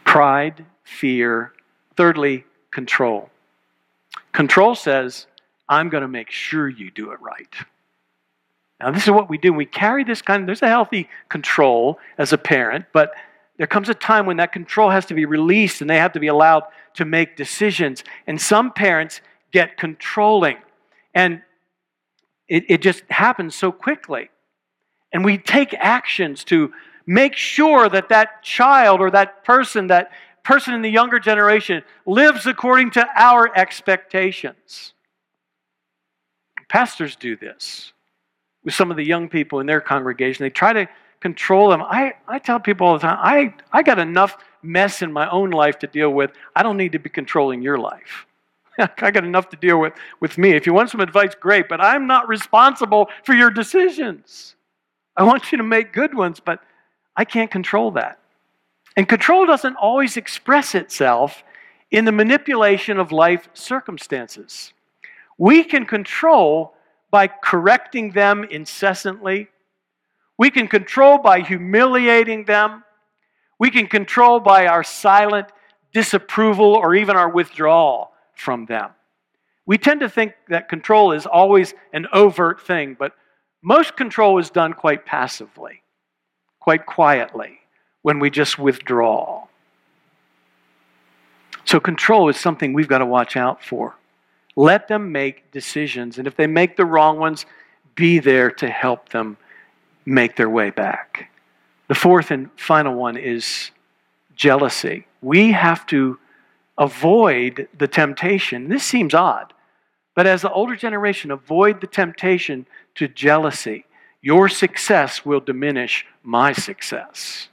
Pride, 0.06 0.66
fear, 0.84 1.52
thirdly, 1.96 2.46
control. 2.72 3.30
Control 4.32 4.76
says, 4.76 5.28
I'm 5.70 5.90
going 5.90 6.02
to 6.02 6.08
make 6.08 6.32
sure 6.32 6.68
you 6.68 6.92
do 6.92 7.12
it 7.12 7.20
right. 7.22 7.54
Now, 8.80 8.92
this 8.92 9.04
is 9.04 9.12
what 9.12 9.30
we 9.30 9.38
do. 9.38 9.52
We 9.54 9.66
carry 9.66 10.04
this 10.04 10.22
kind 10.22 10.42
of, 10.42 10.46
there's 10.46 10.62
a 10.62 10.68
healthy 10.68 11.10
control 11.30 12.00
as 12.18 12.32
a 12.32 12.38
parent, 12.38 12.86
but 12.94 13.12
there 13.58 13.68
comes 13.68 13.90
a 13.90 13.96
time 13.96 14.26
when 14.28 14.38
that 14.38 14.52
control 14.52 14.92
has 14.92 15.06
to 15.08 15.16
be 15.16 15.26
released 15.26 15.82
and 15.82 15.90
they 15.90 15.98
have 15.98 16.14
to 16.14 16.20
be 16.20 16.28
allowed 16.28 16.64
to 16.94 17.06
make 17.06 17.36
decisions. 17.36 18.04
And 18.28 18.40
some 18.40 18.72
parents 18.72 19.22
get 19.52 19.78
controlling. 19.78 20.58
And 21.16 21.42
it, 22.48 22.66
it 22.70 22.82
just 22.82 23.04
happens 23.10 23.56
so 23.56 23.72
quickly. 23.72 24.30
And 25.12 25.26
we 25.26 25.38
take 25.40 25.74
actions 25.74 26.44
to 26.46 26.72
make 27.08 27.36
sure 27.36 27.90
that 27.90 28.10
that 28.10 28.44
child 28.44 29.00
or 29.00 29.10
that 29.12 29.44
person 29.44 29.88
that 29.88 30.12
person 30.48 30.74
in 30.74 30.82
the 30.82 30.90
younger 30.90 31.20
generation 31.20 31.84
lives 32.06 32.46
according 32.46 32.90
to 32.90 33.06
our 33.18 33.52
expectations. 33.54 34.94
Pastors 36.70 37.18
do 37.18 37.36
this 37.36 37.92
with 38.64 38.74
some 38.74 38.90
of 38.90 38.96
the 38.96 39.06
young 39.06 39.28
people 39.28 39.60
in 39.60 39.68
their 39.68 39.82
congregation. 39.82 40.46
They 40.46 40.50
try 40.50 40.72
to 40.72 40.88
control 41.20 41.70
them. 41.70 41.82
I, 41.82 42.14
I 42.30 42.40
tell 42.40 42.62
people 42.62 42.88
all 42.88 42.94
the 42.94 43.00
time, 43.00 43.18
I, 43.22 43.54
I 43.74 43.84
got 43.84 44.00
enough 44.00 44.38
mess 44.64 45.02
in 45.02 45.12
my 45.12 45.30
own 45.30 45.50
life 45.50 45.80
to 45.80 45.88
deal 45.88 46.12
with. 46.12 46.32
I 46.56 46.64
don't 46.64 46.78
need 46.78 46.94
to 46.94 47.00
be 47.00 47.10
controlling 47.10 47.62
your 47.62 47.78
life. 47.78 48.26
I 48.80 49.12
got 49.12 49.26
enough 49.26 49.50
to 49.50 49.58
deal 49.58 49.82
with 49.82 49.96
with 50.22 50.38
me. 50.38 50.52
If 50.52 50.66
you 50.66 50.74
want 50.74 50.90
some 50.90 51.02
advice, 51.02 51.36
great, 51.36 51.68
but 51.68 51.82
I'm 51.82 52.08
not 52.08 52.30
responsible 52.30 53.10
for 53.26 53.34
your 53.34 53.50
decisions. 53.50 54.56
I 55.18 55.24
want 55.24 55.52
you 55.52 55.58
to 55.58 55.64
make 55.66 55.92
good 55.92 56.14
ones, 56.14 56.40
but 56.40 56.62
I 57.18 57.26
can't 57.26 57.52
control 57.52 57.92
that. 57.92 58.20
And 58.98 59.08
control 59.08 59.46
doesn't 59.46 59.76
always 59.76 60.18
express 60.18 60.74
itself 60.74 61.44
in 61.92 62.06
the 62.06 62.12
manipulation 62.12 63.00
of 63.00 63.12
life 63.12 63.48
circumstances. 63.54 64.74
We 65.38 65.64
can 65.64 65.86
control 65.86 66.74
by 67.12 67.28
correcting 67.28 68.12
them 68.12 68.44
incessantly. 68.44 69.50
We 70.38 70.50
can 70.50 70.68
control 70.68 71.20
by 71.20 71.42
humiliating 71.42 72.46
them. 72.46 72.84
We 73.60 73.70
can 73.70 73.86
control 73.86 74.40
by 74.40 74.66
our 74.66 74.84
silent 74.84 75.48
disapproval 75.94 76.74
or 76.74 76.96
even 76.96 77.16
our 77.16 77.30
withdrawal 77.30 78.12
from 78.34 78.66
them. 78.66 78.92
We 79.68 79.78
tend 79.78 80.00
to 80.00 80.10
think 80.10 80.34
that 80.50 80.70
control 80.70 81.12
is 81.12 81.28
always 81.28 81.76
an 81.94 82.08
overt 82.14 82.62
thing, 82.62 82.96
but 82.98 83.14
most 83.62 83.96
control 83.96 84.40
is 84.40 84.50
done 84.50 84.74
quite 84.74 85.06
passively, 85.06 85.84
quite 86.60 86.86
quietly, 86.86 87.60
when 88.08 88.20
we 88.20 88.30
just 88.30 88.58
withdraw. 88.58 89.46
So, 91.66 91.78
control 91.78 92.30
is 92.30 92.38
something 92.38 92.72
we've 92.72 92.88
got 92.88 93.00
to 93.00 93.06
watch 93.06 93.36
out 93.36 93.62
for. 93.62 93.98
Let 94.56 94.88
them 94.88 95.12
make 95.12 95.52
decisions, 95.52 96.18
and 96.18 96.26
if 96.26 96.38
they 96.38 96.48
make 96.48 96.78
the 96.78 96.86
wrong 96.86 97.20
ones, 97.20 97.46
be 97.96 98.20
there 98.20 98.50
to 98.50 98.70
help 98.70 99.10
them 99.10 99.36
make 100.06 100.38
their 100.38 100.50
way 100.50 100.70
back. 100.70 101.30
The 101.90 101.96
fourth 101.96 102.32
and 102.32 102.50
final 102.56 102.94
one 102.94 103.18
is 103.18 103.72
jealousy. 104.38 105.06
We 105.22 105.52
have 105.52 105.86
to 105.88 106.18
avoid 106.78 107.68
the 107.78 107.90
temptation. 107.90 108.70
This 108.70 108.86
seems 108.86 109.14
odd, 109.14 109.52
but 110.16 110.26
as 110.26 110.44
the 110.44 110.52
older 110.54 110.78
generation, 110.78 111.30
avoid 111.30 111.82
the 111.82 111.88
temptation 111.88 112.68
to 112.96 113.10
jealousy. 113.10 113.84
Your 114.22 114.48
success 114.48 115.26
will 115.26 115.42
diminish 115.42 116.06
my 116.24 116.54
success. 116.54 117.50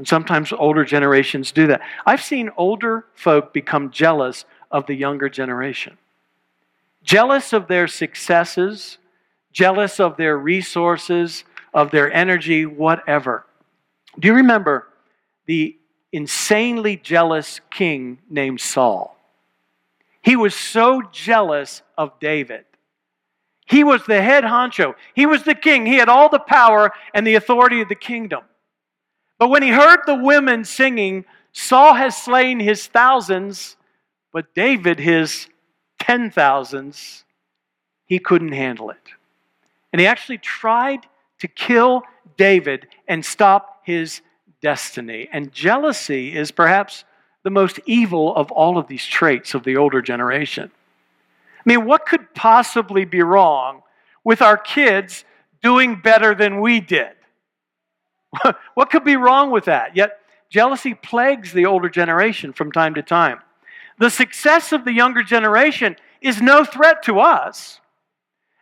And 0.00 0.08
sometimes 0.08 0.50
older 0.50 0.82
generations 0.82 1.52
do 1.52 1.66
that. 1.66 1.82
I've 2.06 2.22
seen 2.22 2.48
older 2.56 3.04
folk 3.12 3.52
become 3.52 3.90
jealous 3.90 4.46
of 4.70 4.86
the 4.86 4.94
younger 4.94 5.28
generation, 5.28 5.98
jealous 7.02 7.52
of 7.52 7.68
their 7.68 7.86
successes, 7.86 8.96
jealous 9.52 10.00
of 10.00 10.16
their 10.16 10.38
resources, 10.38 11.44
of 11.74 11.90
their 11.90 12.10
energy, 12.10 12.64
whatever. 12.64 13.44
Do 14.18 14.28
you 14.28 14.34
remember 14.36 14.88
the 15.44 15.76
insanely 16.12 16.96
jealous 16.96 17.60
king 17.70 18.20
named 18.30 18.62
Saul? 18.62 19.18
He 20.22 20.34
was 20.34 20.54
so 20.54 21.02
jealous 21.12 21.82
of 21.98 22.18
David. 22.20 22.64
He 23.66 23.84
was 23.84 24.06
the 24.06 24.22
head 24.22 24.44
honcho. 24.44 24.94
He 25.14 25.26
was 25.26 25.42
the 25.42 25.54
king. 25.54 25.84
He 25.84 25.96
had 25.96 26.08
all 26.08 26.30
the 26.30 26.38
power 26.38 26.90
and 27.12 27.26
the 27.26 27.34
authority 27.34 27.82
of 27.82 27.90
the 27.90 27.94
kingdom. 27.94 28.44
But 29.40 29.48
when 29.48 29.62
he 29.62 29.70
heard 29.70 30.00
the 30.04 30.14
women 30.14 30.66
singing, 30.66 31.24
Saul 31.52 31.94
has 31.94 32.14
slain 32.14 32.60
his 32.60 32.86
thousands, 32.86 33.78
but 34.34 34.54
David 34.54 35.00
his 35.00 35.48
ten 35.98 36.30
thousands, 36.30 37.24
he 38.04 38.18
couldn't 38.18 38.52
handle 38.52 38.90
it. 38.90 39.00
And 39.92 39.98
he 39.98 40.06
actually 40.06 40.36
tried 40.38 41.06
to 41.38 41.48
kill 41.48 42.02
David 42.36 42.86
and 43.08 43.24
stop 43.24 43.80
his 43.82 44.20
destiny. 44.60 45.26
And 45.32 45.50
jealousy 45.52 46.36
is 46.36 46.50
perhaps 46.50 47.04
the 47.42 47.50
most 47.50 47.80
evil 47.86 48.36
of 48.36 48.50
all 48.52 48.76
of 48.76 48.88
these 48.88 49.06
traits 49.06 49.54
of 49.54 49.64
the 49.64 49.78
older 49.78 50.02
generation. 50.02 50.70
I 51.58 51.62
mean, 51.64 51.86
what 51.86 52.04
could 52.04 52.34
possibly 52.34 53.06
be 53.06 53.22
wrong 53.22 53.82
with 54.22 54.42
our 54.42 54.58
kids 54.58 55.24
doing 55.62 55.98
better 55.98 56.34
than 56.34 56.60
we 56.60 56.80
did? 56.80 57.12
what 58.74 58.90
could 58.90 59.04
be 59.04 59.16
wrong 59.16 59.50
with 59.50 59.64
that? 59.66 59.96
Yet, 59.96 60.18
jealousy 60.48 60.94
plagues 60.94 61.52
the 61.52 61.66
older 61.66 61.88
generation 61.88 62.52
from 62.52 62.72
time 62.72 62.94
to 62.94 63.02
time. 63.02 63.40
The 63.98 64.10
success 64.10 64.72
of 64.72 64.84
the 64.84 64.92
younger 64.92 65.22
generation 65.22 65.96
is 66.20 66.40
no 66.40 66.64
threat 66.64 67.02
to 67.04 67.20
us. 67.20 67.80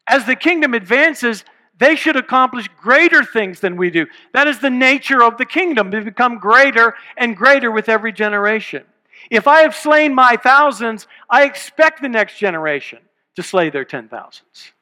As 0.06 0.24
the 0.24 0.36
kingdom 0.36 0.74
advances, 0.74 1.44
they 1.78 1.94
should 1.94 2.16
accomplish 2.16 2.68
greater 2.80 3.22
things 3.22 3.60
than 3.60 3.76
we 3.76 3.90
do. 3.90 4.06
That 4.32 4.48
is 4.48 4.58
the 4.58 4.70
nature 4.70 5.22
of 5.22 5.38
the 5.38 5.44
kingdom, 5.44 5.90
to 5.90 6.00
become 6.00 6.38
greater 6.38 6.94
and 7.16 7.36
greater 7.36 7.70
with 7.70 7.88
every 7.88 8.12
generation. 8.12 8.84
If 9.30 9.46
I 9.46 9.60
have 9.60 9.74
slain 9.74 10.14
my 10.14 10.36
thousands, 10.36 11.06
I 11.28 11.44
expect 11.44 12.02
the 12.02 12.08
next 12.08 12.38
generation 12.38 12.98
to 13.36 13.42
slay 13.42 13.70
their 13.70 13.84
ten 13.84 14.08
thousands. 14.08 14.72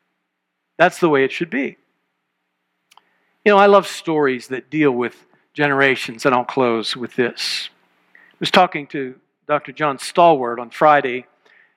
That's 0.78 1.00
the 1.00 1.08
way 1.08 1.24
it 1.24 1.32
should 1.32 1.50
be. 1.50 1.76
You 3.46 3.52
know, 3.52 3.58
I 3.58 3.66
love 3.66 3.86
stories 3.86 4.48
that 4.48 4.70
deal 4.70 4.90
with 4.90 5.24
generations, 5.54 6.26
and 6.26 6.34
I'll 6.34 6.44
close 6.44 6.96
with 6.96 7.14
this. 7.14 7.70
I 8.12 8.36
was 8.40 8.50
talking 8.50 8.88
to 8.88 9.14
Dr. 9.46 9.70
John 9.70 10.00
Stalwart 10.00 10.58
on 10.58 10.70
Friday. 10.70 11.26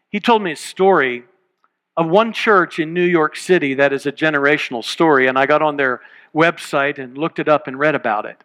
He 0.09 0.19
told 0.19 0.41
me 0.41 0.53
a 0.53 0.55
story 0.55 1.25
of 1.95 2.09
one 2.09 2.33
church 2.33 2.79
in 2.79 2.95
New 2.95 3.05
York 3.05 3.35
City 3.37 3.75
that 3.75 3.93
is 3.93 4.07
a 4.07 4.11
generational 4.11 4.83
story, 4.83 5.27
and 5.27 5.37
I 5.37 5.45
got 5.45 5.61
on 5.61 5.77
their 5.77 6.01
website 6.33 6.97
and 6.97 7.15
looked 7.15 7.37
it 7.37 7.47
up 7.47 7.67
and 7.67 7.77
read 7.77 7.93
about 7.93 8.25
it. 8.25 8.43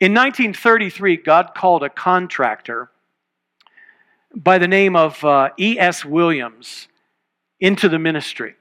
In 0.00 0.14
1933, 0.14 1.18
God 1.18 1.50
called 1.54 1.82
a 1.82 1.90
contractor 1.90 2.90
by 4.34 4.56
the 4.56 4.68
name 4.68 4.96
of 4.96 5.22
uh, 5.22 5.50
E.S. 5.58 6.02
Williams 6.02 6.88
into 7.60 7.90
the 7.90 7.98
ministry. 7.98 8.54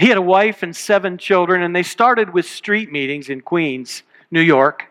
He 0.00 0.08
had 0.08 0.16
a 0.16 0.22
wife 0.22 0.62
and 0.62 0.74
seven 0.74 1.18
children, 1.18 1.60
and 1.60 1.76
they 1.76 1.82
started 1.82 2.32
with 2.32 2.46
street 2.46 2.90
meetings 2.90 3.28
in 3.28 3.42
Queens, 3.42 4.02
New 4.30 4.40
York. 4.40 4.86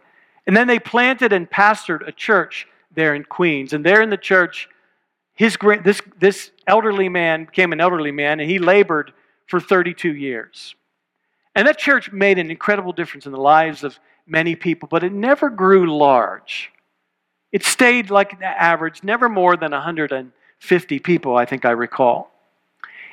And 0.45 0.55
then 0.55 0.67
they 0.67 0.77
planted 0.77 1.33
and 1.33 1.49
pastored 1.49 2.07
a 2.07 2.11
church 2.11 2.67
there 2.93 3.15
in 3.15 3.23
Queens. 3.23 3.73
And 3.73 3.83
there 3.83 4.03
in 4.03 4.11
the 4.11 4.17
church, 4.17 4.69
his, 5.33 5.57
this, 5.83 5.99
this 6.19 6.51
elderly 6.67 7.09
man 7.09 7.45
became 7.45 7.73
an 7.73 7.81
elderly 7.81 8.11
man, 8.11 8.39
and 8.39 8.47
he 8.47 8.59
labored 8.59 9.11
for 9.47 9.59
32 9.59 10.13
years. 10.13 10.75
And 11.55 11.67
that 11.67 11.79
church 11.79 12.11
made 12.11 12.37
an 12.37 12.51
incredible 12.51 12.93
difference 12.93 13.25
in 13.25 13.31
the 13.31 13.41
lives 13.41 13.83
of 13.83 13.97
many 14.27 14.55
people, 14.55 14.87
but 14.91 15.03
it 15.03 15.11
never 15.11 15.49
grew 15.49 15.97
large. 15.97 16.71
It 17.51 17.65
stayed 17.65 18.11
like 18.11 18.33
an 18.33 18.43
average, 18.43 19.03
never 19.03 19.27
more 19.27 19.57
than 19.57 19.71
150 19.71 20.99
people, 20.99 21.35
I 21.35 21.45
think 21.45 21.65
I 21.65 21.71
recall. 21.71 22.31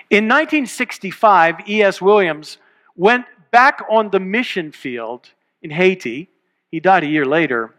In 0.09 0.25
1965, 0.25 1.69
E.S. 1.69 2.01
Williams 2.01 2.59
went 2.95 3.27
back 3.51 3.83
on 3.91 4.11
the 4.11 4.21
mission 4.21 4.71
field 4.71 5.31
in 5.63 5.71
Haiti. 5.71 6.29
He 6.71 6.79
died 6.79 7.03
a 7.03 7.09
year 7.09 7.25
later. 7.25 7.75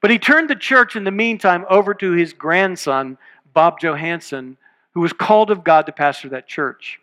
But 0.00 0.10
he 0.10 0.18
turned 0.18 0.50
the 0.50 0.56
church 0.56 0.96
in 0.96 1.04
the 1.04 1.10
meantime 1.12 1.64
over 1.68 1.94
to 1.94 2.12
his 2.12 2.32
grandson, 2.32 3.18
Bob 3.52 3.78
Johansen, 3.80 4.56
who 4.94 5.00
was 5.00 5.12
called 5.12 5.50
of 5.50 5.62
God 5.62 5.86
to 5.86 5.92
pastor 5.92 6.28
that 6.30 6.48
church. 6.48 6.98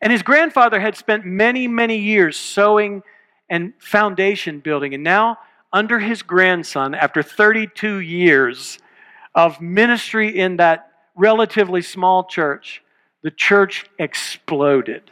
And 0.00 0.12
his 0.12 0.22
grandfather 0.22 0.78
had 0.78 0.96
spent 0.96 1.24
many, 1.24 1.66
many 1.66 1.96
years 1.96 2.36
sowing 2.36 3.02
and 3.48 3.72
foundation 3.78 4.60
building. 4.60 4.94
And 4.94 5.02
now, 5.02 5.38
under 5.72 5.98
his 5.98 6.22
grandson, 6.22 6.94
after 6.94 7.22
32 7.22 7.98
years 7.98 8.78
of 9.34 9.60
ministry 9.60 10.38
in 10.38 10.56
that 10.58 10.92
relatively 11.16 11.82
small 11.82 12.24
church, 12.24 12.82
the 13.22 13.30
church 13.30 13.86
exploded. 13.98 15.10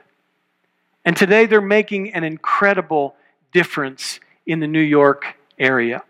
And 1.05 1.17
today 1.17 1.47
they're 1.47 1.61
making 1.61 2.13
an 2.15 2.25
incredible 2.25 3.15
difference 3.53 4.21
in 4.47 4.61
the 4.61 4.67
New 4.67 4.81
York 4.81 5.37
area. 5.59 6.03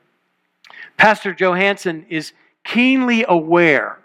Pastor 0.96 1.32
Johansen 1.32 2.06
is 2.08 2.32
keenly 2.64 3.24
aware 3.28 3.98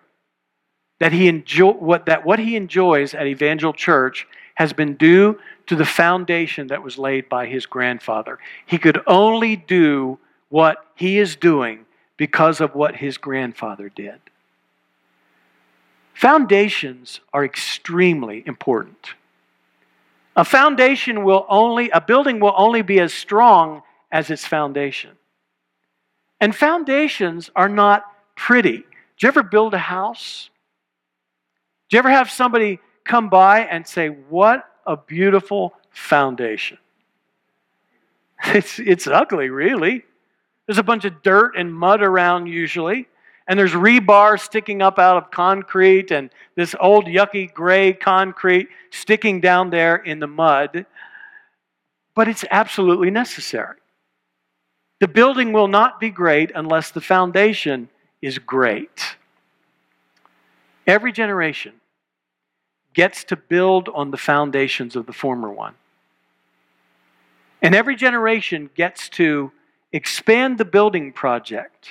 that, 1.00 1.12
he 1.12 1.30
what, 1.32 2.06
that 2.06 2.26
what 2.26 2.40
he 2.40 2.56
enjoys 2.56 3.14
at 3.14 3.28
Evangel 3.28 3.74
Church 3.74 4.28
has 4.56 4.72
been 4.72 4.96
due 4.96 5.40
to 5.66 5.76
the 5.76 5.86
foundation 5.86 6.68
that 6.68 6.84
was 6.84 6.98
laid 6.98 7.28
by 7.28 7.48
his 7.48 7.66
grandfather. 7.66 8.40
He 8.66 8.78
could 8.78 9.02
only 9.08 9.56
do 9.56 10.20
what 10.50 10.86
he 10.96 11.18
is 11.18 11.36
doing 11.36 11.86
because 12.18 12.62
of 12.62 12.76
what 12.76 12.96
his 12.96 13.18
grandfather 13.18 13.90
did. 13.90 14.20
Foundations 16.14 17.20
are 17.34 17.44
extremely 17.44 18.44
important. 18.46 19.14
A 20.36 20.46
foundation 20.46 21.24
will 21.24 21.46
only, 21.50 21.90
a 21.90 22.02
building 22.02 22.40
will 22.40 22.54
only 22.56 22.82
be 22.82 23.00
as 23.00 23.14
strong 23.14 23.84
as 24.12 24.30
its 24.30 24.46
foundation. 24.46 25.12
And 26.40 26.56
foundations 26.56 27.50
are 27.56 27.70
not 27.70 28.06
pretty. 28.36 28.78
Did 28.78 29.22
you 29.22 29.28
ever 29.28 29.44
build 29.44 29.74
a 29.74 29.80
house? 29.80 30.50
Did 31.90 31.96
you 31.96 32.00
ever 32.00 32.10
have 32.10 32.30
somebody 32.30 32.80
come 33.04 33.30
by 33.30 33.62
and 33.62 33.88
say, 33.88 34.08
What 34.08 34.68
a 34.86 34.98
beautiful 34.98 35.74
foundation? 35.92 36.78
It's, 38.46 38.78
it's 38.78 39.08
ugly, 39.08 39.50
really. 39.50 40.04
There's 40.66 40.78
a 40.78 40.84
bunch 40.84 41.06
of 41.06 41.22
dirt 41.24 41.56
and 41.56 41.74
mud 41.74 42.02
around 42.02 42.48
usually, 42.48 43.08
and 43.48 43.60
there's 43.60 43.74
rebar 43.74 44.40
sticking 44.40 44.82
up 44.82 44.98
out 45.00 45.18
of 45.18 45.32
concrete, 45.32 46.12
and 46.12 46.30
this 46.56 46.76
old 46.80 47.06
yucky 47.06 47.54
gray 47.54 47.94
concrete 47.94 48.70
sticking 48.92 49.42
down 49.42 49.70
there 49.70 49.98
in 49.98 50.20
the 50.20 50.28
mud. 50.28 50.86
But 52.16 52.28
it's 52.28 52.46
absolutely 52.50 53.10
necessary. 53.10 53.78
The 55.00 55.08
building 55.08 55.52
will 55.52 55.68
not 55.68 56.00
be 56.00 56.10
great 56.10 56.52
unless 56.56 56.92
the 56.92 57.02
foundation 57.02 57.90
is 58.22 58.40
great. 58.40 59.18
Every 60.88 61.12
generation 61.12 61.74
gets 62.94 63.24
to 63.26 63.36
build 63.36 63.90
on 63.90 64.12
the 64.12 64.18
foundations 64.18 64.96
of 64.96 65.06
the 65.06 65.14
former 65.14 65.52
one. 65.52 65.74
And 67.62 67.74
every 67.74 67.96
generation 67.96 68.70
gets 68.76 69.10
to 69.10 69.52
expand 69.92 70.58
the 70.58 70.66
building 70.66 71.12
project 71.12 71.90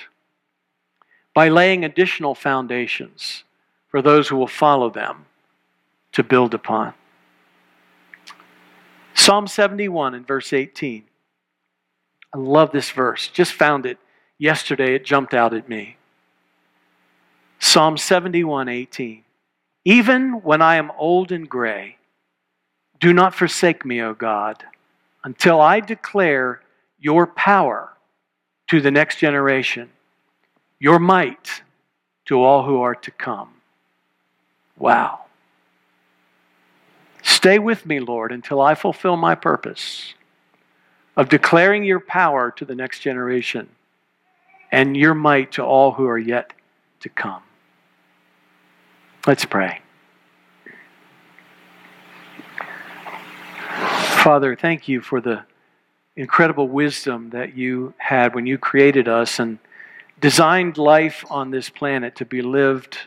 by 1.33 1.49
laying 1.49 1.83
additional 1.83 2.35
foundations 2.35 3.43
for 3.89 4.01
those 4.01 4.27
who 4.27 4.35
will 4.35 4.47
follow 4.47 4.89
them 4.89 5.25
to 6.11 6.23
build 6.23 6.53
upon. 6.53 6.93
Psalm 9.13 9.47
71 9.47 10.15
and 10.15 10.27
verse 10.27 10.53
18. 10.53 11.03
I 12.33 12.37
love 12.37 12.71
this 12.71 12.89
verse. 12.91 13.27
Just 13.27 13.53
found 13.53 13.85
it 13.85 13.97
yesterday. 14.37 14.95
It 14.95 15.05
jumped 15.05 15.33
out 15.33 15.53
at 15.53 15.69
me. 15.69 15.97
Psalm 17.59 17.97
71 17.97 18.67
18. 18.69 19.23
Even 19.85 20.41
when 20.43 20.61
I 20.61 20.75
am 20.75 20.91
old 20.97 21.31
and 21.31 21.49
gray, 21.49 21.97
do 22.99 23.13
not 23.13 23.35
forsake 23.35 23.85
me, 23.85 24.01
O 24.01 24.13
God 24.13 24.63
until 25.23 25.61
I 25.61 25.79
declare 25.79 26.61
your 26.99 27.27
power 27.27 27.93
to 28.67 28.81
the 28.81 28.91
next 28.91 29.17
generation, 29.17 29.89
your 30.83 30.99
might 30.99 31.61
to 32.25 32.43
all 32.43 32.63
who 32.63 32.81
are 32.81 32.93
to 32.93 33.09
come. 33.09 33.53
Wow. 34.77 35.21
Stay 37.21 37.57
with 37.57 37.85
me, 37.85 38.01
Lord, 38.01 38.33
until 38.33 38.59
I 38.59 38.75
fulfill 38.75 39.15
my 39.15 39.33
purpose 39.33 40.13
of 41.15 41.29
declaring 41.29 41.85
your 41.85 42.01
power 42.01 42.51
to 42.57 42.65
the 42.65 42.75
next 42.75 42.99
generation 42.99 43.69
and 44.73 44.97
your 44.97 45.13
might 45.13 45.53
to 45.53 45.63
all 45.63 45.93
who 45.93 46.05
are 46.05 46.17
yet 46.17 46.51
to 46.99 47.07
come. 47.07 47.43
Let's 49.25 49.45
pray. 49.45 49.79
Father, 54.21 54.53
thank 54.57 54.89
you 54.89 54.99
for 54.99 55.21
the 55.21 55.45
incredible 56.17 56.67
wisdom 56.67 57.29
that 57.29 57.55
you 57.55 57.93
had 57.99 58.35
when 58.35 58.45
you 58.45 58.57
created 58.57 59.07
us 59.07 59.39
and 59.39 59.59
designed 60.23 60.77
life 60.77 61.25
on 61.29 61.51
this 61.51 61.69
planet 61.69 62.15
to 62.15 62.23
be 62.23 62.41
lived 62.41 62.97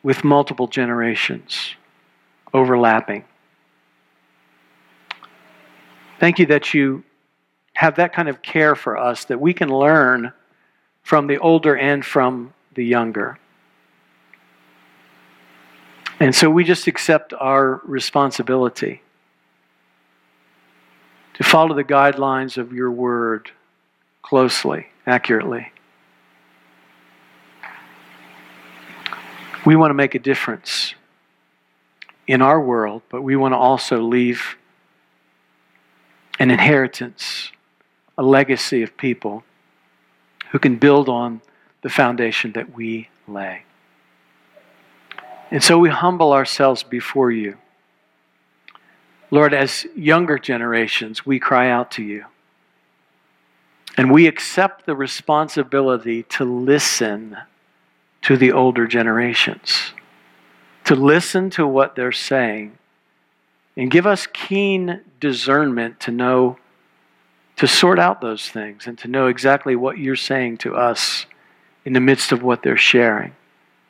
with 0.00 0.22
multiple 0.22 0.68
generations 0.68 1.74
overlapping. 2.54 3.24
Thank 6.20 6.38
you 6.38 6.46
that 6.46 6.72
you 6.72 7.02
have 7.72 7.96
that 7.96 8.12
kind 8.12 8.28
of 8.28 8.40
care 8.42 8.76
for 8.76 8.96
us 8.96 9.24
that 9.24 9.40
we 9.40 9.52
can 9.52 9.70
learn 9.70 10.32
from 11.02 11.26
the 11.26 11.38
older 11.38 11.76
and 11.76 12.06
from 12.06 12.54
the 12.74 12.84
younger. 12.84 13.36
And 16.20 16.32
so 16.32 16.48
we 16.48 16.62
just 16.62 16.86
accept 16.86 17.34
our 17.34 17.80
responsibility 17.84 19.02
to 21.34 21.42
follow 21.42 21.74
the 21.74 21.82
guidelines 21.82 22.56
of 22.56 22.72
your 22.72 22.92
word 22.92 23.50
closely, 24.30 24.86
accurately. 25.08 25.72
We 29.66 29.74
want 29.74 29.90
to 29.90 29.94
make 29.94 30.14
a 30.14 30.20
difference 30.20 30.94
in 32.28 32.40
our 32.40 32.60
world, 32.60 33.02
but 33.08 33.22
we 33.22 33.34
want 33.34 33.54
to 33.54 33.58
also 33.58 33.96
leave 34.00 34.56
an 36.38 36.52
inheritance, 36.52 37.50
a 38.16 38.22
legacy 38.22 38.84
of 38.84 38.96
people 38.96 39.42
who 40.52 40.60
can 40.60 40.76
build 40.76 41.08
on 41.08 41.42
the 41.82 41.90
foundation 41.90 42.52
that 42.52 42.72
we 42.72 43.08
lay. 43.26 43.64
And 45.50 45.60
so 45.60 45.76
we 45.76 45.88
humble 45.88 46.32
ourselves 46.32 46.84
before 46.84 47.32
you. 47.32 47.56
Lord, 49.32 49.52
as 49.52 49.86
younger 49.96 50.38
generations, 50.38 51.26
we 51.26 51.40
cry 51.40 51.68
out 51.68 51.90
to 51.92 52.04
you. 52.04 52.26
And 53.96 54.10
we 54.10 54.26
accept 54.26 54.86
the 54.86 54.94
responsibility 54.94 56.22
to 56.24 56.44
listen 56.44 57.36
to 58.22 58.36
the 58.36 58.52
older 58.52 58.86
generations, 58.86 59.92
to 60.84 60.94
listen 60.94 61.50
to 61.50 61.66
what 61.66 61.96
they're 61.96 62.12
saying, 62.12 62.78
and 63.76 63.90
give 63.90 64.06
us 64.06 64.26
keen 64.26 65.00
discernment 65.20 66.00
to 66.00 66.10
know, 66.10 66.58
to 67.56 67.66
sort 67.66 67.98
out 67.98 68.20
those 68.20 68.48
things, 68.48 68.86
and 68.86 68.98
to 68.98 69.08
know 69.08 69.26
exactly 69.26 69.74
what 69.76 69.98
you're 69.98 70.16
saying 70.16 70.58
to 70.58 70.74
us 70.74 71.26
in 71.84 71.92
the 71.92 72.00
midst 72.00 72.32
of 72.32 72.42
what 72.42 72.62
they're 72.62 72.76
sharing. 72.76 73.34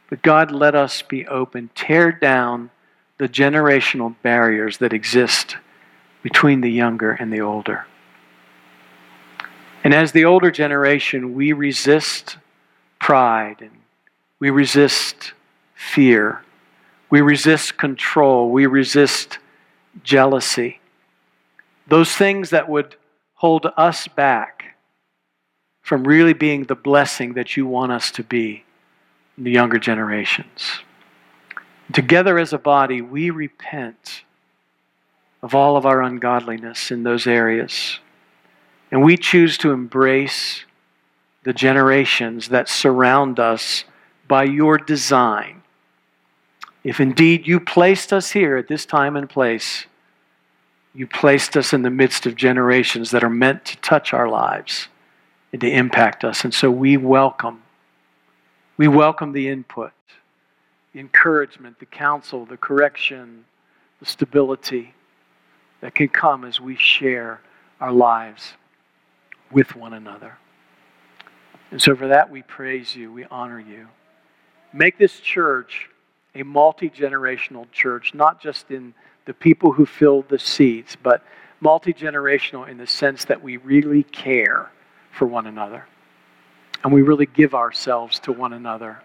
But 0.08 0.22
God, 0.22 0.50
let 0.50 0.74
us 0.74 1.02
be 1.02 1.26
open. 1.26 1.70
Tear 1.74 2.12
down 2.12 2.70
the 3.18 3.28
generational 3.28 4.14
barriers 4.22 4.78
that 4.78 4.92
exist 4.92 5.56
between 6.22 6.60
the 6.60 6.70
younger 6.70 7.12
and 7.12 7.32
the 7.32 7.40
older. 7.40 7.86
And 9.82 9.94
as 9.94 10.12
the 10.12 10.24
older 10.24 10.50
generation, 10.50 11.34
we 11.34 11.52
resist 11.52 12.36
pride 12.98 13.56
and 13.60 13.70
we 14.38 14.50
resist 14.50 15.32
fear. 15.74 16.42
We 17.08 17.20
resist 17.20 17.78
control. 17.78 18.50
We 18.50 18.66
resist 18.66 19.38
jealousy. 20.02 20.80
Those 21.88 22.12
things 22.12 22.50
that 22.50 22.68
would 22.68 22.96
hold 23.34 23.66
us 23.76 24.06
back 24.06 24.76
from 25.82 26.04
really 26.04 26.34
being 26.34 26.64
the 26.64 26.74
blessing 26.74 27.32
that 27.34 27.56
you 27.56 27.66
want 27.66 27.90
us 27.90 28.10
to 28.12 28.22
be 28.22 28.64
in 29.36 29.44
the 29.44 29.50
younger 29.50 29.78
generations. 29.78 30.80
Together 31.92 32.38
as 32.38 32.52
a 32.52 32.58
body, 32.58 33.00
we 33.00 33.30
repent 33.30 34.22
of 35.42 35.54
all 35.54 35.76
of 35.76 35.86
our 35.86 36.02
ungodliness 36.02 36.90
in 36.90 37.02
those 37.02 37.26
areas. 37.26 37.98
And 38.90 39.02
we 39.02 39.16
choose 39.16 39.56
to 39.58 39.70
embrace 39.70 40.64
the 41.44 41.52
generations 41.52 42.48
that 42.48 42.68
surround 42.68 43.38
us 43.38 43.84
by 44.28 44.44
your 44.44 44.78
design. 44.78 45.62
If 46.82 47.00
indeed 47.00 47.46
you 47.46 47.60
placed 47.60 48.12
us 48.12 48.30
here 48.30 48.56
at 48.56 48.68
this 48.68 48.84
time 48.84 49.16
and 49.16 49.28
place, 49.28 49.86
you 50.94 51.06
placed 51.06 51.56
us 51.56 51.72
in 51.72 51.82
the 51.82 51.90
midst 51.90 52.26
of 52.26 52.34
generations 52.34 53.10
that 53.12 53.22
are 53.22 53.30
meant 53.30 53.64
to 53.66 53.76
touch 53.78 54.12
our 54.12 54.28
lives 54.28 54.88
and 55.52 55.60
to 55.60 55.70
impact 55.70 56.24
us. 56.24 56.44
And 56.44 56.52
so 56.52 56.70
we 56.70 56.96
welcome, 56.96 57.62
we 58.76 58.88
welcome 58.88 59.32
the 59.32 59.48
input 59.48 59.92
the 60.92 60.98
encouragement, 60.98 61.78
the 61.78 61.86
counsel, 61.86 62.44
the 62.44 62.56
correction, 62.56 63.44
the 64.00 64.06
stability 64.06 64.92
that 65.80 65.94
can 65.94 66.08
come 66.08 66.44
as 66.44 66.60
we 66.60 66.74
share 66.74 67.40
our 67.80 67.92
lives 67.92 68.54
with 69.50 69.76
one 69.76 69.92
another. 69.92 70.38
And 71.70 71.80
so, 71.80 71.94
for 71.94 72.08
that, 72.08 72.30
we 72.30 72.42
praise 72.42 72.94
you, 72.96 73.12
we 73.12 73.24
honor 73.24 73.60
you. 73.60 73.88
Make 74.72 74.98
this 74.98 75.20
church 75.20 75.88
a 76.34 76.42
multi 76.42 76.90
generational 76.90 77.70
church, 77.72 78.14
not 78.14 78.40
just 78.40 78.70
in 78.70 78.94
the 79.26 79.34
people 79.34 79.72
who 79.72 79.86
fill 79.86 80.22
the 80.22 80.38
seats, 80.38 80.96
but 81.00 81.22
multi 81.60 81.92
generational 81.92 82.68
in 82.68 82.78
the 82.78 82.86
sense 82.86 83.24
that 83.26 83.42
we 83.42 83.56
really 83.58 84.02
care 84.04 84.70
for 85.12 85.26
one 85.26 85.46
another. 85.46 85.86
And 86.82 86.92
we 86.92 87.02
really 87.02 87.26
give 87.26 87.54
ourselves 87.54 88.18
to 88.20 88.32
one 88.32 88.52
another 88.52 89.02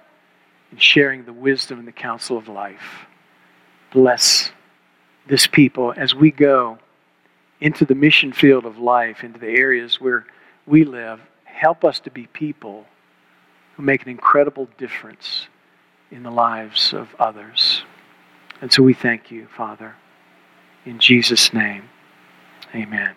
in 0.72 0.78
sharing 0.78 1.26
the 1.26 1.34
wisdom 1.34 1.80
and 1.80 1.88
the 1.88 1.92
counsel 1.92 2.38
of 2.38 2.48
life. 2.48 3.06
Bless 3.92 4.52
this 5.28 5.48
people 5.48 5.94
as 5.96 6.16
we 6.16 6.32
go 6.32 6.80
into 7.62 7.86
the 7.86 7.96
mission 7.96 8.34
field 8.34 8.66
of 8.66 8.78
life, 8.78 9.24
into 9.24 9.40
the 9.40 9.50
areas 9.50 10.00
where 10.02 10.26
we 10.66 10.84
live. 10.84 11.20
Help 11.46 11.86
us 11.86 12.00
to 12.02 12.12
be 12.12 12.28
people 12.28 12.86
who 13.76 13.84
make 13.84 14.04
an 14.04 14.10
incredible 14.10 14.68
difference 14.78 15.48
in 16.12 16.24
the 16.24 16.32
lives 16.32 16.94
of 16.94 17.16
others. 17.20 17.84
And 18.62 18.72
so 18.72 18.84
we 18.84 18.94
thank 18.94 19.32
you, 19.32 19.48
Father. 19.56 19.96
In 20.86 21.00
Jesus' 21.00 21.54
name, 21.54 21.90
amen. 22.74 23.16